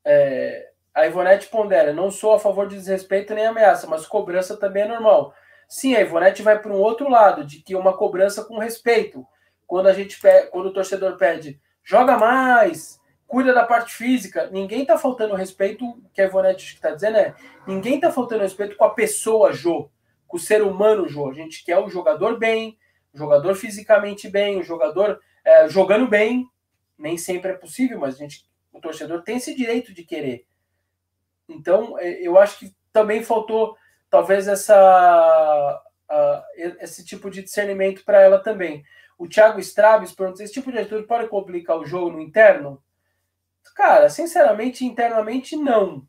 É, 0.06 0.70
a 0.94 1.06
Ivonete 1.06 1.48
pondera, 1.48 1.94
não 1.94 2.12
sou 2.12 2.34
a 2.34 2.40
favor 2.40 2.68
de 2.68 2.76
desrespeito 2.76 3.34
nem 3.34 3.46
ameaça, 3.46 3.88
mas 3.88 4.06
cobrança 4.06 4.58
também 4.58 4.84
é 4.84 4.88
normal. 4.88 5.34
Sim, 5.68 5.96
a 5.96 6.02
Ivonete 6.02 6.42
vai 6.42 6.60
para 6.60 6.72
um 6.72 6.80
outro 6.80 7.10
lado, 7.10 7.44
de 7.44 7.62
que 7.62 7.76
uma 7.76 7.96
cobrança 7.96 8.44
com 8.44 8.58
respeito. 8.58 9.26
Quando 9.68 9.88
a 9.88 9.94
gente 9.94 10.20
quando 10.52 10.68
o 10.68 10.74
torcedor 10.74 11.16
pede, 11.18 11.60
joga 11.84 12.18
mais, 12.18 13.00
cuida 13.28 13.54
da 13.54 13.64
parte 13.64 13.94
física, 13.94 14.50
ninguém 14.52 14.82
está 14.82 14.98
faltando 14.98 15.36
respeito, 15.36 16.02
que 16.12 16.22
a 16.22 16.26
Ivonete 16.26 16.74
está 16.74 16.90
dizendo 16.90 17.18
é, 17.18 17.36
ninguém 17.68 17.96
está 17.96 18.12
faltando 18.12 18.42
respeito 18.42 18.76
com 18.76 18.84
a 18.84 18.94
pessoa 18.94 19.54
Jô, 19.54 19.92
com 20.28 20.38
o 20.38 20.40
ser 20.40 20.64
humano 20.64 21.08
Jô. 21.08 21.30
A 21.30 21.34
gente 21.34 21.64
quer 21.64 21.78
o 21.78 21.90
jogador 21.90 22.40
bem, 22.40 22.78
o 23.14 23.18
jogador 23.18 23.56
fisicamente 23.56 24.30
bem, 24.30 24.60
o 24.60 24.64
jogador 24.64 25.20
é, 25.44 25.68
jogando 25.68 26.08
bem. 26.08 26.48
Nem 26.98 27.18
sempre 27.18 27.52
é 27.52 27.56
possível, 27.56 28.00
mas 28.00 28.16
a 28.16 28.18
gente, 28.18 28.46
o 28.74 28.82
torcedor 28.82 29.24
tem 29.24 29.38
esse 29.38 29.56
direito 29.56 29.94
de 29.94 30.04
querer. 30.04 30.46
Então, 31.48 31.98
é, 31.98 32.22
eu 32.22 32.38
acho 32.38 32.60
que 32.60 32.76
também 32.92 33.24
faltou, 33.24 33.76
talvez, 34.10 34.48
essa, 34.48 35.82
esse 36.82 37.06
tipo 37.06 37.30
de 37.30 37.42
discernimento 37.42 38.04
para 38.04 38.22
ela 38.22 38.40
também. 38.40 38.84
O 39.18 39.28
Thiago 39.28 39.60
Straves 39.60 40.14
pergunta: 40.14 40.44
esse 40.44 40.54
tipo 40.54 40.72
de 40.72 40.80
atitude 40.80 41.08
pode 41.08 41.28
complicar 41.28 41.78
o 41.78 41.86
jogo 41.86 42.12
no 42.12 42.22
interno? 42.22 42.82
Cara, 43.76 44.10
sinceramente, 44.10 44.86
internamente, 44.86 45.56
não. 45.56 46.06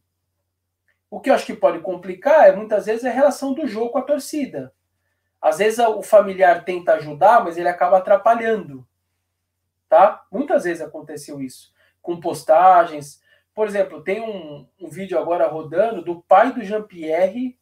O 1.11 1.21
que 1.21 1.31
eu 1.31 1.35
acho 1.35 1.47
que 1.47 1.55
pode 1.55 1.81
complicar 1.81 2.49
é 2.49 2.55
muitas 2.55 2.87
vezes 2.87 3.05
a 3.05 3.11
relação 3.11 3.53
do 3.53 3.67
jogo 3.67 3.91
com 3.91 3.99
a 3.99 4.03
torcida. 4.03 4.73
Às 5.41 5.59
vezes 5.59 5.78
o 5.78 6.03
familiar 6.03 6.64
tenta 6.64 6.95
ajudar, 6.95 7.43
mas 7.43 7.57
ele 7.57 7.68
acaba 7.68 7.99
atrapalhando. 7.99 8.86
Tá? 9.88 10.24
Muitas 10.30 10.64
vezes 10.64 10.82
aconteceu 10.82 11.41
isso. 11.41 11.72
Com 12.03 12.20
postagens, 12.20 13.22
por 13.55 13.66
exemplo, 13.66 14.03
tem 14.03 14.20
um, 14.20 14.68
um 14.78 14.88
vídeo 14.88 15.18
agora 15.18 15.47
rodando 15.47 16.03
do 16.03 16.22
pai 16.22 16.53
do 16.53 16.62
Jean-Pierre 16.62 17.59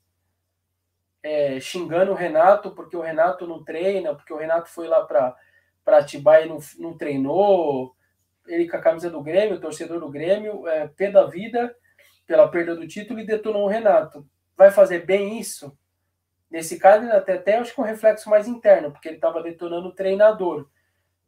é, 1.23 1.59
xingando 1.61 2.13
o 2.13 2.15
Renato 2.15 2.71
porque 2.71 2.97
o 2.97 3.01
Renato 3.01 3.47
não 3.47 3.65
treina, 3.65 4.15
porque 4.15 4.33
o 4.33 4.37
Renato 4.37 4.69
foi 4.69 4.87
lá 4.87 5.05
para 5.05 5.37
Atibaia 5.99 6.45
e 6.45 6.49
não, 6.49 6.59
não 6.79 6.97
treinou. 6.97 7.95
Ele 8.47 8.69
com 8.69 8.77
a 8.77 8.81
camisa 8.81 9.11
do 9.11 9.23
Grêmio, 9.23 9.61
torcedor 9.61 10.01
do 10.01 10.11
Grêmio, 10.11 10.67
é, 10.67 10.89
pé 10.89 11.11
da 11.11 11.25
vida 11.25 11.75
pela 12.27 12.49
perda 12.49 12.77
do 12.77 12.87
título 12.87 13.21
e 13.21 13.27
detonou 13.27 13.65
o 13.65 13.69
Renato. 13.69 14.27
Vai 14.57 14.71
fazer 14.71 15.05
bem 15.05 15.39
isso? 15.39 15.77
Nesse 16.51 16.79
caso, 16.79 17.11
até, 17.11 17.35
até 17.35 17.59
acho 17.59 17.75
que 17.75 17.81
um 17.81 17.85
reflexo 17.85 18.31
mais 18.31 18.49
interno, 18.49 18.91
porque 18.91 19.09
ele 19.09 19.17
estava 19.17 19.43
detonando 19.43 19.89
o 19.89 19.95
treinador. 19.95 20.69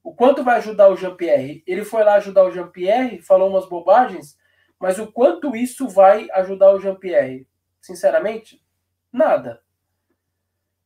O 0.03 0.14
quanto 0.14 0.43
vai 0.43 0.57
ajudar 0.57 0.89
o 0.89 0.97
Jean-Pierre? 0.97 1.62
Ele 1.66 1.85
foi 1.85 2.03
lá 2.03 2.14
ajudar 2.14 2.45
o 2.45 2.51
Jean-Pierre, 2.51 3.21
falou 3.21 3.51
umas 3.51 3.68
bobagens, 3.68 4.39
mas 4.79 4.99
o 4.99 5.12
quanto 5.12 5.55
isso 5.55 5.89
vai 5.89 6.27
ajudar 6.33 6.73
o 6.73 6.81
Jean-Pierre? 6.81 7.47
Sinceramente, 7.81 8.62
nada. 9.12 9.62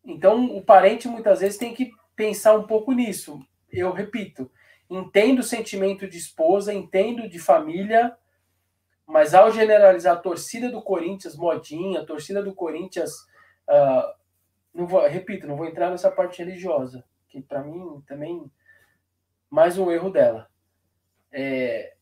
Então, 0.04 0.56
o 0.56 0.62
parente 0.62 1.06
muitas 1.06 1.40
vezes 1.40 1.56
tem 1.56 1.72
que 1.72 1.92
pensar 2.16 2.54
um 2.54 2.66
pouco 2.66 2.92
nisso. 2.92 3.40
Eu 3.72 3.92
repito, 3.92 4.50
entendo 4.90 5.38
o 5.38 5.44
sentimento 5.44 6.08
de 6.08 6.18
esposa, 6.18 6.74
entendo 6.74 7.28
de 7.28 7.38
família, 7.38 8.16
mas 9.06 9.34
ao 9.34 9.50
generalizar 9.50 10.14
a 10.14 10.20
torcida 10.20 10.70
do 10.70 10.82
Corinthians, 10.82 11.36
modinha, 11.36 12.00
a 12.00 12.06
torcida 12.06 12.42
do 12.42 12.54
Corinthians, 12.54 13.12
uh, 13.68 14.23
não 14.74 14.86
vou, 14.86 15.06
repito, 15.08 15.46
não 15.46 15.56
vou 15.56 15.66
entrar 15.66 15.90
nessa 15.90 16.10
parte 16.10 16.38
religiosa, 16.42 17.04
que 17.28 17.40
para 17.40 17.62
mim 17.62 18.02
também 18.06 18.50
mais 19.50 19.78
um 19.78 19.90
erro 19.90 20.10
dela. 20.10 20.48
É, 21.32 21.94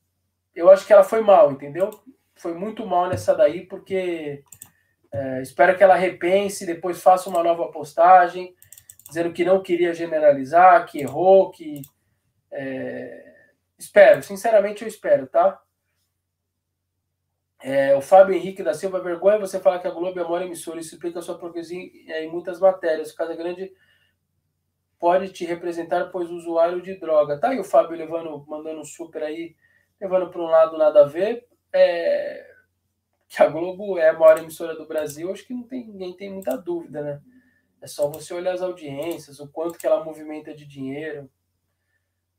eu 0.55 0.71
acho 0.71 0.87
que 0.87 0.93
ela 0.93 1.05
foi 1.05 1.21
mal, 1.23 1.53
entendeu? 1.53 1.91
Foi 2.35 2.55
muito 2.55 2.87
mal 2.87 3.09
nessa 3.09 3.35
daí, 3.35 3.67
porque 3.67 4.43
É, 5.15 5.43
espero 5.43 5.77
que 5.77 5.85
ela 5.85 5.95
repense, 5.95 6.65
depois 6.67 7.03
faça 7.03 7.29
uma 7.29 7.43
nova 7.43 7.71
postagem, 7.71 8.55
dizendo 9.07 9.33
que 9.33 9.45
não 9.45 9.63
queria 9.63 9.93
generalizar, 9.95 10.87
que 10.87 11.01
errou, 11.01 11.51
que. 11.51 11.83
É... 12.51 13.35
Espero, 13.79 14.23
sinceramente 14.23 14.83
eu 14.83 14.89
espero, 14.89 15.27
tá? 15.27 15.61
É, 17.63 17.95
o 17.95 18.01
Fábio 18.01 18.35
Henrique 18.35 18.63
da 18.63 18.75
Silva, 18.75 19.01
vergonha 19.01 19.39
você 19.39 19.61
falar 19.61 19.79
que 19.79 19.87
a 19.87 19.91
Globo 19.93 20.19
é 20.19 20.23
a 20.23 20.25
maior 20.25 20.43
emissora, 20.43 20.81
isso 20.81 20.95
explica 20.95 21.23
sua 21.23 21.39
progressão 21.39 21.77
em 21.79 22.29
muitas 22.31 22.59
matérias. 22.59 23.13
Casa 23.13 23.37
Grande 23.37 23.73
pode 24.99 25.33
te 25.33 25.45
representar, 25.45 26.07
pois 26.11 26.31
usuário 26.31 26.83
de 26.83 26.97
droga. 26.97 27.39
Tá 27.39 27.51
aí 27.51 27.61
o 27.61 27.65
Fábio 27.65 27.97
levando, 27.97 28.45
mandando 28.49 28.81
um 28.81 28.85
super 28.85 29.23
aí, 29.23 29.55
levando 30.01 30.29
para 30.31 30.43
um 30.43 30.47
lado 30.47 30.77
nada 30.77 31.03
a 31.03 31.07
ver. 31.07 31.47
É, 31.73 32.53
que 33.29 33.43
a 33.43 33.49
Globo 33.49 33.97
é 33.97 34.11
a 34.11 34.19
maior 34.19 34.39
emissora 34.39 34.75
do 34.77 34.87
Brasil, 34.87 35.31
acho 35.31 35.47
que 35.47 35.55
não 35.55 35.63
tem, 35.63 35.87
ninguém 35.87 36.15
tem 36.15 36.31
muita 36.31 36.57
dúvida, 36.57 37.01
né? 37.01 37.23
É 37.81 37.87
só 37.87 38.09
você 38.09 38.35
olhar 38.35 38.53
as 38.53 38.61
audiências, 38.61 39.41
o 39.41 39.49
quanto 39.49 39.79
que 39.79 39.87
ela 39.87 40.05
movimenta 40.05 40.55
de 40.55 40.67
dinheiro. 40.67 41.31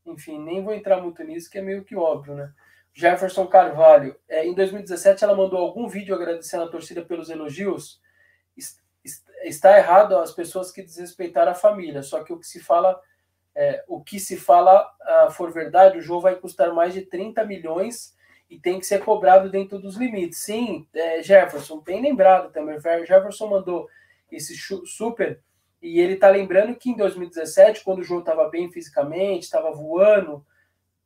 Enfim, 0.05 0.37
nem 0.39 0.63
vou 0.63 0.73
entrar 0.73 1.01
muito 1.01 1.23
nisso, 1.23 1.49
que 1.49 1.57
é 1.57 1.61
meio 1.61 1.83
que 1.83 1.95
óbvio, 1.95 2.35
né? 2.35 2.53
Jefferson 2.93 3.47
Carvalho, 3.47 4.15
é, 4.29 4.45
em 4.45 4.53
2017 4.53 5.23
ela 5.23 5.35
mandou 5.35 5.59
algum 5.59 5.87
vídeo 5.87 6.13
agradecendo 6.13 6.63
a 6.63 6.69
torcida 6.69 7.03
pelos 7.03 7.29
elogios. 7.29 7.99
Está 9.43 9.77
errado 9.77 10.17
as 10.17 10.31
pessoas 10.31 10.71
que 10.71 10.83
desrespeitaram 10.83 11.51
a 11.51 11.55
família, 11.55 12.03
só 12.03 12.23
que 12.23 12.31
o 12.31 12.39
que 12.39 12.47
se 12.47 12.59
fala, 12.59 12.99
é, 13.53 13.83
o 13.87 14.01
que 14.01 14.19
se 14.19 14.37
fala 14.37 14.87
uh, 15.01 15.31
for 15.31 15.51
verdade, 15.51 15.97
o 15.97 16.01
jogo 16.01 16.21
vai 16.21 16.35
custar 16.35 16.73
mais 16.73 16.93
de 16.93 17.01
30 17.01 17.43
milhões 17.45 18.15
e 18.49 18.59
tem 18.59 18.79
que 18.79 18.85
ser 18.85 19.03
cobrado 19.03 19.49
dentro 19.49 19.79
dos 19.79 19.97
limites. 19.97 20.39
Sim, 20.39 20.87
é, 20.93 21.21
Jefferson, 21.21 21.81
bem 21.81 22.01
lembrado 22.01 22.51
também. 22.51 22.79
Jefferson 22.79 23.47
mandou 23.47 23.89
esse 24.31 24.55
super 24.85 25.41
e 25.81 25.99
ele 25.99 26.15
tá 26.15 26.29
lembrando 26.29 26.75
que 26.75 26.89
em 26.89 26.95
2017, 26.95 27.83
quando 27.83 27.99
o 27.99 28.03
jogo 28.03 28.21
estava 28.21 28.47
bem 28.49 28.71
fisicamente, 28.71 29.43
estava 29.43 29.71
voando, 29.71 30.45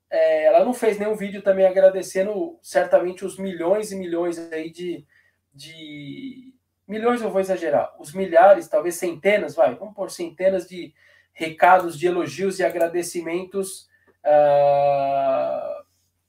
é, 0.10 0.46
ela 0.46 0.64
não 0.64 0.74
fez 0.74 0.98
nenhum 0.98 1.16
vídeo 1.16 1.42
também 1.42 1.66
agradecendo 1.66 2.58
certamente 2.62 3.26
os 3.26 3.38
milhões 3.38 3.92
e 3.92 3.96
milhões 3.96 4.38
aí 4.52 4.72
de, 4.72 5.06
de 5.54 6.54
milhões 6.88 7.22
eu 7.22 7.30
vou 7.30 7.42
exagerar, 7.42 7.94
os 8.00 8.14
milhares, 8.14 8.68
talvez 8.68 8.96
centenas, 8.96 9.56
vai, 9.56 9.76
vamos 9.76 9.94
por 9.94 10.10
centenas 10.10 10.68
de 10.68 10.94
recados 11.34 12.00
de 12.00 12.08
elogios 12.08 12.60
e 12.60 12.64
agradecimentos 12.64 13.88
uh, 14.26 15.86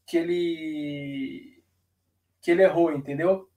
que 0.07 0.17
ele 0.19 1.63
que 2.41 2.51
ele 2.51 2.63
errou, 2.63 2.93
entendeu? 2.93 3.49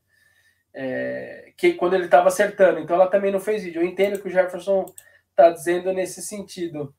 É, 0.74 1.54
que 1.58 1.74
quando 1.74 1.94
ele 1.94 2.06
estava 2.06 2.30
acertando. 2.30 2.80
Então 2.80 2.96
ela 2.96 3.08
também 3.08 3.32
não 3.32 3.40
fez 3.40 3.64
vídeo. 3.64 3.82
Eu 3.82 3.86
entendo 3.86 4.20
que 4.20 4.28
o 4.28 4.32
Jefferson 4.32 4.86
está 5.30 5.50
dizendo 5.50 5.92
nesse 5.94 6.22
sentido. 6.22 6.94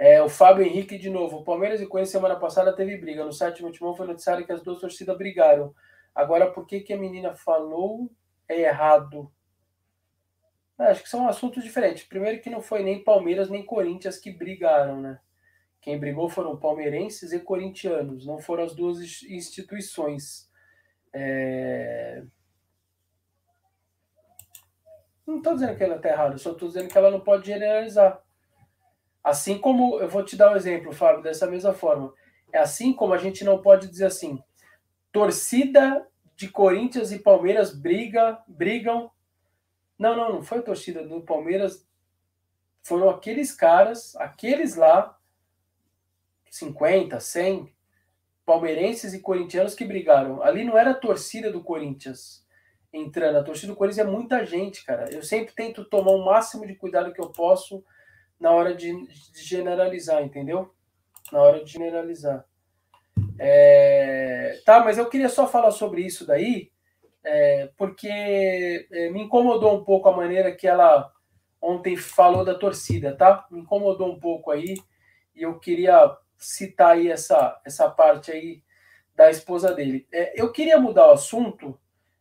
É, 0.00 0.22
o 0.22 0.30
Fábio 0.30 0.64
Henrique 0.64 0.96
de 0.96 1.10
novo. 1.10 1.36
O 1.36 1.44
Palmeiras 1.44 1.78
e 1.78 1.86
Corinthians 1.86 2.12
semana 2.12 2.34
passada 2.34 2.74
teve 2.74 2.96
briga. 2.96 3.22
No 3.22 3.34
sétimo 3.34 3.70
timão 3.70 3.94
foi 3.94 4.06
noticiário 4.06 4.46
que 4.46 4.52
as 4.52 4.62
duas 4.62 4.80
torcidas 4.80 5.14
brigaram. 5.18 5.74
Agora, 6.14 6.50
por 6.50 6.66
que, 6.66 6.80
que 6.80 6.94
a 6.94 6.98
menina 6.98 7.34
falou 7.34 8.10
é 8.48 8.62
errado? 8.62 9.30
Acho 10.78 11.02
que 11.02 11.08
são 11.10 11.28
assuntos 11.28 11.62
diferentes. 11.62 12.02
Primeiro 12.04 12.40
que 12.40 12.48
não 12.48 12.62
foi 12.62 12.82
nem 12.82 13.04
Palmeiras 13.04 13.50
nem 13.50 13.62
Corinthians 13.62 14.18
que 14.18 14.30
brigaram, 14.30 15.02
né? 15.02 15.20
Quem 15.82 16.00
brigou 16.00 16.30
foram 16.30 16.56
palmeirenses 16.56 17.34
e 17.34 17.38
corintianos, 17.38 18.26
não 18.26 18.38
foram 18.38 18.64
as 18.64 18.74
duas 18.74 19.22
instituições. 19.24 20.50
É... 21.12 22.24
Não 25.26 25.36
estou 25.36 25.52
dizendo 25.52 25.76
que 25.76 25.84
ela 25.84 25.96
está 25.96 26.08
errada, 26.08 26.38
só 26.38 26.52
estou 26.52 26.68
dizendo 26.68 26.88
que 26.88 26.96
ela 26.96 27.10
não 27.10 27.20
pode 27.20 27.46
generalizar. 27.46 28.22
Assim 29.22 29.58
como, 29.58 30.00
eu 30.00 30.08
vou 30.08 30.24
te 30.24 30.36
dar 30.36 30.52
um 30.52 30.56
exemplo, 30.56 30.92
Fábio, 30.92 31.22
dessa 31.22 31.46
mesma 31.46 31.72
forma. 31.72 32.12
É 32.52 32.58
assim 32.58 32.92
como 32.92 33.14
a 33.14 33.18
gente 33.18 33.44
não 33.44 33.60
pode 33.60 33.88
dizer 33.88 34.06
assim, 34.06 34.42
torcida 35.12 36.06
de 36.34 36.48
Corinthians 36.48 37.12
e 37.12 37.18
Palmeiras 37.18 37.74
briga, 37.74 38.42
brigam. 38.48 39.10
Não, 39.98 40.16
não, 40.16 40.32
não 40.32 40.42
foi 40.42 40.58
a 40.58 40.62
torcida 40.62 41.06
do 41.06 41.20
Palmeiras, 41.20 41.86
foram 42.82 43.10
aqueles 43.10 43.52
caras, 43.52 44.16
aqueles 44.16 44.74
lá, 44.74 45.18
50, 46.50 47.20
100 47.20 47.72
palmeirenses 48.44 49.14
e 49.14 49.20
corintianos 49.20 49.74
que 49.74 49.84
brigaram. 49.84 50.42
Ali 50.42 50.64
não 50.64 50.76
era 50.76 50.90
a 50.90 50.94
torcida 50.94 51.52
do 51.52 51.62
Corinthians 51.62 52.44
entrando. 52.92 53.38
A 53.38 53.44
torcida 53.44 53.72
do 53.72 53.76
Corinthians 53.76 54.06
é 54.06 54.10
muita 54.10 54.44
gente, 54.44 54.84
cara. 54.84 55.08
Eu 55.12 55.22
sempre 55.22 55.54
tento 55.54 55.84
tomar 55.84 56.12
o 56.12 56.24
máximo 56.24 56.66
de 56.66 56.74
cuidado 56.74 57.12
que 57.12 57.20
eu 57.20 57.30
posso 57.30 57.84
na 58.40 58.50
hora 58.50 58.74
de, 58.74 58.90
de 59.06 59.44
generalizar, 59.44 60.22
entendeu? 60.22 60.74
Na 61.30 61.42
hora 61.42 61.62
de 61.62 61.70
generalizar. 61.70 62.44
É... 63.38 64.60
Tá, 64.64 64.82
mas 64.82 64.98
eu 64.98 65.08
queria 65.08 65.28
só 65.28 65.46
falar 65.46 65.70
sobre 65.70 66.02
isso 66.02 66.26
daí, 66.26 66.72
é, 67.22 67.70
porque 67.76 68.08
é, 68.90 69.10
me 69.10 69.22
incomodou 69.22 69.76
um 69.76 69.84
pouco 69.84 70.08
a 70.08 70.16
maneira 70.16 70.50
que 70.52 70.66
ela 70.66 71.12
ontem 71.60 71.96
falou 71.96 72.44
da 72.44 72.54
torcida, 72.54 73.14
tá? 73.14 73.46
Me 73.50 73.60
incomodou 73.60 74.10
um 74.10 74.18
pouco 74.18 74.50
aí, 74.50 74.76
e 75.34 75.42
eu 75.42 75.58
queria 75.58 76.16
citar 76.38 76.92
aí 76.92 77.08
essa, 77.08 77.60
essa 77.64 77.90
parte 77.90 78.32
aí 78.32 78.62
da 79.14 79.30
esposa 79.30 79.74
dele. 79.74 80.06
É, 80.10 80.40
eu 80.40 80.50
queria 80.50 80.80
mudar 80.80 81.08
o 81.08 81.12
assunto. 81.12 81.78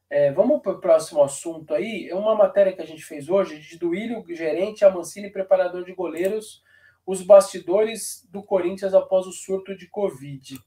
É, 0.10 0.32
vamos 0.32 0.62
para 0.62 0.72
o 0.72 0.80
próximo 0.80 1.22
assunto 1.22 1.74
aí. 1.74 2.10
É 2.10 2.16
uma 2.16 2.34
matéria 2.34 2.74
que 2.74 2.82
a 2.82 2.86
gente 2.86 3.04
fez 3.04 3.30
hoje 3.30 3.60
de 3.60 3.78
Duílio, 3.78 4.24
gerente, 4.30 4.84
Amancini, 4.84 5.30
preparador 5.30 5.84
de 5.84 5.94
goleiros, 5.94 6.64
os 7.06 7.22
bastidores 7.22 8.28
do 8.32 8.42
Corinthians 8.42 8.94
após 8.94 9.28
o 9.28 9.32
surto 9.32 9.76
de 9.78 9.88
Covid. 9.88 10.58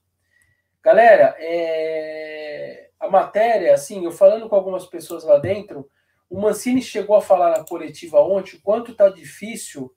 Galera, 0.82 1.34
é... 1.38 2.90
a 3.00 3.08
matéria, 3.08 3.74
assim, 3.74 4.04
eu 4.04 4.12
falando 4.12 4.48
com 4.48 4.54
algumas 4.54 4.86
pessoas 4.86 5.24
lá 5.24 5.38
dentro, 5.38 5.90
o 6.30 6.40
Mancini 6.40 6.80
chegou 6.80 7.16
a 7.16 7.20
falar 7.20 7.50
na 7.50 7.64
coletiva 7.64 8.20
ontem 8.20 8.58
quanto 8.62 8.94
tá 8.94 9.08
difícil 9.08 9.92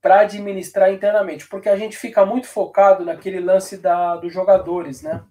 para 0.00 0.20
administrar 0.20 0.92
internamente, 0.92 1.48
porque 1.48 1.68
a 1.68 1.76
gente 1.76 1.96
fica 1.96 2.24
muito 2.24 2.46
focado 2.46 3.04
naquele 3.04 3.40
lance 3.40 3.76
da, 3.76 4.16
dos 4.16 4.32
jogadores, 4.32 5.02
né? 5.02 5.24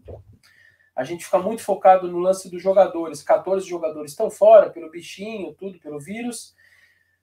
A 0.96 1.04
gente 1.04 1.26
fica 1.26 1.40
muito 1.40 1.62
focado 1.62 2.08
no 2.10 2.20
lance 2.20 2.50
dos 2.50 2.62
jogadores. 2.62 3.22
14 3.22 3.68
jogadores 3.68 4.12
estão 4.12 4.30
fora 4.30 4.70
pelo 4.70 4.90
bichinho, 4.90 5.54
tudo 5.54 5.80
pelo 5.80 6.00
vírus. 6.00 6.56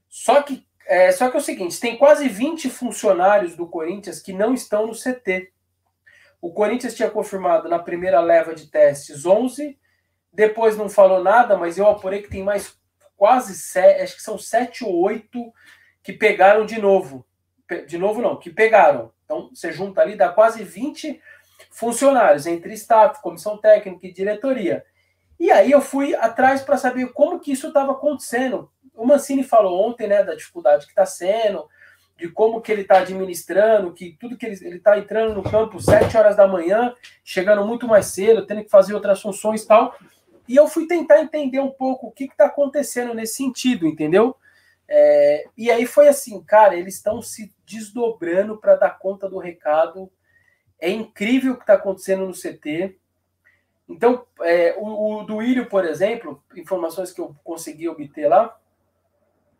Só 0.08 0.42
que 0.42 0.66
é, 0.86 1.12
só 1.12 1.30
que 1.30 1.36
é 1.36 1.40
o 1.40 1.42
seguinte, 1.42 1.78
tem 1.78 1.96
quase 1.96 2.28
20 2.28 2.68
funcionários 2.68 3.54
do 3.54 3.68
Corinthians 3.68 4.20
que 4.20 4.32
não 4.32 4.52
estão 4.52 4.86
no 4.86 4.94
CT. 4.94 5.52
O 6.40 6.52
Corinthians 6.52 6.94
tinha 6.94 7.08
confirmado 7.08 7.68
na 7.68 7.78
primeira 7.78 8.20
leva 8.20 8.52
de 8.52 8.66
testes 8.66 9.24
11, 9.24 9.78
depois 10.32 10.76
não 10.76 10.88
falou 10.88 11.22
nada, 11.22 11.56
mas 11.56 11.78
eu 11.78 11.88
apurei 11.88 12.20
que 12.20 12.28
tem 12.28 12.42
mais 12.42 12.76
quase 13.16 13.54
7, 13.54 14.02
acho 14.02 14.16
que 14.16 14.22
são 14.22 14.36
7 14.36 14.84
ou 14.84 15.00
8 15.02 15.52
que 16.02 16.12
pegaram 16.12 16.66
de 16.66 16.80
novo 16.80 17.24
de 17.80 17.98
novo 17.98 18.20
não, 18.20 18.36
que 18.36 18.50
pegaram. 18.50 19.12
Então, 19.24 19.50
você 19.52 19.72
junta 19.72 20.00
ali, 20.00 20.16
dá 20.16 20.28
quase 20.28 20.62
20 20.62 21.20
funcionários, 21.70 22.46
entre 22.46 22.72
staff, 22.74 23.20
comissão 23.22 23.56
técnica 23.56 24.06
e 24.06 24.12
diretoria. 24.12 24.84
E 25.38 25.50
aí 25.50 25.70
eu 25.70 25.80
fui 25.80 26.14
atrás 26.14 26.62
para 26.62 26.76
saber 26.76 27.12
como 27.12 27.40
que 27.40 27.52
isso 27.52 27.68
estava 27.68 27.92
acontecendo. 27.92 28.70
O 28.94 29.06
Mancini 29.06 29.42
falou 29.42 29.88
ontem, 29.88 30.06
né, 30.06 30.22
da 30.22 30.34
dificuldade 30.34 30.84
que 30.84 30.92
está 30.92 31.04
sendo, 31.04 31.66
de 32.16 32.28
como 32.28 32.60
que 32.60 32.70
ele 32.70 32.82
está 32.82 32.98
administrando, 32.98 33.92
que 33.92 34.16
tudo 34.20 34.36
que 34.36 34.46
ele 34.46 34.76
está 34.76 34.96
entrando 34.96 35.34
no 35.34 35.42
campo 35.42 35.80
sete 35.80 36.16
horas 36.16 36.36
da 36.36 36.46
manhã, 36.46 36.94
chegando 37.24 37.66
muito 37.66 37.88
mais 37.88 38.06
cedo, 38.06 38.46
tendo 38.46 38.62
que 38.62 38.70
fazer 38.70 38.94
outras 38.94 39.20
funções 39.20 39.62
e 39.62 39.66
tal. 39.66 39.96
E 40.46 40.54
eu 40.54 40.68
fui 40.68 40.86
tentar 40.86 41.20
entender 41.20 41.60
um 41.60 41.70
pouco 41.70 42.06
o 42.08 42.12
que 42.12 42.24
está 42.24 42.46
acontecendo 42.46 43.14
nesse 43.14 43.34
sentido, 43.34 43.86
entendeu? 43.86 44.36
É, 44.88 45.46
e 45.56 45.70
aí 45.70 45.86
foi 45.86 46.06
assim, 46.06 46.42
cara, 46.44 46.76
eles 46.76 46.94
estão 46.94 47.22
se 47.22 47.52
desdobrando 47.66 48.58
para 48.58 48.76
dar 48.76 48.98
conta 48.98 49.28
do 49.28 49.38
recado. 49.38 50.10
É 50.82 50.90
incrível 50.90 51.52
o 51.52 51.56
que 51.56 51.62
está 51.62 51.74
acontecendo 51.74 52.26
no 52.26 52.32
CT. 52.32 52.98
Então, 53.88 54.26
é, 54.40 54.74
o, 54.76 55.20
o 55.20 55.22
Duílio, 55.22 55.66
por 55.66 55.84
exemplo, 55.84 56.42
informações 56.56 57.12
que 57.12 57.20
eu 57.20 57.36
consegui 57.44 57.88
obter 57.88 58.26
lá, 58.26 58.58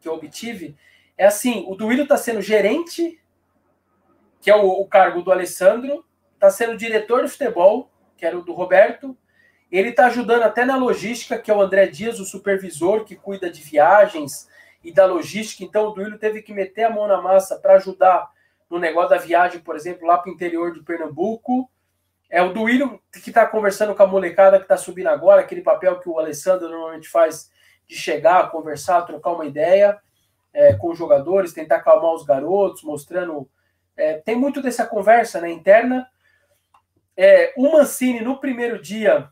que 0.01 0.09
eu 0.09 0.15
obtive, 0.15 0.77
é 1.17 1.27
assim: 1.27 1.65
o 1.69 1.77
Duílio 1.77 2.03
está 2.03 2.17
sendo 2.17 2.43
gerente, 2.43 3.23
que 4.41 4.51
é 4.51 4.57
o, 4.57 4.67
o 4.67 4.85
cargo 4.89 5.23
do 5.23 5.31
Alessandro, 5.31 6.05
está 6.35 6.51
sendo 6.51 6.77
diretor 6.77 7.25
de 7.25 7.31
futebol, 7.31 7.89
que 8.17 8.27
era 8.27 8.37
o 8.37 8.43
do 8.43 8.53
Roberto. 8.53 9.17
Ele 9.71 9.91
está 9.91 10.07
ajudando 10.07 10.43
até 10.43 10.65
na 10.65 10.77
logística, 10.77 11.39
que 11.39 11.51
é 11.51 11.55
o 11.55 11.63
André 11.63 11.87
Dias, 11.87 12.19
o 12.19 12.25
supervisor 12.25 13.05
que 13.05 13.15
cuida 13.15 13.49
de 13.49 13.63
viagens, 13.63 14.49
e 14.83 14.93
da 14.93 15.07
logística. 15.07 15.63
Então, 15.63 15.87
o 15.87 15.91
Duílio 15.93 16.19
teve 16.19 16.43
que 16.43 16.53
meter 16.53 16.85
a 16.85 16.91
mão 16.91 17.07
na 17.07 17.23
massa 17.23 17.57
para 17.59 17.77
ajudar 17.77 18.29
no 18.73 18.79
negócio 18.79 19.11
da 19.11 19.19
viagem, 19.19 19.61
por 19.61 19.77
exemplo, 19.77 20.07
lá 20.07 20.17
para 20.17 20.31
o 20.31 20.35
interior 20.35 20.73
de 20.73 20.83
Pernambuco. 20.83 21.71
É 22.31 22.41
o 22.41 22.55
Duílio 22.55 22.99
que 23.13 23.29
está 23.29 23.47
conversando 23.47 23.95
com 23.95 24.03
a 24.03 24.07
molecada 24.07 24.57
que 24.57 24.65
está 24.65 24.79
subindo 24.79 25.09
agora, 25.09 25.43
aquele 25.43 25.61
papel 25.61 26.01
que 26.01 26.09
o 26.09 26.19
Alessandro 26.19 26.71
normalmente 26.71 27.07
faz 27.07 27.51
de 27.87 27.95
chegar, 27.95 28.51
conversar, 28.51 29.03
trocar 29.03 29.33
uma 29.33 29.45
ideia 29.45 30.01
é, 30.55 30.73
com 30.73 30.89
os 30.89 30.97
jogadores, 30.97 31.53
tentar 31.53 31.77
acalmar 31.77 32.15
os 32.15 32.25
garotos, 32.25 32.83
mostrando. 32.83 33.47
É, 33.95 34.15
tem 34.15 34.37
muito 34.37 34.63
dessa 34.63 34.87
conversa 34.87 35.39
né, 35.39 35.51
interna. 35.51 36.09
É, 37.15 37.53
o 37.59 37.71
Mancini, 37.71 38.23
no 38.23 38.41
primeiro 38.41 38.81
dia, 38.81 39.29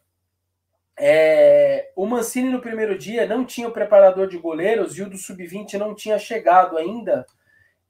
é, 0.99 1.91
o 1.97 2.05
Mancini 2.05 2.51
no 2.51 2.61
primeiro 2.61 2.99
dia 2.99 3.27
não 3.27 3.47
tinha 3.47 3.67
o 3.67 3.73
preparador 3.73 4.29
de 4.29 4.37
goleiros 4.37 4.99
e 4.99 5.03
o 5.03 5.09
do 5.09 5.17
sub-20 5.17 5.79
não 5.79 5.95
tinha 5.95 6.19
chegado 6.19 6.77
ainda, 6.77 7.25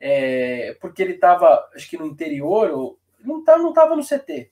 é, 0.01 0.77
porque 0.81 1.03
ele 1.03 1.13
estava, 1.13 1.69
acho 1.75 1.89
que 1.89 1.99
no 1.99 2.07
interior, 2.07 2.71
ou, 2.71 2.99
não 3.23 3.41
estava 3.41 3.63
não 3.63 3.73
tava 3.73 3.95
no 3.95 4.03
CT. 4.03 4.51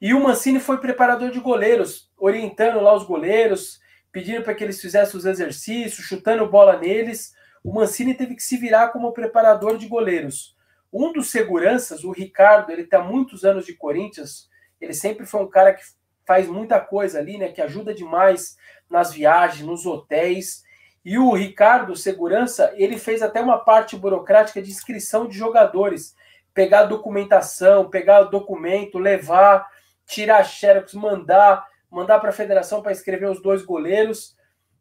E 0.00 0.14
o 0.14 0.20
Mancini 0.20 0.58
foi 0.58 0.78
preparador 0.78 1.30
de 1.30 1.40
goleiros, 1.40 2.10
orientando 2.16 2.80
lá 2.80 2.94
os 2.94 3.04
goleiros, 3.04 3.80
pedindo 4.10 4.42
para 4.42 4.54
que 4.54 4.64
eles 4.64 4.80
fizessem 4.80 5.16
os 5.18 5.26
exercícios, 5.26 6.06
chutando 6.06 6.48
bola 6.48 6.78
neles. 6.78 7.34
O 7.62 7.74
Mancini 7.74 8.14
teve 8.14 8.34
que 8.34 8.42
se 8.42 8.56
virar 8.56 8.88
como 8.88 9.12
preparador 9.12 9.76
de 9.76 9.86
goleiros. 9.86 10.56
Um 10.92 11.12
dos 11.12 11.30
seguranças, 11.30 12.04
o 12.04 12.12
Ricardo, 12.12 12.70
ele 12.70 12.84
tem 12.84 13.02
muitos 13.02 13.44
anos 13.44 13.66
de 13.66 13.74
Corinthians, 13.74 14.48
ele 14.80 14.94
sempre 14.94 15.26
foi 15.26 15.42
um 15.42 15.48
cara 15.48 15.74
que 15.74 15.82
faz 16.24 16.46
muita 16.46 16.80
coisa 16.80 17.18
ali, 17.18 17.36
né? 17.36 17.48
Que 17.48 17.60
ajuda 17.60 17.92
demais 17.92 18.56
nas 18.88 19.12
viagens, 19.12 19.66
nos 19.66 19.84
hotéis. 19.84 20.62
E 21.04 21.18
o 21.18 21.32
Ricardo, 21.32 21.96
segurança, 21.96 22.72
ele 22.74 22.98
fez 22.98 23.22
até 23.22 23.40
uma 23.40 23.58
parte 23.58 23.96
burocrática 23.96 24.60
de 24.60 24.70
inscrição 24.70 25.26
de 25.26 25.36
jogadores. 25.36 26.14
Pegar 26.52 26.84
documentação, 26.84 27.88
pegar 27.88 28.24
documento, 28.24 28.98
levar, 28.98 29.66
tirar 30.06 30.42
xerox, 30.42 30.94
mandar, 30.94 31.66
mandar 31.90 32.18
para 32.18 32.30
a 32.30 32.32
federação 32.32 32.82
para 32.82 32.92
escrever 32.92 33.30
os 33.30 33.40
dois 33.40 33.62
goleiros. 33.62 34.36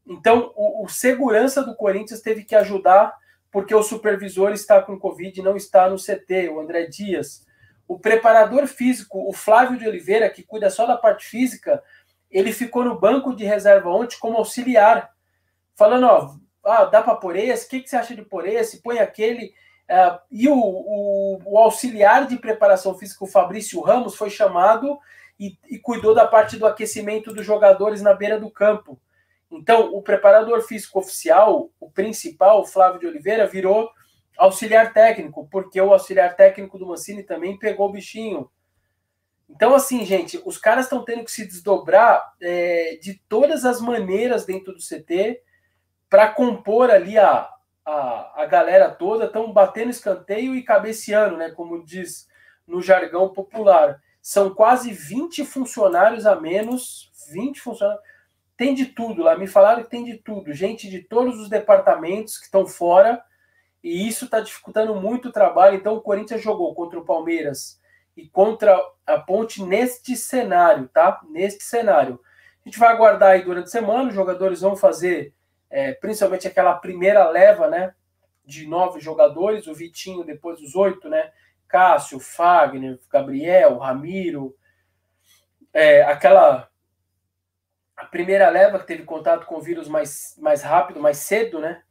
Então, 0.05 0.51
o, 0.55 0.85
o, 0.85 0.89
segurança 0.89 1.63
do 1.63 1.75
Corinthians 1.75 2.21
teve 2.21 2.43
que 2.43 2.55
ajudar, 2.55 3.13
porque 3.51 3.75
o 3.75 3.83
supervisor 3.83 4.51
está 4.51 4.81
com 4.81 4.99
Covid 4.99 5.39
e 5.39 5.43
não 5.43 5.55
está 5.55 5.89
no 5.89 5.97
CT, 5.97 6.49
o 6.49 6.59
André 6.59 6.85
Dias. 6.85 7.45
O 7.87 7.99
preparador 7.99 8.67
físico, 8.67 9.27
o 9.27 9.33
Flávio 9.33 9.77
de 9.77 9.87
Oliveira, 9.87 10.29
que 10.29 10.43
cuida 10.43 10.69
só 10.69 10.85
da 10.85 10.97
parte 10.97 11.25
física, 11.25 11.81
ele 12.29 12.51
ficou 12.51 12.83
no 12.83 12.99
banco 12.99 13.35
de 13.35 13.45
reserva 13.45 13.89
ontem 13.89 14.17
como 14.19 14.37
auxiliar, 14.37 15.09
falando: 15.77 16.05
ó, 16.05 16.35
ah, 16.65 16.85
dá 16.85 17.01
para 17.01 17.15
pôr 17.15 17.37
esse, 17.37 17.65
o 17.65 17.69
que, 17.69 17.81
que 17.81 17.89
você 17.89 17.95
acha 17.95 18.15
de 18.15 18.23
pôr 18.23 18.47
esse? 18.47 18.81
Põe 18.81 18.99
aquele. 18.99 19.53
Uh, 19.89 20.19
e 20.29 20.49
o, 20.49 20.57
o, 20.57 21.39
o, 21.45 21.57
auxiliar 21.57 22.27
de 22.27 22.35
preparação 22.37 22.97
física, 22.97 23.23
o 23.23 23.27
Fabrício 23.27 23.79
Ramos, 23.79 24.15
foi 24.15 24.29
chamado 24.29 24.99
e, 25.39 25.57
e 25.69 25.79
cuidou 25.79 26.13
da 26.13 26.27
parte 26.27 26.57
do 26.57 26.65
aquecimento 26.65 27.31
dos 27.33 27.45
jogadores 27.45 28.01
na 28.01 28.13
beira 28.13 28.37
do 28.37 28.51
campo. 28.51 28.99
Então, 29.49 29.95
o 29.95 30.01
preparador 30.01 30.61
físico 30.63 30.99
oficial, 30.99 31.69
o 31.79 31.89
principal, 31.89 32.65
Flávio 32.65 32.99
de 32.99 33.07
Oliveira, 33.07 33.47
virou 33.47 33.89
auxiliar 34.37 34.91
técnico, 34.91 35.47
porque 35.49 35.79
o 35.79 35.93
auxiliar 35.93 36.35
técnico 36.35 36.77
do 36.77 36.85
Mancini 36.85 37.23
também 37.23 37.57
pegou 37.57 37.87
o 37.87 37.91
bichinho. 37.93 38.51
Então, 39.49 39.73
assim, 39.73 40.03
gente, 40.05 40.41
os 40.43 40.57
caras 40.57 40.85
estão 40.85 41.01
tendo 41.05 41.23
que 41.23 41.31
se 41.31 41.45
desdobrar 41.45 42.33
é, 42.41 42.99
de 43.01 43.21
todas 43.29 43.63
as 43.63 43.79
maneiras 43.79 44.45
dentro 44.45 44.73
do 44.73 44.79
CT 44.79 45.41
para 46.09 46.29
compor 46.29 46.89
ali 46.89 47.17
a, 47.17 47.49
a, 47.85 48.43
a 48.43 48.45
galera 48.45 48.89
toda, 48.89 49.25
estão 49.25 49.51
batendo 49.51 49.89
escanteio 49.89 50.55
e 50.55 50.63
cabeceando, 50.63 51.37
né? 51.37 51.51
Como 51.51 51.83
diz 51.83 52.27
no 52.65 52.81
jargão 52.81 53.29
popular. 53.29 54.01
São 54.21 54.53
quase 54.53 54.91
20 54.91 55.45
funcionários 55.45 56.25
a 56.25 56.35
menos, 56.35 57.11
20 57.31 57.61
funcionários. 57.61 58.03
Tem 58.57 58.73
de 58.73 58.87
tudo 58.87 59.23
lá, 59.23 59.37
me 59.37 59.47
falaram 59.47 59.83
que 59.83 59.89
tem 59.89 60.03
de 60.03 60.17
tudo. 60.17 60.53
Gente 60.53 60.89
de 60.89 61.01
todos 61.01 61.39
os 61.39 61.49
departamentos 61.49 62.37
que 62.37 62.45
estão 62.45 62.65
fora 62.65 63.23
e 63.83 64.07
isso 64.07 64.25
está 64.25 64.41
dificultando 64.41 64.95
muito 64.95 65.29
o 65.29 65.31
trabalho. 65.31 65.77
Então, 65.77 65.95
o 65.95 66.01
Corinthians 66.01 66.41
jogou 66.41 66.73
contra 66.75 66.99
o 66.99 67.05
Palmeiras 67.05 67.79
e 68.17 68.27
contra 68.27 68.77
a 69.05 69.17
Ponte 69.19 69.63
neste 69.63 70.15
cenário, 70.17 70.89
tá? 70.89 71.21
Neste 71.29 71.63
cenário. 71.63 72.19
A 72.65 72.67
gente 72.67 72.79
vai 72.79 72.89
aguardar 72.89 73.29
aí 73.29 73.43
durante 73.43 73.67
a 73.67 73.71
semana, 73.71 74.09
os 74.09 74.15
jogadores 74.15 74.59
vão 74.59 74.75
fazer 74.75 75.33
é, 75.69 75.93
principalmente 75.93 76.47
aquela 76.47 76.75
primeira 76.75 77.29
leva, 77.29 77.67
né? 77.67 77.93
De 78.45 78.65
nove 78.67 78.99
jogadores, 78.99 79.67
o 79.67 79.73
Vitinho 79.73 80.23
depois 80.23 80.59
dos 80.59 80.75
oito, 80.75 81.09
né? 81.09 81.31
Cássio, 81.67 82.19
Fagner, 82.19 82.99
Gabriel, 83.11 83.77
Ramiro, 83.77 84.55
é, 85.73 86.01
aquela 86.03 86.69
a 87.95 88.05
primeira 88.05 88.47
leva 88.49 88.79
que 88.79 88.85
teve 88.85 89.03
contato 89.03 89.47
com 89.47 89.55
o 89.55 89.61
vírus 89.61 89.89
mais, 89.89 90.35
mais 90.39 90.61
rápido, 90.61 90.99
mais 90.99 91.17
cedo, 91.17 91.59
né? 91.59 91.81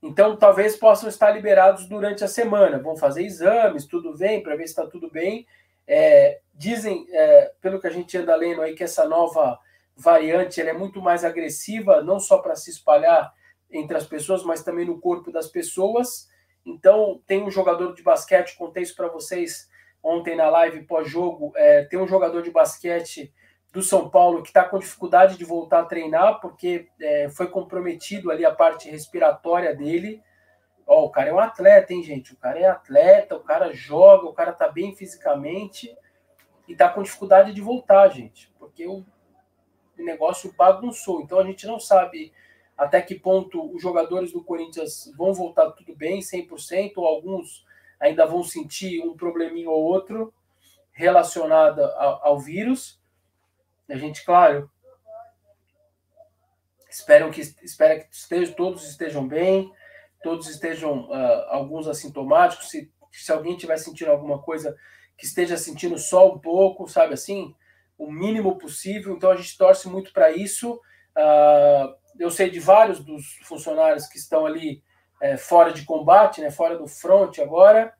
Então, 0.00 0.36
talvez 0.36 0.76
possam 0.76 1.08
estar 1.08 1.32
liberados 1.32 1.86
durante 1.86 2.22
a 2.22 2.28
semana. 2.28 2.78
Vão 2.78 2.96
fazer 2.96 3.24
exames, 3.24 3.84
tudo 3.84 4.16
bem, 4.16 4.40
para 4.40 4.54
ver 4.54 4.68
se 4.68 4.70
está 4.70 4.86
tudo 4.86 5.10
bem. 5.10 5.44
É, 5.84 6.40
dizem, 6.54 7.04
é, 7.10 7.52
pelo 7.60 7.80
que 7.80 7.88
a 7.88 7.90
gente 7.90 8.16
anda 8.16 8.36
lendo 8.36 8.62
aí, 8.62 8.74
que 8.74 8.84
essa 8.84 9.08
nova 9.08 9.58
variante 9.98 10.60
é 10.60 10.72
muito 10.72 11.02
mais 11.02 11.24
agressiva, 11.24 12.00
não 12.02 12.20
só 12.20 12.38
para 12.38 12.54
se 12.54 12.70
espalhar 12.70 13.32
entre 13.68 13.96
as 13.96 14.06
pessoas, 14.06 14.44
mas 14.44 14.62
também 14.62 14.86
no 14.86 15.00
corpo 15.00 15.32
das 15.32 15.48
pessoas. 15.48 16.28
Então, 16.64 17.20
tem 17.26 17.42
um 17.42 17.50
jogador 17.50 17.94
de 17.94 18.02
basquete, 18.02 18.56
contei 18.56 18.84
isso 18.84 18.94
para 18.94 19.08
vocês 19.08 19.68
ontem 20.02 20.36
na 20.36 20.48
live 20.48 20.84
pós-jogo. 20.84 21.52
É, 21.56 21.84
tem 21.84 21.98
um 21.98 22.06
jogador 22.06 22.42
de 22.42 22.50
basquete 22.50 23.34
do 23.72 23.82
São 23.82 24.08
Paulo 24.08 24.42
que 24.42 24.48
está 24.48 24.64
com 24.64 24.78
dificuldade 24.78 25.36
de 25.36 25.44
voltar 25.44 25.80
a 25.80 25.84
treinar 25.84 26.40
porque 26.40 26.88
é, 27.00 27.28
foi 27.28 27.48
comprometido 27.48 28.30
ali 28.30 28.44
a 28.44 28.54
parte 28.54 28.88
respiratória 28.88 29.74
dele. 29.74 30.22
Ó, 30.86 31.04
o 31.06 31.10
cara 31.10 31.30
é 31.30 31.34
um 31.34 31.40
atleta, 31.40 31.92
hein, 31.92 32.02
gente? 32.02 32.32
O 32.32 32.36
cara 32.36 32.58
é 32.58 32.66
atleta, 32.66 33.36
o 33.36 33.42
cara 33.42 33.72
joga, 33.72 34.26
o 34.26 34.32
cara 34.32 34.52
tá 34.52 34.68
bem 34.68 34.94
fisicamente 34.94 35.94
e 36.66 36.76
tá 36.76 36.88
com 36.88 37.02
dificuldade 37.02 37.52
de 37.52 37.60
voltar, 37.60 38.08
gente, 38.08 38.50
porque 38.58 38.86
o 38.86 39.04
negócio 40.04 40.54
bagunçou. 40.56 41.20
Então 41.20 41.38
a 41.38 41.44
gente 41.44 41.66
não 41.66 41.78
sabe 41.78 42.32
até 42.76 43.02
que 43.02 43.14
ponto 43.14 43.74
os 43.74 43.82
jogadores 43.82 44.32
do 44.32 44.42
Corinthians 44.42 45.12
vão 45.16 45.34
voltar 45.34 45.72
tudo 45.72 45.96
bem, 45.96 46.20
100%, 46.20 46.92
ou 46.96 47.06
alguns 47.06 47.66
ainda 47.98 48.24
vão 48.24 48.44
sentir 48.44 49.02
um 49.02 49.16
probleminho 49.16 49.70
ou 49.70 49.82
outro 49.82 50.32
relacionado 50.92 51.80
ao, 51.80 52.26
ao 52.26 52.38
vírus. 52.38 53.00
A 53.88 53.96
gente, 53.96 54.24
claro, 54.24 54.70
espero 56.88 57.30
que, 57.30 57.40
espera 57.40 58.00
que 58.00 58.14
estejam, 58.14 58.54
todos 58.54 58.88
estejam 58.88 59.26
bem, 59.26 59.72
todos 60.22 60.48
estejam, 60.48 61.08
uh, 61.08 61.44
alguns 61.48 61.88
assintomáticos. 61.88 62.68
Se, 62.70 62.92
se 63.10 63.32
alguém 63.32 63.54
estiver 63.54 63.76
sentindo 63.78 64.10
alguma 64.10 64.40
coisa, 64.40 64.76
que 65.16 65.26
esteja 65.26 65.56
sentindo 65.56 65.98
só 65.98 66.32
um 66.32 66.38
pouco, 66.38 66.86
sabe 66.86 67.14
assim, 67.14 67.54
o 67.98 68.10
mínimo 68.10 68.56
possível. 68.56 69.14
Então 69.14 69.30
a 69.30 69.36
gente 69.36 69.58
torce 69.58 69.88
muito 69.88 70.12
para 70.12 70.30
isso. 70.30 70.74
Uh, 71.16 71.94
eu 72.18 72.30
sei 72.30 72.48
de 72.48 72.60
vários 72.60 73.04
dos 73.04 73.38
funcionários 73.44 74.06
que 74.06 74.16
estão 74.16 74.46
ali 74.46 74.82
é, 75.20 75.36
fora 75.36 75.72
de 75.72 75.84
combate, 75.84 76.40
né, 76.40 76.50
fora 76.50 76.78
do 76.78 76.86
front 76.86 77.38
agora. 77.38 77.92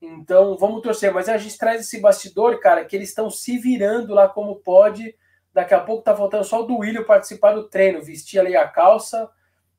Então, 0.00 0.56
vamos 0.56 0.82
torcer. 0.82 1.12
Mas 1.12 1.28
a 1.28 1.38
gente 1.38 1.56
traz 1.56 1.80
esse 1.80 2.00
bastidor, 2.00 2.58
cara, 2.58 2.84
que 2.84 2.96
eles 2.96 3.10
estão 3.10 3.30
se 3.30 3.58
virando 3.58 4.12
lá 4.12 4.28
como 4.28 4.56
pode. 4.56 5.14
Daqui 5.54 5.74
a 5.74 5.80
pouco 5.80 6.02
tá 6.02 6.16
faltando 6.16 6.44
só 6.44 6.62
o 6.62 6.66
Duílio 6.66 7.06
participar 7.06 7.52
do 7.52 7.68
treino, 7.68 8.02
vestir 8.02 8.40
ali 8.40 8.56
a 8.56 8.66
calça, 8.66 9.30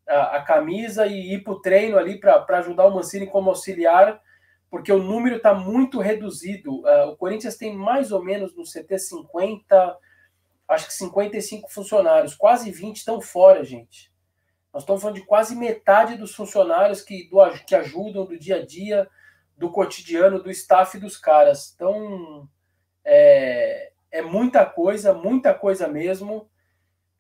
a, 0.08 0.38
a 0.38 0.42
camisa 0.42 1.06
e 1.06 1.34
ir 1.34 1.44
para 1.44 1.54
o 1.54 1.60
treino 1.60 1.98
ali 1.98 2.20
para 2.20 2.46
ajudar 2.60 2.86
o 2.86 2.96
Mancini 2.96 3.28
como 3.28 3.50
auxiliar, 3.50 4.22
porque 4.74 4.92
o 4.92 4.98
número 4.98 5.36
está 5.36 5.54
muito 5.54 6.00
reduzido. 6.00 6.80
Uh, 6.80 7.10
o 7.10 7.16
Corinthians 7.16 7.56
tem 7.56 7.78
mais 7.78 8.12
ou 8.12 8.24
menos 8.24 8.56
no 8.56 8.64
CT 8.64 8.98
50, 8.98 9.98
acho 10.68 10.88
que 10.88 10.94
55 10.96 11.72
funcionários, 11.72 12.34
quase 12.34 12.72
20 12.72 12.98
estão 12.98 13.22
fora, 13.22 13.64
gente. 13.64 14.12
Nós 14.74 14.82
estamos 14.82 15.00
falando 15.00 15.18
de 15.18 15.28
quase 15.28 15.56
metade 15.56 16.18
dos 16.18 16.34
funcionários 16.34 17.04
que, 17.04 17.30
do, 17.30 17.38
que 17.68 17.76
ajudam 17.76 18.26
do 18.26 18.36
dia 18.36 18.56
a 18.56 18.66
dia 18.66 19.08
do 19.56 19.70
cotidiano 19.70 20.42
do 20.42 20.50
staff 20.50 20.98
dos 20.98 21.18
caras. 21.18 21.72
Então, 21.76 22.50
é, 23.06 23.92
é 24.10 24.24
muita 24.24 24.66
coisa, 24.66 25.14
muita 25.14 25.54
coisa 25.54 25.88
mesmo. 25.88 26.50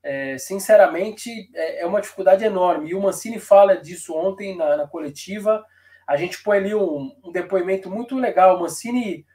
É, 0.01 0.39
sinceramente, 0.39 1.29
é, 1.53 1.81
é, 1.81 1.85
uma 1.85 2.01
dificuldade 2.01 2.43
enorme. 2.43 2.89
E 2.89 2.95
o 2.95 3.01
Mancini 3.01 3.37
fala 3.37 3.77
disso 3.77 4.11
ontem 4.15 4.57
na, 4.57 4.75
na 4.75 4.87
coletiva. 4.87 5.63
A 6.07 6.17
gente 6.17 6.41
põe 6.43 6.57
ali 6.57 6.75
um, 6.75 7.15
um 7.23 7.31
depoimento 7.31 7.89
muito 7.89 8.15
legal. 8.15 8.57
O 8.57 8.61
Mancini, 8.61 9.25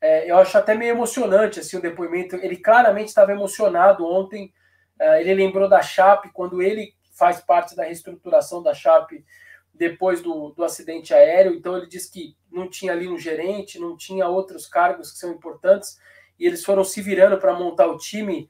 é, 0.00 0.30
eu 0.30 0.38
acho 0.38 0.56
até 0.56 0.74
meio 0.74 0.92
emocionante 0.92 1.60
assim, 1.60 1.76
o 1.76 1.82
depoimento. 1.82 2.36
Ele 2.36 2.56
claramente 2.56 3.08
estava 3.08 3.32
emocionado 3.32 4.06
ontem. 4.06 4.52
É, 4.98 5.20
ele 5.20 5.34
lembrou 5.34 5.68
da 5.68 5.82
Chape, 5.82 6.30
quando 6.32 6.62
ele 6.62 6.94
faz 7.12 7.40
parte 7.40 7.76
da 7.76 7.84
reestruturação 7.84 8.62
da 8.62 8.74
Chape 8.74 9.24
depois 9.72 10.22
do, 10.22 10.50
do 10.50 10.64
acidente 10.64 11.12
aéreo. 11.12 11.54
Então, 11.54 11.76
ele 11.76 11.88
disse 11.88 12.10
que 12.10 12.36
não 12.50 12.68
tinha 12.68 12.92
ali 12.92 13.08
um 13.08 13.18
gerente, 13.18 13.78
não 13.78 13.96
tinha 13.96 14.28
outros 14.28 14.66
cargos 14.66 15.12
que 15.12 15.18
são 15.18 15.32
importantes. 15.32 15.98
e 16.38 16.46
eles 16.46 16.64
foram 16.64 16.84
se 16.84 17.00
virando 17.00 17.38
para 17.38 17.54
montar 17.54 17.86
o 17.86 17.96
time, 17.96 18.48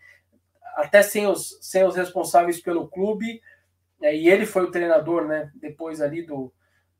até 0.77 1.03
sem 1.03 1.27
os, 1.27 1.59
sem 1.61 1.85
os 1.85 1.97
responsáveis 1.97 2.61
pelo 2.61 2.89
clube, 2.89 3.41
é, 4.03 4.15
e 4.15 4.29
ele 4.29 4.47
foi 4.47 4.65
o 4.65 4.71
treinador, 4.71 5.27
né, 5.27 5.51
depois 5.55 6.01
ali 6.01 6.23
do, 6.23 6.53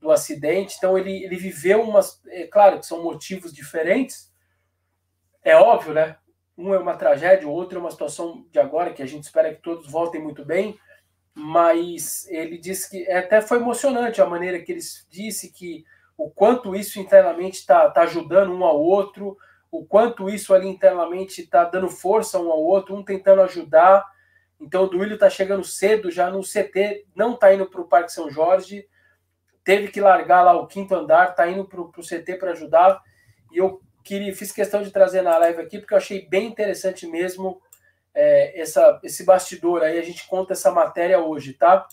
do 0.05 0.11
acidente, 0.11 0.77
então 0.77 0.99
ele, 0.99 1.25
ele 1.25 1.37
viveu 1.37 1.81
umas, 1.81 2.21
é 2.27 2.47
claro 2.47 2.79
que 2.79 2.85
são 2.85 3.03
motivos 3.03 3.55
diferentes, 3.55 4.31
é 5.43 5.57
óbvio, 5.57 5.95
né, 5.95 6.19
um 6.59 6.75
é 6.75 6.79
uma 6.79 6.95
tragédia, 6.95 7.49
o 7.49 7.51
outro 7.51 7.79
é 7.79 7.81
uma 7.81 7.91
situação 7.91 8.47
de 8.53 8.61
agora, 8.61 8.93
que 8.93 9.03
a 9.03 9.07
gente 9.07 9.25
espera 9.25 9.55
que 9.55 9.63
todos 9.63 9.91
voltem 9.91 10.23
muito 10.23 10.45
bem, 10.45 10.79
mas 11.33 12.29
ele 12.29 12.59
disse 12.59 12.91
que 12.91 13.11
até 13.11 13.41
foi 13.41 13.57
emocionante 13.57 14.21
a 14.21 14.27
maneira 14.27 14.61
que 14.61 14.73
ele 14.73 14.83
disse 15.09 15.51
que 15.51 15.87
o 16.19 16.31
quanto 16.31 16.77
isso 16.77 17.01
internamente 17.01 17.61
está 17.61 17.89
tá 17.89 18.03
ajudando 18.03 18.53
um 18.53 18.63
ao 18.63 18.79
outro, 18.79 19.39
o 19.71 19.87
quanto 19.87 20.29
isso 20.29 20.53
ali 20.53 20.69
internamente 20.69 21.41
está 21.41 21.65
dando 21.65 21.89
força 21.89 22.39
um 22.39 22.53
ao 22.53 22.63
outro, 22.63 22.95
um 22.95 23.03
tentando 23.03 23.41
ajudar. 23.41 24.07
Então 24.61 24.85
o 24.85 24.87
Duílio 24.87 25.15
está 25.15 25.31
chegando 25.31 25.65
cedo 25.65 26.11
já 26.11 26.31
no 26.31 26.43
CT, 26.43 27.07
não 27.17 27.33
está 27.33 27.55
indo 27.55 27.67
para 27.67 27.81
o 27.81 27.89
Parque 27.89 28.13
São 28.13 28.31
Jorge, 28.31 28.87
teve 29.65 29.89
que 29.89 30.01
largar 30.01 30.43
lá 30.43 30.53
o 30.55 30.67
quinto 30.67 30.95
andar, 30.95 31.31
está 31.31 31.49
indo 31.49 31.65
para 31.65 31.81
o 31.81 31.91
CT 31.91 32.37
para 32.39 32.53
ajudar. 32.53 33.03
E 33.51 33.59
eu 33.59 33.81
queria, 34.05 34.35
fiz 34.37 34.53
questão 34.53 34.83
de 34.83 34.91
trazer 34.91 35.23
na 35.23 35.39
live 35.39 35.63
aqui, 35.63 35.79
porque 35.79 35.95
eu 35.95 35.99
achei 35.99 36.29
bem 36.29 36.47
interessante 36.47 37.07
mesmo 37.07 37.61
é, 38.15 38.61
essa, 38.61 39.01
esse 39.03 39.25
bastidor 39.25 39.83
aí. 39.83 39.99
A 39.99 40.03
gente 40.03 40.29
conta 40.29 40.53
essa 40.53 40.71
matéria 40.71 41.19
hoje, 41.19 41.55
tá? 41.55 41.89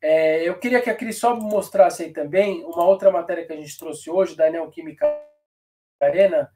É, 0.00 0.48
eu 0.48 0.58
queria 0.58 0.80
que 0.80 0.88
a 0.88 0.94
Cris 0.94 1.18
só 1.18 1.36
mostrasse 1.36 2.04
aí 2.04 2.12
também 2.12 2.64
uma 2.64 2.84
outra 2.84 3.10
matéria 3.10 3.44
que 3.44 3.52
a 3.52 3.56
gente 3.56 3.76
trouxe 3.78 4.08
hoje, 4.08 4.36
da 4.36 4.48
Neoquímica 4.48 5.06
Arena, 6.00 6.50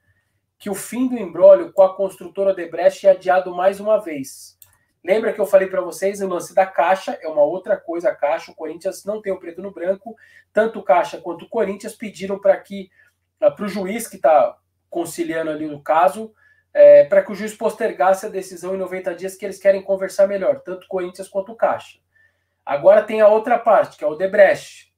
que 0.59 0.70
o 0.70 0.74
fim 0.74 1.09
do 1.09 1.18
embrólio 1.18 1.72
com 1.72 1.83
a 1.83 1.95
construtora 1.95 2.55
Debrecht 2.55 3.07
é 3.07 3.11
adiado 3.11 3.55
mais 3.55 3.80
uma 3.80 3.99
vez. 3.99 4.57
Lembra 5.05 5.32
que 5.32 5.40
eu 5.40 5.46
falei 5.46 5.66
para 5.66 5.80
vocês 5.80 6.20
o 6.20 6.28
lance 6.28 6.55
da 6.55 6.64
Caixa, 6.64 7.18
é 7.20 7.26
uma 7.26 7.42
outra 7.42 7.76
coisa, 7.76 8.11
a 8.11 8.14
Caixa, 8.14 8.53
o 8.53 8.55
Corinthians 8.55 9.05
não 9.05 9.20
tem 9.20 9.32
o 9.32 9.38
preto 9.38 9.61
no 9.61 9.72
branco, 9.72 10.14
tanto 10.53 10.82
Caixa 10.82 11.18
quanto 11.18 11.44
o 11.44 11.48
Corinthians 11.48 11.94
pediram 11.94 12.38
para 12.38 12.57
que, 12.57 12.88
ah, 13.40 13.50
para 13.50 13.64
o 13.64 13.68
juiz 13.68 14.07
que 14.07 14.16
está 14.16 14.57
conciliando 14.88 15.50
ali 15.50 15.66
no 15.66 15.82
caso, 15.82 16.32
é, 16.72 17.05
para 17.05 17.22
que 17.22 17.32
o 17.32 17.34
juiz 17.34 17.55
postergasse 17.55 18.26
a 18.26 18.28
decisão 18.28 18.74
em 18.74 18.78
90 18.78 19.14
dias 19.14 19.34
que 19.34 19.44
eles 19.44 19.59
querem 19.59 19.82
conversar 19.82 20.28
melhor, 20.28 20.61
tanto 20.61 20.84
o 20.84 20.88
Corinthians 20.88 21.28
quanto 21.28 21.53
o 21.53 21.57
Caixa. 21.57 21.98
Agora 22.64 23.03
tem 23.03 23.20
a 23.20 23.28
outra 23.28 23.59
parte, 23.59 23.96
que 23.96 24.05
é 24.05 24.07
o 24.07 24.14
Debrecht. 24.14 24.92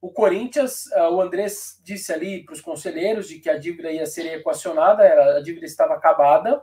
O 0.00 0.12
Corinthians, 0.12 0.86
uh, 0.88 1.14
o 1.14 1.20
Andrés 1.20 1.80
disse 1.82 2.12
ali 2.12 2.44
para 2.44 2.52
os 2.52 2.60
conselheiros 2.60 3.26
de 3.26 3.38
que 3.38 3.48
a 3.48 3.58
dívida 3.58 3.90
ia 3.90 4.04
ser 4.04 4.26
equacionada, 4.26 5.02
a 5.36 5.42
dívida 5.42 5.64
estava 5.64 5.94
acabada, 5.94 6.62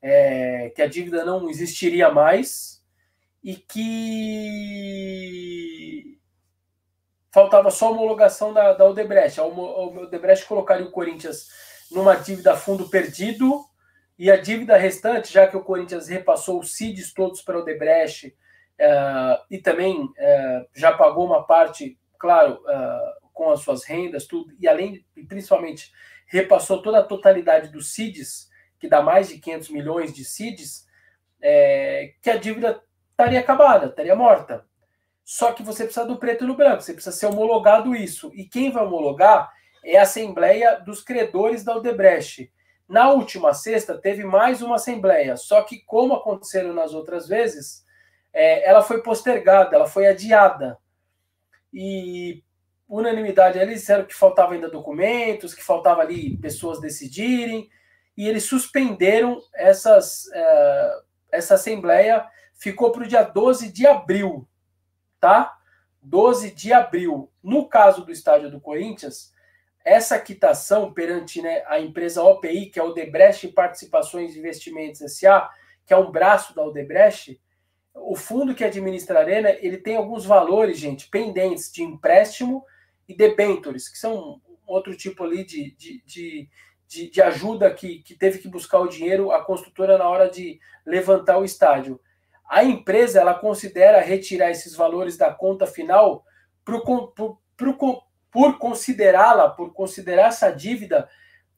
é, 0.00 0.70
que 0.74 0.82
a 0.82 0.86
dívida 0.86 1.24
não 1.24 1.48
existiria 1.50 2.10
mais 2.10 2.82
e 3.42 3.56
que 3.56 4.58
faltava 7.32 7.70
só 7.70 7.86
a 7.86 7.90
homologação 7.90 8.52
da, 8.52 8.72
da 8.72 8.84
Odebrecht. 8.84 9.40
A 9.40 9.44
Odebrecht 9.44 10.46
colocaria 10.46 10.86
o 10.86 10.90
Corinthians 10.90 11.46
numa 11.90 12.14
dívida 12.14 12.56
fundo 12.56 12.88
perdido 12.88 13.64
e 14.18 14.30
a 14.30 14.36
dívida 14.36 14.76
restante, 14.76 15.32
já 15.32 15.46
que 15.46 15.56
o 15.56 15.62
Corinthians 15.62 16.08
repassou 16.08 16.58
os 16.58 16.74
CIDs 16.74 17.12
todos 17.14 17.40
para 17.40 17.56
o 17.56 17.60
Odebrecht, 17.60 18.26
uh, 18.80 19.38
e 19.48 19.58
também 19.58 20.02
uh, 20.02 20.68
já 20.74 20.92
pagou 20.92 21.24
uma 21.24 21.44
parte, 21.44 21.96
claro, 22.18 22.54
uh, 22.54 23.30
com 23.32 23.50
as 23.50 23.60
suas 23.60 23.84
rendas, 23.84 24.26
tudo, 24.26 24.52
e 24.58 24.66
além, 24.66 25.06
e 25.16 25.24
principalmente, 25.24 25.92
repassou 26.26 26.82
toda 26.82 26.98
a 26.98 27.04
totalidade 27.04 27.68
dos 27.68 27.94
CIDs, 27.94 28.47
que 28.78 28.88
dá 28.88 29.02
mais 29.02 29.28
de 29.28 29.38
500 29.38 29.70
milhões 29.70 30.12
de 30.12 30.24
CIDs, 30.24 30.86
é, 31.40 32.12
que 32.22 32.30
a 32.30 32.36
dívida 32.36 32.82
estaria 33.10 33.40
acabada, 33.40 33.86
estaria 33.86 34.14
morta. 34.14 34.64
Só 35.24 35.52
que 35.52 35.62
você 35.62 35.84
precisa 35.84 36.06
do 36.06 36.16
preto 36.16 36.46
no 36.46 36.56
branco, 36.56 36.82
você 36.82 36.94
precisa 36.94 37.14
ser 37.14 37.26
homologado 37.26 37.94
isso. 37.94 38.30
E 38.34 38.44
quem 38.44 38.70
vai 38.70 38.84
homologar 38.84 39.52
é 39.84 39.98
a 39.98 40.02
Assembleia 40.02 40.80
dos 40.80 41.02
Credores 41.02 41.64
da 41.64 41.76
Odebrecht. 41.76 42.50
Na 42.88 43.10
última 43.10 43.52
sexta, 43.52 43.98
teve 43.98 44.24
mais 44.24 44.62
uma 44.62 44.76
Assembleia, 44.76 45.36
só 45.36 45.60
que, 45.62 45.80
como 45.80 46.14
aconteceram 46.14 46.72
nas 46.72 46.94
outras 46.94 47.28
vezes, 47.28 47.84
é, 48.32 48.66
ela 48.66 48.82
foi 48.82 49.02
postergada, 49.02 49.76
ela 49.76 49.86
foi 49.86 50.06
adiada. 50.06 50.78
E 51.72 52.42
unanimidade, 52.88 53.58
eles 53.58 53.80
disseram 53.80 54.06
que 54.06 54.14
faltava 54.14 54.54
ainda 54.54 54.70
documentos, 54.70 55.52
que 55.52 55.62
faltava 55.62 56.00
ali 56.00 56.38
pessoas 56.38 56.80
decidirem, 56.80 57.68
e 58.18 58.26
eles 58.26 58.42
suspenderam 58.42 59.40
essas, 59.54 60.28
é, 60.34 61.00
essa 61.30 61.54
assembleia, 61.54 62.26
ficou 62.52 62.90
para 62.90 63.04
o 63.04 63.06
dia 63.06 63.22
12 63.22 63.72
de 63.72 63.86
abril, 63.86 64.48
tá? 65.20 65.56
12 66.02 66.50
de 66.50 66.72
abril. 66.72 67.30
No 67.40 67.68
caso 67.68 68.04
do 68.04 68.10
estádio 68.10 68.50
do 68.50 68.60
Corinthians, 68.60 69.32
essa 69.84 70.18
quitação 70.18 70.92
perante 70.92 71.40
né, 71.40 71.62
a 71.68 71.78
empresa 71.78 72.20
OPI, 72.24 72.66
que 72.66 72.80
é 72.80 72.82
o 72.82 72.88
Odebrecht 72.88 73.46
Participações 73.52 74.34
e 74.34 74.40
Investimentos 74.40 75.00
S.A., 75.00 75.48
que 75.86 75.94
é 75.94 75.96
um 75.96 76.10
braço 76.10 76.52
da 76.56 76.64
Odebrecht, 76.64 77.40
o 77.94 78.16
fundo 78.16 78.52
que 78.52 78.64
administra 78.64 79.20
a 79.20 79.22
Arena, 79.22 79.50
ele 79.60 79.78
tem 79.78 79.94
alguns 79.94 80.24
valores, 80.24 80.76
gente, 80.76 81.08
pendentes 81.08 81.70
de 81.70 81.84
empréstimo 81.84 82.64
e 83.08 83.14
debentures, 83.14 83.88
que 83.88 83.96
são 83.96 84.42
outro 84.66 84.96
tipo 84.96 85.22
ali 85.22 85.44
de, 85.44 85.70
de, 85.76 86.02
de, 86.04 86.48
de, 86.88 87.10
de 87.10 87.20
ajuda 87.20 87.70
que, 87.70 87.98
que 87.98 88.14
teve 88.14 88.38
que 88.38 88.48
buscar 88.48 88.80
o 88.80 88.88
dinheiro 88.88 89.30
a 89.30 89.44
construtora 89.44 89.98
na 89.98 90.08
hora 90.08 90.28
de 90.28 90.58
levantar 90.86 91.38
o 91.38 91.44
estádio. 91.44 92.00
A 92.48 92.64
empresa, 92.64 93.20
ela 93.20 93.34
considera 93.34 94.00
retirar 94.00 94.50
esses 94.50 94.74
valores 94.74 95.18
da 95.18 95.32
conta 95.32 95.66
final 95.66 96.24
pro, 96.64 96.82
pro, 96.82 97.38
pro, 97.54 98.02
por 98.30 98.58
considerá-la, 98.58 99.50
por 99.50 99.74
considerar 99.74 100.28
essa 100.28 100.50
dívida 100.50 101.06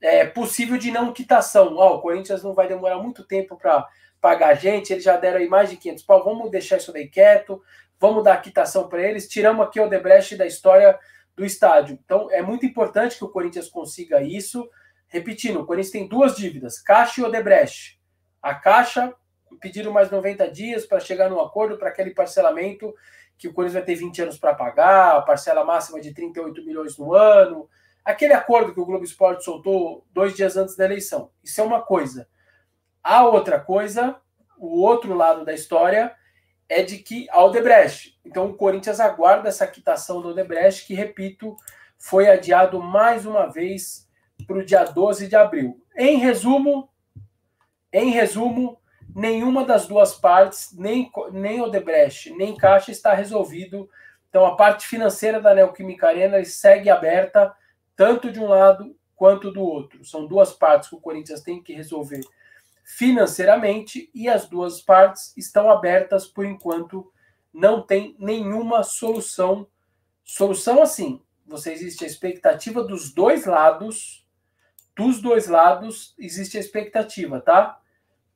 é, 0.00 0.26
possível 0.26 0.76
de 0.76 0.90
não 0.90 1.12
quitação. 1.12 1.76
Oh, 1.76 1.96
o 1.96 2.00
Corinthians 2.00 2.42
não 2.42 2.52
vai 2.52 2.66
demorar 2.66 2.98
muito 2.98 3.24
tempo 3.24 3.56
para 3.56 3.86
pagar 4.20 4.50
a 4.50 4.54
gente, 4.54 4.92
eles 4.92 5.04
já 5.04 5.16
deram 5.16 5.38
aí 5.38 5.48
mais 5.48 5.70
de 5.70 5.76
500 5.76 6.04
pau, 6.04 6.24
vamos 6.24 6.50
deixar 6.50 6.76
isso 6.76 6.92
daí 6.92 7.08
quieto, 7.08 7.62
vamos 7.98 8.22
dar 8.22 8.34
a 8.34 8.40
quitação 8.40 8.88
para 8.88 9.02
eles, 9.02 9.28
tiramos 9.28 9.64
aqui 9.64 9.80
o 9.80 9.88
Debrecht 9.88 10.36
da 10.36 10.46
história 10.46 10.98
do 11.36 11.44
estádio. 11.44 11.98
Então, 12.04 12.28
é 12.30 12.42
muito 12.42 12.66
importante 12.66 13.16
que 13.16 13.24
o 13.24 13.30
Corinthians 13.30 13.68
consiga 13.68 14.20
isso. 14.22 14.68
Repetindo, 15.10 15.60
o 15.60 15.66
Corinthians 15.66 15.92
tem 15.92 16.06
duas 16.06 16.36
dívidas, 16.36 16.80
Caixa 16.80 17.20
e 17.20 17.24
Odebrecht. 17.24 18.00
A 18.40 18.54
Caixa 18.54 19.12
pediram 19.60 19.92
mais 19.92 20.08
90 20.08 20.48
dias 20.50 20.86
para 20.86 21.00
chegar 21.00 21.28
num 21.28 21.40
acordo 21.40 21.76
para 21.76 21.88
aquele 21.88 22.10
parcelamento 22.10 22.94
que 23.36 23.48
o 23.48 23.52
Corinthians 23.52 23.74
vai 23.74 23.82
ter 23.82 23.96
20 23.96 24.22
anos 24.22 24.38
para 24.38 24.54
pagar, 24.54 25.16
a 25.16 25.22
parcela 25.22 25.64
máxima 25.64 26.00
de 26.00 26.14
38 26.14 26.64
milhões 26.64 26.96
no 26.96 27.12
ano. 27.12 27.68
Aquele 28.04 28.34
acordo 28.34 28.72
que 28.72 28.80
o 28.80 28.84
Globo 28.84 29.04
Esporte 29.04 29.44
soltou 29.44 30.06
dois 30.12 30.36
dias 30.36 30.56
antes 30.56 30.76
da 30.76 30.84
eleição. 30.84 31.30
Isso 31.42 31.60
é 31.60 31.64
uma 31.64 31.82
coisa. 31.82 32.28
A 33.02 33.24
outra 33.24 33.58
coisa, 33.58 34.16
o 34.58 34.80
outro 34.82 35.14
lado 35.14 35.44
da 35.44 35.52
história, 35.52 36.14
é 36.68 36.82
de 36.82 36.98
que 36.98 37.26
a 37.30 37.42
Odebrecht. 37.42 38.16
Então 38.24 38.46
o 38.46 38.54
Corinthians 38.54 39.00
aguarda 39.00 39.48
essa 39.48 39.66
quitação 39.66 40.22
do 40.22 40.28
Odebrecht, 40.28 40.86
que, 40.86 40.94
repito, 40.94 41.56
foi 41.98 42.28
adiado 42.28 42.80
mais 42.80 43.26
uma 43.26 43.46
vez 43.46 44.08
para 44.50 44.58
o 44.58 44.64
dia 44.64 44.82
12 44.82 45.28
de 45.28 45.36
abril. 45.36 45.80
Em 45.96 46.16
resumo, 46.16 46.90
em 47.92 48.10
resumo, 48.10 48.80
nenhuma 49.14 49.64
das 49.64 49.86
duas 49.86 50.16
partes, 50.16 50.76
nem, 50.76 51.08
nem 51.30 51.60
Odebrecht, 51.60 52.32
nem 52.32 52.56
Caixa, 52.56 52.90
está 52.90 53.14
resolvido. 53.14 53.88
Então 54.28 54.44
a 54.44 54.56
parte 54.56 54.88
financeira 54.88 55.40
da 55.40 55.54
Neoquímica 55.54 56.08
Arena 56.08 56.44
segue 56.44 56.90
aberta, 56.90 57.54
tanto 57.94 58.32
de 58.32 58.40
um 58.40 58.48
lado 58.48 58.96
quanto 59.14 59.52
do 59.52 59.62
outro. 59.62 60.04
São 60.04 60.26
duas 60.26 60.52
partes 60.52 60.88
que 60.88 60.96
o 60.96 61.00
Corinthians 61.00 61.42
tem 61.42 61.62
que 61.62 61.72
resolver 61.72 62.20
financeiramente 62.82 64.10
e 64.12 64.28
as 64.28 64.48
duas 64.48 64.80
partes 64.80 65.32
estão 65.36 65.70
abertas 65.70 66.26
por 66.26 66.44
enquanto, 66.44 67.08
não 67.52 67.86
tem 67.86 68.16
nenhuma 68.18 68.82
solução. 68.82 69.68
Solução 70.24 70.82
assim, 70.82 71.22
você 71.46 71.72
existe 71.72 72.02
a 72.02 72.06
expectativa 72.08 72.82
dos 72.82 73.12
dois 73.12 73.46
lados, 73.46 74.19
dos 74.96 75.20
dois 75.20 75.46
lados 75.46 76.14
existe 76.18 76.56
a 76.56 76.60
expectativa, 76.60 77.40
tá? 77.40 77.80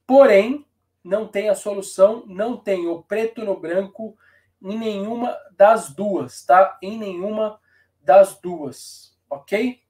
Porém, 0.06 0.66
não 1.02 1.26
tem 1.26 1.48
a 1.48 1.54
solução, 1.54 2.24
não 2.26 2.56
tem 2.56 2.86
o 2.86 3.02
preto 3.02 3.44
no 3.44 3.58
branco 3.58 4.16
em 4.62 4.78
nenhuma 4.78 5.36
das 5.56 5.90
duas, 5.90 6.44
tá? 6.44 6.78
Em 6.80 6.98
nenhuma 6.98 7.60
das 8.02 8.38
duas, 8.40 9.16
ok? 9.28 9.82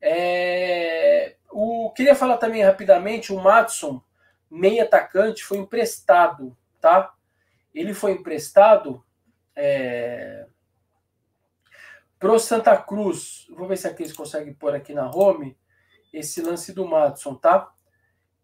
É, 0.00 1.36
o, 1.50 1.90
queria 1.90 2.14
falar 2.14 2.36
também 2.38 2.62
rapidamente, 2.62 3.32
o 3.32 3.40
Matson, 3.40 4.02
meio 4.50 4.82
atacante, 4.82 5.44
foi 5.44 5.58
emprestado, 5.58 6.56
tá? 6.80 7.14
Ele 7.74 7.92
foi 7.92 8.12
emprestado 8.12 9.04
é, 9.56 10.46
pro 12.18 12.38
Santa 12.38 12.76
Cruz. 12.76 13.46
Vou 13.50 13.68
ver 13.68 13.76
se 13.76 13.86
a 13.86 13.94
Cris 13.94 14.12
consegue 14.12 14.52
pôr 14.54 14.74
aqui 14.74 14.94
na 14.94 15.10
home. 15.10 15.56
Esse 16.14 16.40
lance 16.40 16.72
do 16.72 16.86
Matson, 16.86 17.34
tá? 17.34 17.72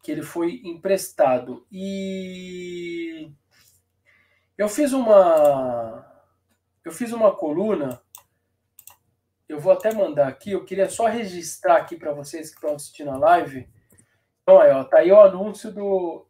Que 0.03 0.11
ele 0.13 0.23
foi 0.23 0.61
emprestado. 0.65 1.67
E 1.71 3.33
eu 4.59 4.69
fiz 4.69 4.93
uma 4.93 6.07
eu 6.85 6.93
fiz 6.93 7.13
uma 7.13 7.35
coluna. 7.35 8.03
Eu 9.49 9.59
vou 9.61 9.73
até 9.73 9.93
mandar 9.93 10.29
aqui. 10.29 10.53
Eu 10.53 10.65
queria 10.65 10.89
só 10.89 11.07
registrar 11.07 11.77
aqui 11.77 11.97
para 11.97 12.13
vocês 12.13 12.51
que 12.51 12.57
estão 12.57 12.75
assistindo 12.75 13.11
a 13.11 13.19
live. 13.19 13.69
Então 14.43 14.61
aí, 14.61 14.71
ó, 14.71 14.85
tá 14.85 14.99
aí 14.99 15.13
o 15.13 15.21
anúncio 15.21 15.73
do 15.73 16.27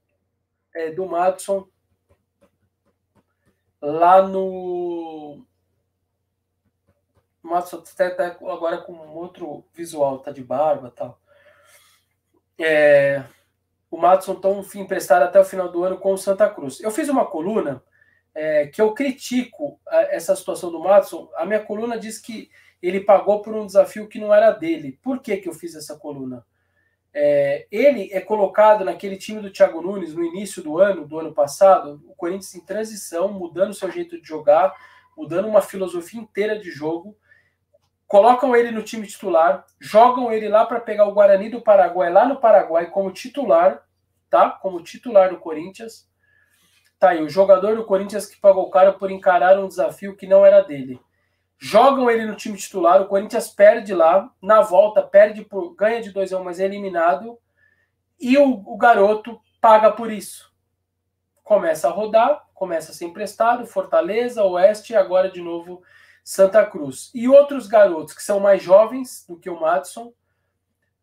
é, 0.75 0.91
do 0.93 1.07
Matson 1.07 1.69
lá 3.81 4.27
no 4.27 5.45
Matson 7.43 7.79
até 7.79 8.11
tá 8.11 8.27
agora 8.27 8.79
com 8.79 8.93
outro 9.15 9.65
visual, 9.73 10.19
tá 10.19 10.31
de 10.31 10.45
barba 10.45 10.91
tal. 10.91 11.20
É, 12.61 13.25
o 13.91 13.97
Matson 13.97 14.33
então 14.33 14.63
fim 14.63 14.81
emprestado 14.81 15.23
até 15.23 15.41
o 15.41 15.45
final 15.45 15.71
do 15.71 15.83
ano 15.83 15.99
com 15.99 16.13
o 16.13 16.19
Santa 16.19 16.49
Cruz. 16.49 16.81
Eu 16.81 16.91
fiz 16.91 17.09
uma 17.09 17.27
coluna 17.27 17.83
é, 18.35 18.67
que 18.67 18.81
eu 18.81 18.93
critico 18.95 19.81
essa 20.11 20.37
situação 20.37 20.71
do 20.71 20.81
Matson. 20.81 21.29
A 21.37 21.45
minha 21.45 21.61
coluna 21.61 21.99
diz 21.99 22.19
que 22.19 22.51
ele 22.83 23.01
pagou 23.01 23.43
por 23.43 23.55
um 23.55 23.67
desafio 23.67 24.09
que 24.09 24.19
não 24.19 24.33
era 24.33 24.51
dele. 24.53 24.99
Por 25.03 25.21
que, 25.21 25.37
que 25.37 25.49
eu 25.49 25.53
fiz 25.53 25.75
essa 25.75 25.97
coluna? 25.97 26.45
É, 27.13 27.67
ele 27.73 28.09
é 28.13 28.21
colocado 28.21 28.85
naquele 28.85 29.17
time 29.17 29.41
do 29.41 29.51
Thiago 29.51 29.83
Nunes 29.83 30.15
no 30.15 30.25
início 30.25 30.63
do 30.63 30.79
ano, 30.79 31.07
do 31.07 31.19
ano 31.19 31.35
passado, 31.35 32.01
o 32.07 32.15
Corinthians 32.15 32.55
em 32.55 32.65
transição, 32.65 33.33
mudando 33.33 33.75
seu 33.75 33.91
jeito 33.91 34.21
de 34.21 34.27
jogar, 34.27 34.73
mudando 35.17 35.49
uma 35.49 35.61
filosofia 35.61 36.21
inteira 36.21 36.57
de 36.59 36.71
jogo 36.71 37.17
colocam 38.11 38.57
ele 38.57 38.73
no 38.73 38.83
time 38.83 39.07
titular, 39.07 39.65
jogam 39.79 40.33
ele 40.33 40.49
lá 40.49 40.67
para 40.67 40.81
pegar 40.81 41.07
o 41.07 41.13
Guarani 41.13 41.49
do 41.49 41.61
Paraguai 41.61 42.13
lá 42.13 42.27
no 42.27 42.41
Paraguai 42.41 42.87
como 42.87 43.13
titular, 43.13 43.87
tá? 44.29 44.51
Como 44.51 44.83
titular 44.83 45.31
do 45.31 45.39
Corinthians. 45.39 46.11
Tá 46.99 47.11
aí, 47.11 47.23
o 47.23 47.29
jogador 47.29 47.77
do 47.77 47.85
Corinthians 47.85 48.27
que 48.27 48.41
pagou 48.41 48.69
caro 48.69 48.95
por 48.95 49.13
encarar 49.13 49.61
um 49.61 49.69
desafio 49.69 50.17
que 50.17 50.27
não 50.27 50.45
era 50.45 50.61
dele. 50.61 51.01
Jogam 51.57 52.11
ele 52.11 52.27
no 52.27 52.35
time 52.35 52.59
titular, 52.59 53.01
o 53.01 53.07
Corinthians 53.07 53.49
perde 53.49 53.95
lá, 53.95 54.29
na 54.43 54.61
volta 54.61 55.03
perde 55.03 55.45
por 55.45 55.77
ganha 55.77 56.03
de 56.03 56.11
2 56.11 56.33
a 56.33 56.39
1, 56.41 56.43
mas 56.43 56.59
é 56.59 56.65
eliminado. 56.65 57.39
E 58.19 58.37
o, 58.37 58.61
o 58.67 58.77
garoto 58.77 59.41
paga 59.61 59.93
por 59.93 60.11
isso. 60.11 60.53
Começa 61.45 61.87
a 61.87 61.93
rodar, 61.93 62.45
começa 62.55 62.91
a 62.91 62.95
ser 62.95 63.05
emprestado, 63.05 63.69
Fortaleza, 63.69 64.43
Oeste 64.43 64.95
e 64.95 64.97
agora 64.97 65.31
de 65.31 65.41
novo 65.41 65.81
Santa 66.25 66.65
Cruz. 66.65 67.11
E 67.15 67.29
outros 67.29 67.67
garotos 67.67 68.15
que 68.15 68.23
são 68.23 68.41
mais 68.41 68.63
jovens 68.63 69.25
do 69.29 69.37
que 69.37 69.51
o 69.51 69.61
Madison, 69.61 70.13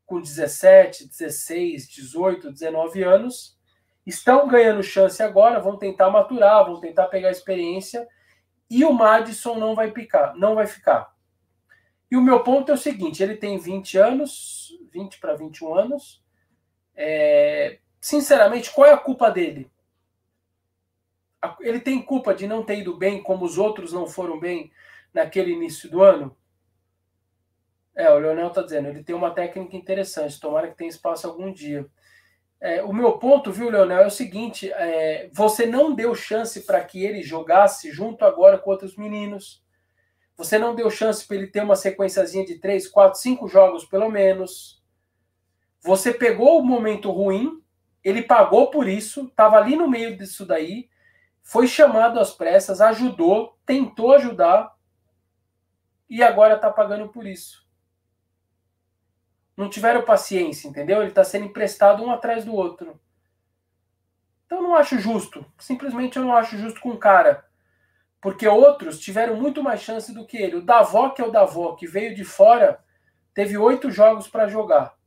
com 0.06 0.22
17, 0.22 1.08
16, 1.08 1.88
18, 1.88 2.52
19 2.52 3.04
anos, 3.04 3.58
estão 4.06 4.48
ganhando 4.48 4.82
chance 4.82 5.22
agora, 5.22 5.60
vão 5.60 5.78
tentar 5.78 6.10
maturar, 6.10 6.66
vão 6.66 6.80
tentar 6.80 7.08
pegar 7.08 7.30
experiência, 7.30 8.08
e 8.70 8.86
o 8.86 8.94
Madison 8.94 9.56
não 9.56 9.76
vai 9.76 9.92
picar, 9.92 10.36
não 10.36 10.56
vai 10.56 10.66
ficar. 10.66 11.14
E 12.10 12.16
o 12.16 12.22
meu 12.22 12.42
ponto 12.42 12.72
é 12.72 12.74
o 12.74 12.78
seguinte: 12.78 13.22
ele 13.22 13.36
tem 13.36 13.58
20 13.58 13.98
anos, 13.98 14.78
20 14.92 15.20
para 15.20 15.36
21 15.36 15.76
anos. 15.76 16.24
É, 16.96 17.80
sinceramente, 18.00 18.72
qual 18.72 18.88
é 18.88 18.94
a 18.94 18.98
culpa 18.98 19.30
dele? 19.30 19.70
Ele 21.60 21.80
tem 21.80 22.02
culpa 22.02 22.34
de 22.34 22.48
não 22.48 22.64
ter 22.64 22.80
ido 22.80 22.98
bem 22.98 23.22
como 23.22 23.46
os 23.46 23.58
outros 23.58 23.94
não 23.94 24.08
foram 24.08 24.40
bem 24.40 24.72
naquele 25.14 25.52
início 25.52 25.90
do 25.90 26.02
ano? 26.02 26.36
É, 27.96 28.12
o 28.12 28.20
Leonel 28.20 28.48
está 28.48 28.62
dizendo, 28.62 28.90
ele 28.90 29.04
tem 29.04 29.16
uma 29.16 29.32
técnica 29.32 29.76
interessante, 29.76 30.40
tomara 30.40 30.68
que 30.68 30.78
tenha 30.78 30.90
espaço 30.90 31.26
algum 31.26 31.52
dia. 31.52 31.88
É, 32.60 32.84
o 32.84 32.92
meu 32.92 33.18
ponto, 33.18 33.52
viu, 33.52 33.70
Leonel, 33.70 34.04
é 34.04 34.08
o 34.08 34.12
seguinte: 34.12 34.72
é, 34.72 35.30
você 35.34 35.66
não 35.66 35.94
deu 35.94 36.14
chance 36.16 36.62
para 36.62 36.84
que 36.84 37.04
ele 37.04 37.22
jogasse 37.22 37.92
junto 37.92 38.26
agora 38.26 38.58
com 38.58 38.70
outros 38.70 38.96
meninos. 38.96 39.64
Você 40.36 40.60
não 40.60 40.76
deu 40.76 40.90
chance 40.90 41.26
para 41.26 41.38
ele 41.38 41.48
ter 41.48 41.62
uma 41.62 41.76
sequenciazinha 41.76 42.46
de 42.46 42.60
três, 42.60 42.88
quatro, 42.88 43.20
cinco 43.20 43.48
jogos, 43.48 43.86
pelo 43.86 44.10
menos. 44.10 44.84
Você 45.82 46.14
pegou 46.14 46.60
o 46.60 46.66
momento 46.66 47.12
ruim, 47.12 47.62
ele 48.04 48.22
pagou 48.22 48.70
por 48.70 48.88
isso, 48.88 49.26
estava 49.26 49.58
ali 49.58 49.76
no 49.76 49.90
meio 49.90 50.16
disso 50.16 50.46
daí, 50.46 50.90
foi 51.42 51.68
chamado 51.68 52.20
às 52.20 52.32
pressas, 52.32 52.82
ajudou, 52.82 53.58
tentou 53.66 54.14
ajudar, 54.14 54.76
e 56.10 56.24
agora 56.24 56.56
está 56.56 56.72
pagando 56.72 57.10
por 57.10 57.26
isso. 57.26 57.66
Não 59.56 59.70
tiveram 59.70 60.04
paciência, 60.04 60.68
entendeu? 60.68 61.00
Ele 61.02 61.10
está 61.10 61.24
sendo 61.24 61.46
emprestado 61.46 62.04
um 62.04 62.12
atrás 62.12 62.46
do 62.46 62.54
outro. 62.54 63.00
Então 64.46 64.60
eu 64.60 64.64
não 64.64 64.76
acho 64.76 65.00
justo. 65.00 65.46
Simplesmente 65.58 66.18
eu 66.18 66.24
não 66.24 66.36
acho 66.36 66.58
justo 66.58 66.80
com 66.80 66.92
o 66.92 66.98
cara. 66.98 67.46
Porque 68.22 68.48
outros 68.48 69.00
tiveram 69.00 69.36
muito 69.36 69.62
mais 69.62 69.82
chance 69.82 70.14
do 70.14 70.26
que 70.26 70.38
ele. 70.38 70.58
O 70.58 70.62
Davó, 70.62 71.10
que 71.10 71.22
é 71.22 71.26
o 71.26 71.32
Davó, 71.32 71.76
que 71.76 71.88
veio 71.88 72.16
de 72.16 72.24
fora, 72.24 72.84
teve 73.34 73.58
oito 73.58 73.92
jogos 73.92 74.28
para 74.28 74.48
jogar. 74.48 74.98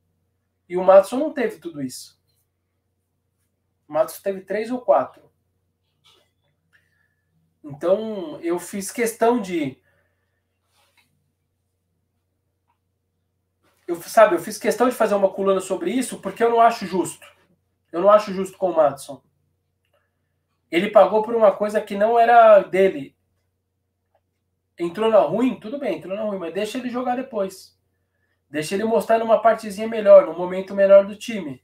E 0.69 0.77
o 0.77 0.85
Matson 0.85 1.17
não 1.19 1.33
teve 1.33 1.59
tudo 1.59 1.83
isso. 1.83 2.21
O 3.89 3.93
Matson 3.93 4.21
teve 4.23 4.43
três 4.43 4.71
ou 4.71 4.81
quatro. 4.81 5.31
Então 7.63 8.41
eu 8.41 8.59
fiz 8.59 8.91
questão 8.91 9.41
de 9.41 9.81
eu, 13.91 14.01
sabe, 14.03 14.37
eu 14.37 14.39
fiz 14.39 14.57
questão 14.57 14.89
de 14.89 14.95
fazer 14.95 15.15
uma 15.15 15.29
coluna 15.29 15.61
sobre 15.61 15.91
isso 15.91 16.21
porque 16.21 16.45
eu 16.45 16.51
não 16.51 16.61
acho 16.61 16.87
justo. 16.87 17.27
Eu 17.91 18.01
não 18.01 18.09
acho 18.09 18.33
justo 18.33 18.57
com 18.57 18.71
o 18.71 18.77
Madison. 18.77 19.21
Ele 20.71 20.91
pagou 20.91 21.23
por 21.23 21.35
uma 21.35 21.51
coisa 21.51 21.81
que 21.81 21.97
não 21.97 22.17
era 22.17 22.61
dele. 22.61 23.17
Entrou 24.79 25.11
na 25.11 25.19
ruim, 25.19 25.59
tudo 25.59 25.77
bem, 25.77 25.99
entrou 25.99 26.15
na 26.15 26.23
ruim, 26.23 26.39
mas 26.39 26.55
deixa 26.55 26.79
ele 26.79 26.89
jogar 26.89 27.17
depois. 27.17 27.77
Deixa 28.49 28.77
ele 28.77 28.85
mostrar 28.85 29.19
numa 29.19 29.43
partezinha 29.43 29.89
melhor, 29.89 30.25
num 30.25 30.39
momento 30.39 30.73
melhor 30.73 31.05
do 31.05 31.17
time, 31.17 31.61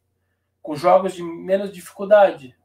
com 0.60 0.74
jogos 0.74 1.14
de 1.14 1.22
menos 1.22 1.70
dificuldade. 1.70 2.56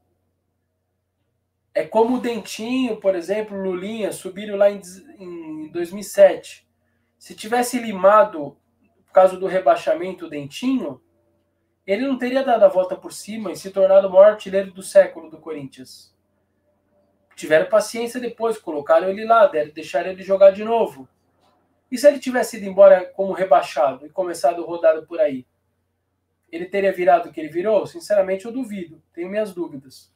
É 1.72 1.86
como 1.86 2.16
o 2.16 2.20
Dentinho, 2.20 2.96
por 2.98 3.14
exemplo, 3.14 3.56
Lulinha 3.56 4.10
subiram 4.10 4.56
lá 4.56 4.68
em, 4.68 4.80
em 5.18 5.70
2007. 5.70 6.68
Se 7.16 7.32
tivesse 7.36 7.78
limado 7.78 8.60
por 9.12 9.16
causa 9.16 9.36
do 9.36 9.46
rebaixamento 9.46 10.26
Dentinho, 10.26 10.98
ele 11.86 12.06
não 12.06 12.16
teria 12.16 12.42
dado 12.42 12.64
a 12.64 12.68
volta 12.68 12.96
por 12.96 13.12
cima 13.12 13.52
e 13.52 13.56
se 13.56 13.70
tornado 13.70 14.08
o 14.08 14.10
maior 14.10 14.30
artilheiro 14.30 14.72
do 14.72 14.82
século 14.82 15.28
do 15.28 15.38
Corinthians. 15.38 16.16
Tiveram 17.36 17.68
paciência 17.68 18.18
depois, 18.18 18.56
colocaram 18.56 19.10
ele 19.10 19.26
lá, 19.26 19.46
deixaram 19.46 20.12
ele 20.12 20.22
jogar 20.22 20.52
de 20.52 20.64
novo. 20.64 21.06
E 21.90 21.98
se 21.98 22.08
ele 22.08 22.18
tivesse 22.18 22.56
ido 22.56 22.64
embora 22.64 23.04
como 23.04 23.34
rebaixado 23.34 24.06
e 24.06 24.08
começado 24.08 24.64
rodado 24.64 25.06
por 25.06 25.20
aí? 25.20 25.46
Ele 26.50 26.64
teria 26.64 26.90
virado 26.90 27.28
o 27.28 27.32
que 27.32 27.40
ele 27.40 27.50
virou? 27.50 27.86
Sinceramente, 27.86 28.46
eu 28.46 28.52
duvido. 28.52 29.02
Tenho 29.12 29.28
minhas 29.28 29.52
dúvidas. 29.52 30.10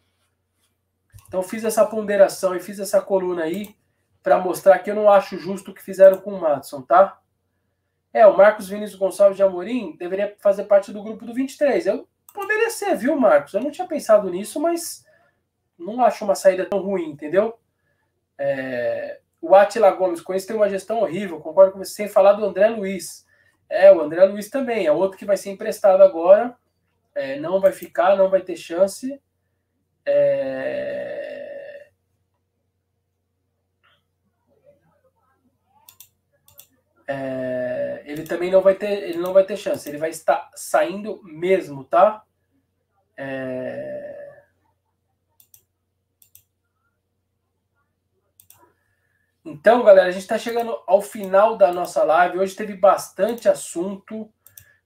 Então, 1.28 1.42
fiz 1.42 1.64
essa 1.64 1.84
ponderação 1.84 2.56
e 2.56 2.60
fiz 2.60 2.78
essa 2.78 3.02
coluna 3.02 3.42
aí 3.42 3.76
para 4.22 4.38
mostrar 4.38 4.78
que 4.78 4.90
eu 4.90 4.94
não 4.94 5.10
acho 5.10 5.36
justo 5.36 5.70
o 5.70 5.74
que 5.74 5.82
fizeram 5.82 6.18
com 6.18 6.32
o 6.32 6.40
Matson, 6.40 6.80
tá? 6.80 7.20
É, 8.16 8.26
o 8.26 8.34
Marcos 8.34 8.66
Vinícius 8.66 8.98
Gonçalves 8.98 9.36
de 9.36 9.42
Amorim 9.42 9.94
deveria 9.98 10.34
fazer 10.38 10.64
parte 10.64 10.90
do 10.90 11.02
grupo 11.02 11.26
do 11.26 11.34
23. 11.34 11.86
Eu 11.86 12.08
poderia 12.32 12.70
ser, 12.70 12.96
viu, 12.96 13.14
Marcos? 13.14 13.52
Eu 13.52 13.60
não 13.60 13.70
tinha 13.70 13.86
pensado 13.86 14.30
nisso, 14.30 14.58
mas 14.58 15.04
não 15.78 16.02
acho 16.02 16.24
uma 16.24 16.34
saída 16.34 16.64
tão 16.64 16.78
ruim, 16.78 17.10
entendeu? 17.10 17.58
É, 18.38 19.20
o 19.38 19.54
Atila 19.54 19.90
Gomes, 19.90 20.22
com 20.22 20.32
isso 20.32 20.46
tem 20.46 20.56
uma 20.56 20.66
gestão 20.66 21.00
horrível, 21.00 21.40
concordo 21.40 21.72
com 21.72 21.78
você, 21.78 21.92
sem 21.92 22.08
falar 22.08 22.32
do 22.32 22.46
André 22.46 22.68
Luiz. 22.70 23.26
É, 23.68 23.92
o 23.92 24.00
André 24.00 24.24
Luiz 24.24 24.48
também, 24.48 24.86
é 24.86 24.92
outro 24.92 25.18
que 25.18 25.26
vai 25.26 25.36
ser 25.36 25.50
emprestado 25.50 26.02
agora, 26.02 26.56
é, 27.14 27.38
não 27.38 27.60
vai 27.60 27.72
ficar, 27.72 28.16
não 28.16 28.30
vai 28.30 28.40
ter 28.40 28.56
chance. 28.56 29.20
É, 30.06 31.90
é, 37.06 37.65
ele 38.06 38.22
também 38.22 38.52
não 38.52 38.62
vai 38.62 38.76
ter, 38.76 39.02
ele 39.02 39.18
não 39.18 39.32
vai 39.32 39.44
ter 39.44 39.56
chance. 39.56 39.88
Ele 39.88 39.98
vai 39.98 40.10
estar 40.10 40.48
saindo 40.54 41.20
mesmo, 41.24 41.82
tá? 41.82 42.22
É... 43.16 44.44
Então, 49.44 49.82
galera, 49.82 50.08
a 50.08 50.12
gente 50.12 50.22
está 50.22 50.38
chegando 50.38 50.78
ao 50.86 51.02
final 51.02 51.56
da 51.56 51.72
nossa 51.72 52.04
live. 52.04 52.38
Hoje 52.38 52.54
teve 52.54 52.76
bastante 52.76 53.48
assunto. 53.48 54.32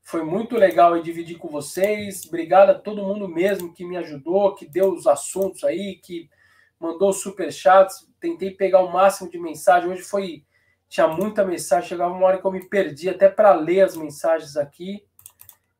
Foi 0.02 0.24
muito 0.24 0.56
legal 0.56 1.00
dividir 1.02 1.36
com 1.36 1.48
vocês. 1.48 2.24
Obrigado 2.26 2.70
a 2.70 2.78
todo 2.78 3.04
mundo 3.04 3.28
mesmo 3.28 3.74
que 3.74 3.84
me 3.84 3.98
ajudou, 3.98 4.54
que 4.54 4.66
deu 4.66 4.94
os 4.94 5.06
assuntos 5.06 5.62
aí, 5.62 6.00
que 6.02 6.30
mandou 6.78 7.12
super 7.12 7.52
chats. 7.52 8.08
Tentei 8.18 8.50
pegar 8.50 8.80
o 8.80 8.90
máximo 8.90 9.30
de 9.30 9.38
mensagem. 9.38 9.90
Hoje 9.90 10.02
foi 10.02 10.42
tinha 10.90 11.06
muita 11.06 11.44
mensagem, 11.44 11.88
chegava 11.88 12.12
uma 12.12 12.26
hora 12.26 12.38
que 12.40 12.44
eu 12.44 12.50
me 12.50 12.68
perdi 12.68 13.08
até 13.08 13.28
para 13.28 13.54
ler 13.54 13.82
as 13.82 13.96
mensagens 13.96 14.56
aqui. 14.56 15.06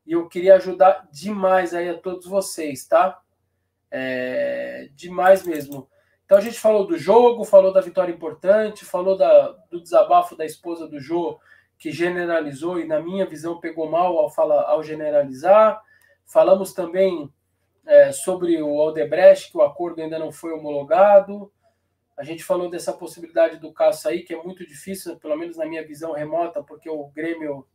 E 0.06 0.12
eu 0.12 0.28
queria 0.28 0.54
ajudar 0.54 1.08
demais 1.10 1.74
aí 1.74 1.88
a 1.88 1.98
todos 1.98 2.26
vocês, 2.26 2.86
tá? 2.86 3.20
É, 3.90 4.88
demais 4.94 5.44
mesmo. 5.44 5.90
Então 6.24 6.38
a 6.38 6.40
gente 6.40 6.60
falou 6.60 6.86
do 6.86 6.96
jogo, 6.96 7.44
falou 7.44 7.72
da 7.72 7.80
vitória 7.80 8.12
importante, 8.12 8.84
falou 8.84 9.16
da, 9.16 9.48
do 9.68 9.82
desabafo 9.82 10.36
da 10.36 10.46
esposa 10.46 10.86
do 10.86 11.00
Jô, 11.00 11.40
que 11.76 11.90
generalizou 11.90 12.78
e, 12.78 12.86
na 12.86 13.00
minha 13.00 13.26
visão, 13.26 13.58
pegou 13.58 13.90
mal 13.90 14.16
ao, 14.16 14.30
falar, 14.30 14.62
ao 14.62 14.80
generalizar. 14.80 15.82
Falamos 16.24 16.72
também 16.72 17.28
é, 17.84 18.12
sobre 18.12 18.62
o 18.62 18.80
Aldebrecht, 18.80 19.50
que 19.50 19.58
o 19.58 19.62
acordo 19.62 20.00
ainda 20.00 20.20
não 20.20 20.30
foi 20.30 20.52
homologado. 20.52 21.50
A 22.20 22.22
gente 22.22 22.44
falou 22.44 22.68
dessa 22.68 22.92
possibilidade 22.92 23.56
do 23.56 23.72
Cássio 23.72 24.10
aí, 24.10 24.22
que 24.22 24.34
é 24.34 24.42
muito 24.42 24.66
difícil, 24.66 25.16
pelo 25.16 25.38
menos 25.38 25.56
na 25.56 25.64
minha 25.64 25.82
visão 25.82 26.12
remota, 26.12 26.62
porque 26.62 26.90
o 26.90 27.06
Grêmio, 27.06 27.66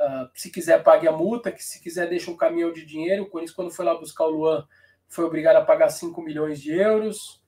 uh, 0.00 0.30
se 0.32 0.52
quiser, 0.52 0.84
pague 0.84 1.08
a 1.08 1.10
multa, 1.10 1.50
que 1.50 1.64
se 1.64 1.82
quiser, 1.82 2.08
deixa 2.08 2.30
um 2.30 2.36
caminhão 2.36 2.72
de 2.72 2.86
dinheiro. 2.86 3.24
O 3.24 3.28
Corinthians, 3.28 3.56
quando 3.56 3.72
foi 3.72 3.84
lá 3.84 3.96
buscar 3.96 4.26
o 4.26 4.30
Luan, 4.30 4.64
foi 5.08 5.24
obrigado 5.24 5.56
a 5.56 5.64
pagar 5.64 5.88
5 5.88 6.22
milhões 6.22 6.60
de 6.60 6.72
euros. 6.72 7.42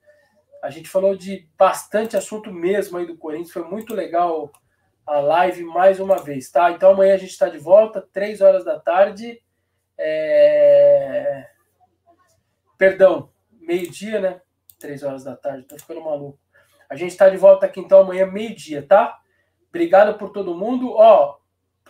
A 0.61 0.69
gente 0.69 0.89
falou 0.89 1.15
de 1.15 1.47
bastante 1.57 2.17
assunto 2.17 2.51
mesmo 2.51 2.97
aí 2.97 3.07
do 3.07 3.15
Corinthians, 3.15 3.53
foi 3.53 3.63
muito 3.63 3.93
legal 3.93 4.51
a 5.07 5.21
live 5.21 5.63
mais 5.63 6.01
uma 6.01 6.17
vez, 6.17 6.51
tá? 6.51 6.69
Então 6.69 6.91
amanhã 6.91 7.13
a 7.13 7.17
gente 7.17 7.31
está 7.31 7.47
de 7.47 7.59
volta, 7.59 8.05
3 8.11 8.41
horas 8.41 8.65
da 8.65 8.77
tarde. 8.77 9.41
É... 9.97 11.47
Perdão, 12.77 13.31
meio-dia, 13.53 14.19
né? 14.19 14.41
Três 14.85 15.01
horas 15.01 15.23
da 15.23 15.35
tarde, 15.35 15.63
tô 15.63 15.75
ficando 15.77 16.01
maluco. 16.01 16.39
A 16.87 16.95
gente 16.95 17.11
está 17.11 17.27
de 17.27 17.37
volta 17.37 17.65
aqui 17.65 17.79
então 17.79 18.01
amanhã, 18.01 18.27
meio-dia, 18.27 18.85
tá? 18.85 19.19
Obrigado 19.69 20.15
por 20.17 20.29
todo 20.29 20.55
mundo. 20.55 20.93
Ó, 20.93 21.37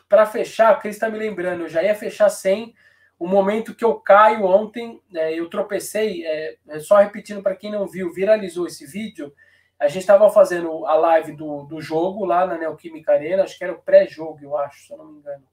para 0.07 0.25
fechar, 0.25 0.69
a 0.71 0.75
Cris 0.75 0.95
está 0.95 1.09
me 1.09 1.17
lembrando, 1.17 1.63
eu 1.63 1.69
já 1.69 1.83
ia 1.83 1.93
fechar 1.93 2.29
sem 2.29 2.73
o 3.19 3.27
momento 3.27 3.75
que 3.75 3.83
eu 3.83 3.95
caio 3.95 4.45
ontem, 4.45 5.01
é, 5.13 5.33
eu 5.33 5.49
tropecei, 5.49 6.25
é, 6.25 6.57
é 6.69 6.79
só 6.79 6.97
repetindo 6.97 7.43
para 7.43 7.55
quem 7.55 7.71
não 7.71 7.85
viu, 7.85 8.13
viralizou 8.13 8.65
esse 8.65 8.85
vídeo. 8.85 9.33
A 9.77 9.87
gente 9.87 10.01
estava 10.01 10.29
fazendo 10.29 10.85
a 10.85 10.95
live 10.95 11.33
do, 11.33 11.63
do 11.63 11.81
jogo 11.81 12.25
lá 12.25 12.45
na 12.45 12.57
Neoquímica 12.57 13.11
Arena, 13.11 13.43
acho 13.43 13.57
que 13.57 13.63
era 13.63 13.73
o 13.73 13.81
pré-jogo, 13.81 14.39
eu 14.41 14.57
acho, 14.57 14.87
se 14.87 14.93
eu 14.93 14.97
não 14.97 15.05
me 15.05 15.19
engano. 15.19 15.43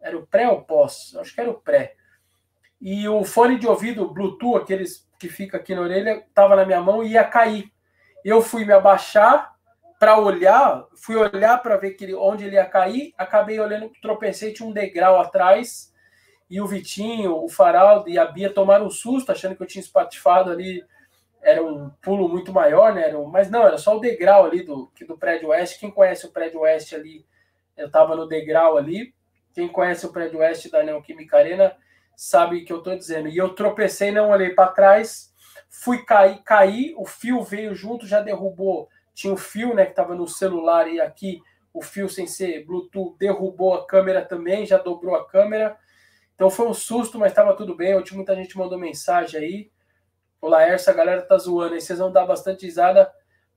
Era 0.00 0.18
o 0.18 0.26
pré 0.26 0.48
ou 0.48 0.62
pós? 0.62 1.14
Acho 1.16 1.32
que 1.32 1.40
era 1.40 1.50
o 1.50 1.60
pré. 1.60 1.94
E 2.82 3.08
o 3.08 3.24
fone 3.24 3.58
de 3.58 3.68
ouvido 3.68 4.12
Bluetooth, 4.12 4.56
aqueles 4.56 5.08
que 5.16 5.28
fica 5.28 5.56
aqui 5.56 5.72
na 5.72 5.82
orelha, 5.82 6.24
estava 6.28 6.56
na 6.56 6.66
minha 6.66 6.80
mão 6.80 7.04
e 7.04 7.12
ia 7.12 7.22
cair. 7.22 7.72
Eu 8.24 8.42
fui 8.42 8.64
me 8.64 8.72
abaixar 8.72 9.54
para 10.00 10.18
olhar, 10.18 10.84
fui 10.96 11.14
olhar 11.14 11.62
para 11.62 11.76
ver 11.76 11.92
que 11.92 12.02
ele, 12.02 12.14
onde 12.14 12.44
ele 12.44 12.56
ia 12.56 12.66
cair, 12.66 13.14
acabei 13.16 13.60
olhando, 13.60 13.88
tropecei, 14.02 14.52
tinha 14.52 14.68
um 14.68 14.72
degrau 14.72 15.20
atrás, 15.20 15.92
e 16.50 16.60
o 16.60 16.66
Vitinho, 16.66 17.36
o 17.36 17.48
Faraldo 17.48 18.10
e 18.10 18.18
a 18.18 18.26
Bia 18.26 18.52
tomaram 18.52 18.86
um 18.86 18.90
susto, 18.90 19.30
achando 19.30 19.54
que 19.54 19.62
eu 19.62 19.66
tinha 19.66 19.80
espatifado 19.80 20.50
ali, 20.50 20.84
era 21.40 21.62
um 21.62 21.88
pulo 22.02 22.28
muito 22.28 22.52
maior, 22.52 22.94
né? 22.94 23.14
Um, 23.16 23.26
mas 23.26 23.48
não, 23.48 23.66
era 23.66 23.78
só 23.78 23.96
o 23.96 24.00
degrau 24.00 24.44
ali 24.44 24.62
do, 24.64 24.90
do 25.06 25.16
prédio 25.16 25.48
oeste. 25.48 25.78
Quem 25.78 25.90
conhece 25.90 26.26
o 26.26 26.30
prédio 26.30 26.60
oeste 26.60 26.94
ali, 26.94 27.24
eu 27.76 27.86
estava 27.86 28.14
no 28.14 28.26
degrau 28.26 28.76
ali. 28.76 29.14
Quem 29.54 29.68
conhece 29.68 30.04
o 30.04 30.12
prédio 30.12 30.40
oeste 30.40 30.70
da 30.70 30.82
Neoquímica 30.82 31.38
Arena, 31.38 31.76
sabe 32.16 32.58
o 32.58 32.64
que 32.64 32.72
eu 32.72 32.78
estou 32.78 32.96
dizendo. 32.96 33.28
E 33.28 33.36
eu 33.36 33.54
tropecei, 33.54 34.10
não 34.10 34.30
olhei 34.30 34.50
para 34.50 34.68
trás, 34.68 35.32
fui 35.68 36.04
cair, 36.04 36.42
caí, 36.44 36.94
o 36.96 37.04
fio 37.04 37.42
veio 37.42 37.74
junto, 37.74 38.06
já 38.06 38.20
derrubou. 38.20 38.88
Tinha 39.14 39.32
o 39.32 39.36
fio, 39.36 39.74
né, 39.74 39.84
que 39.84 39.92
estava 39.92 40.14
no 40.14 40.28
celular 40.28 40.88
e 40.88 41.00
aqui 41.00 41.40
o 41.72 41.82
fio 41.82 42.08
sem 42.08 42.26
ser 42.26 42.64
Bluetooth 42.64 43.16
derrubou 43.18 43.74
a 43.74 43.86
câmera 43.86 44.24
também, 44.24 44.66
já 44.66 44.78
dobrou 44.78 45.14
a 45.14 45.26
câmera. 45.26 45.76
Então 46.34 46.50
foi 46.50 46.66
um 46.68 46.74
susto, 46.74 47.18
mas 47.18 47.32
estava 47.32 47.56
tudo 47.56 47.74
bem. 47.74 47.96
Ontem 47.96 48.14
muita 48.14 48.34
gente 48.34 48.56
mandou 48.56 48.78
mensagem 48.78 49.40
aí. 49.40 49.70
O 50.40 50.48
Laércio, 50.48 50.92
a 50.92 50.94
galera 50.94 51.22
tá 51.22 51.38
zoando 51.38 51.74
aí, 51.74 51.80
vocês 51.80 51.98
vão 51.98 52.12
dar 52.12 52.26
bastante 52.26 52.66
risada. 52.66 53.10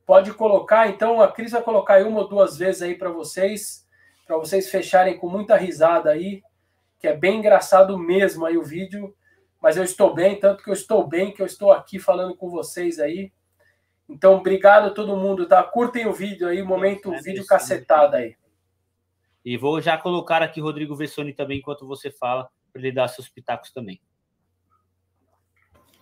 Pode 0.05 0.33
colocar, 0.33 0.87
então 0.87 1.19
a 1.19 1.31
Cris 1.31 1.51
vai 1.51 1.63
colocar 1.63 1.95
aí 1.95 2.03
uma 2.03 2.21
ou 2.21 2.27
duas 2.27 2.57
vezes 2.57 2.83
aí 2.83 2.95
para 2.95 3.09
vocês, 3.09 3.87
para 4.27 4.37
vocês 4.37 4.69
fecharem 4.69 5.17
com 5.17 5.27
muita 5.27 5.55
risada 5.55 6.11
aí 6.11 6.43
que 7.05 7.09
é 7.09 7.15
bem 7.15 7.37
engraçado 7.37 7.99
mesmo 7.99 8.47
aí 8.47 8.57
o 8.57 8.63
vídeo, 8.63 9.15
mas 9.61 9.77
eu 9.77 9.83
estou 9.83 10.11
bem, 10.11 10.39
tanto 10.39 10.63
que 10.63 10.71
eu 10.71 10.73
estou 10.73 11.07
bem, 11.07 11.31
que 11.31 11.39
eu 11.39 11.45
estou 11.45 11.71
aqui 11.71 11.99
falando 11.99 12.35
com 12.35 12.49
vocês 12.49 12.97
aí. 12.97 13.31
Então, 14.09 14.37
obrigado 14.37 14.87
a 14.87 14.89
todo 14.89 15.15
mundo, 15.15 15.47
tá? 15.47 15.61
Curtem 15.61 16.07
o 16.07 16.13
vídeo 16.13 16.47
aí, 16.47 16.63
momento 16.63 17.13
é, 17.13 17.21
vídeo 17.21 17.45
cacetada 17.45 18.17
aí. 18.17 18.35
E 19.43 19.55
vou 19.55 19.79
já 19.79 19.99
colocar 19.99 20.41
aqui 20.41 20.59
Rodrigo 20.59 20.95
Vessoni 20.95 21.31
também, 21.31 21.59
enquanto 21.59 21.85
você 21.85 22.09
fala, 22.09 22.49
para 22.73 22.81
ele 22.81 22.91
dar 22.91 23.07
seus 23.07 23.29
pitacos 23.29 23.71
também. 23.71 24.01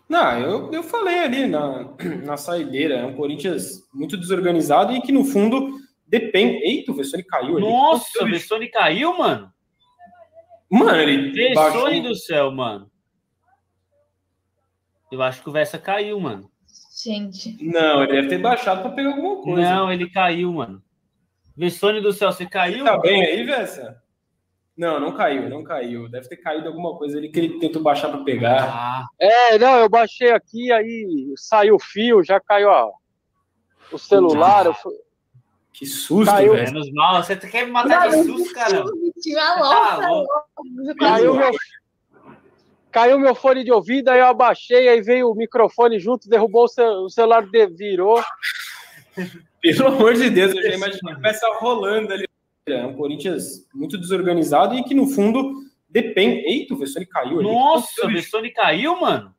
Não, 0.07 0.39
eu, 0.39 0.71
eu 0.71 0.83
falei 0.83 1.19
ali 1.19 1.47
na, 1.47 1.93
na 2.23 2.37
saideira, 2.37 2.95
é 2.95 3.05
um 3.05 3.13
Corinthians 3.13 3.85
muito 3.93 4.15
desorganizado 4.15 4.93
e 4.93 5.01
que 5.01 5.11
no 5.11 5.25
fundo 5.25 5.69
depende. 6.07 6.63
Eita, 6.63 6.93
o 6.93 6.95
Vessoni 6.95 7.25
caiu 7.25 7.57
ali. 7.57 7.65
Nossa, 7.65 8.23
o 8.23 8.25
Vessoni 8.25 8.69
caiu, 8.69 9.17
mano. 9.17 9.52
Mano, 10.69 10.95
ele. 10.95 11.53
Baixou... 11.53 12.01
do 12.01 12.15
céu, 12.15 12.51
mano. 12.51 12.89
Eu 15.11 15.21
acho 15.21 15.43
que 15.43 15.49
o 15.49 15.51
Vessa 15.51 15.77
caiu, 15.77 16.19
mano. 16.19 16.49
Gente. 17.03 17.57
Não, 17.63 18.03
ele 18.03 18.13
deve 18.13 18.27
ter 18.29 18.37
baixado 18.39 18.81
para 18.81 18.91
pegar 18.91 19.09
alguma 19.09 19.41
coisa. 19.41 19.61
Não, 19.61 19.91
ele 19.91 20.09
caiu, 20.09 20.53
mano. 20.53 20.81
Vessone 21.55 22.01
do 22.01 22.11
céu, 22.11 22.31
você 22.31 22.45
caiu? 22.45 22.83
Tá 22.83 22.97
bem 22.97 23.23
aí, 23.23 23.43
Vessa? 23.43 24.01
Não, 24.75 24.99
não 24.99 25.15
caiu, 25.15 25.47
não 25.49 25.63
caiu. 25.63 26.09
Deve 26.09 26.27
ter 26.27 26.37
caído 26.37 26.67
alguma 26.67 26.97
coisa 26.97 27.17
ali 27.17 27.29
que 27.29 27.39
ele 27.39 27.59
tentou 27.59 27.81
baixar 27.81 28.09
para 28.09 28.23
pegar. 28.23 28.63
Ah. 28.63 29.05
É, 29.19 29.59
não, 29.59 29.77
eu 29.77 29.89
baixei 29.89 30.31
aqui, 30.31 30.71
aí 30.71 31.31
saiu 31.35 31.75
o 31.75 31.79
fio, 31.79 32.23
já 32.23 32.39
caiu 32.39 32.69
ó, 32.69 32.91
o 33.91 33.99
celular. 33.99 34.65
Eu... 34.65 34.75
Que 35.73 35.87
susto, 35.87 36.31
Caiu. 36.31 36.53
velho. 36.53 36.71
Menos 36.71 36.91
mal. 36.91 37.23
Você 37.23 37.35
quer 37.35 37.65
me 37.65 37.71
matar 37.71 38.07
de 38.07 38.23
susto, 38.23 38.53
cara? 38.53 38.83
Tá 38.83 40.25
Caiu 40.99 41.33
meu, 41.33 41.51
caiu 42.91 43.19
meu 43.19 43.33
fone 43.33 43.63
de 43.63 43.71
ouvido, 43.71 44.09
aí 44.09 44.19
eu 44.19 44.27
abaixei, 44.27 44.87
aí 44.87 45.01
veio 45.01 45.31
o 45.31 45.35
microfone 45.35 45.99
junto, 45.99 46.29
derrubou 46.29 46.65
o, 46.65 47.09
celular, 47.09 47.43
virou. 47.75 48.23
Pelo 49.59 49.87
amor 49.87 50.13
de 50.13 50.29
Deus, 50.29 50.53
eu 50.53 50.61
já 50.61 50.75
imaginei 50.75 51.15
que 51.15 51.21
peça 51.21 51.47
rolando 51.59 52.13
ali. 52.13 52.27
É 52.67 52.85
um 52.85 52.95
Corinthians 52.95 53.67
muito 53.73 53.97
desorganizado 53.97 54.75
e 54.75 54.83
que, 54.83 54.93
no 54.93 55.07
fundo, 55.07 55.53
depende. 55.89 56.45
Eita, 56.47 56.73
o 56.73 56.77
Vessone 56.77 57.05
caiu 57.05 57.39
ali. 57.39 57.51
Nossa, 57.51 58.05
o 58.05 58.09
Vessone 58.09 58.51
caiu, 58.51 58.99
mano? 58.99 59.33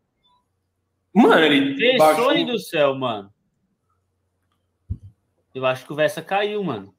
Mano, 1.15 1.39
ele. 1.39 1.75
Vessone 1.75 1.99
baixou... 1.99 2.45
do 2.47 2.59
céu, 2.59 2.95
mano. 2.95 3.34
Eu 5.55 5.65
acho 5.65 5.87
que 5.87 5.93
o 5.93 5.97
Vessa 5.97 6.21
caiu, 6.21 6.63
mano. 6.65 6.93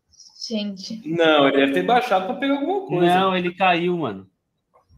Gente. 0.48 1.02
Não, 1.08 1.48
ele 1.48 1.58
deve 1.58 1.74
ter 1.74 1.84
baixado 1.84 2.26
para 2.26 2.36
pegar 2.36 2.54
alguma 2.54 2.88
coisa. 2.88 3.06
Não, 3.06 3.36
ele 3.36 3.54
caiu, 3.54 3.98
mano. 3.98 4.30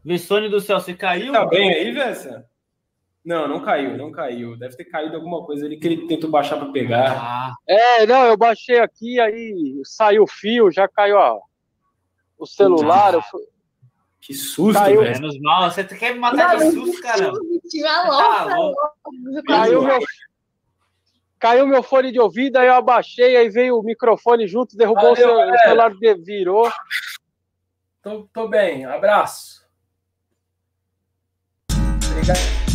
Vessone 0.04 0.48
do 0.48 0.60
céu, 0.60 0.78
você 0.78 0.94
caiu? 0.94 1.32
Tá 1.32 1.44
bem 1.44 1.70
aí, 1.70 1.90
Vessa? 1.90 2.46
Não, 3.24 3.46
não 3.48 3.60
caiu, 3.60 3.96
não 3.96 4.10
caiu. 4.10 4.56
Deve 4.56 4.76
ter 4.76 4.84
caído 4.84 5.16
alguma 5.16 5.44
coisa 5.44 5.66
ali 5.66 5.76
que 5.76 5.86
ele 5.86 6.06
tentou 6.06 6.30
baixar 6.30 6.56
para 6.56 6.72
pegar. 6.72 7.18
Ah. 7.20 7.54
É, 7.66 8.06
não, 8.06 8.24
eu 8.24 8.36
baixei 8.36 8.78
aqui, 8.78 9.20
aí 9.20 9.80
saiu 9.84 10.22
o 10.22 10.26
fio, 10.26 10.70
já 10.70 10.88
caiu 10.88 11.16
ó, 11.16 11.40
o 12.38 12.46
celular. 12.46 13.14
Ah. 13.14 13.22
Eu... 13.34 13.40
Que 14.20 14.34
susto, 14.34 14.78
caiu. 14.78 15.02
velho. 15.02 15.20
Menos 15.20 15.38
mal, 15.40 15.70
você 15.70 15.84
quer 15.84 16.14
me 16.14 16.20
matar 16.20 16.56
de 16.56 16.70
susto, 16.70 17.02
caramba. 17.02 17.38
Tá 19.36 19.42
caiu 19.46 19.82
meu, 19.82 19.98
caiu 21.38 21.66
meu 21.66 21.82
fone 21.82 22.12
de 22.12 22.20
ouvido, 22.20 22.56
aí 22.56 22.66
eu 22.66 22.74
abaixei, 22.74 23.36
aí 23.36 23.48
veio 23.48 23.78
o 23.78 23.82
microfone 23.82 24.46
junto, 24.46 24.76
derrubou 24.76 25.14
Valeu, 25.14 25.28
o, 25.28 25.54
o 25.54 25.58
celular, 25.58 25.92
virou. 26.24 26.70
Tô, 28.02 28.28
tô 28.32 28.48
bem, 28.48 28.84
abraço. 28.84 29.66
Obrigado. 32.10 32.67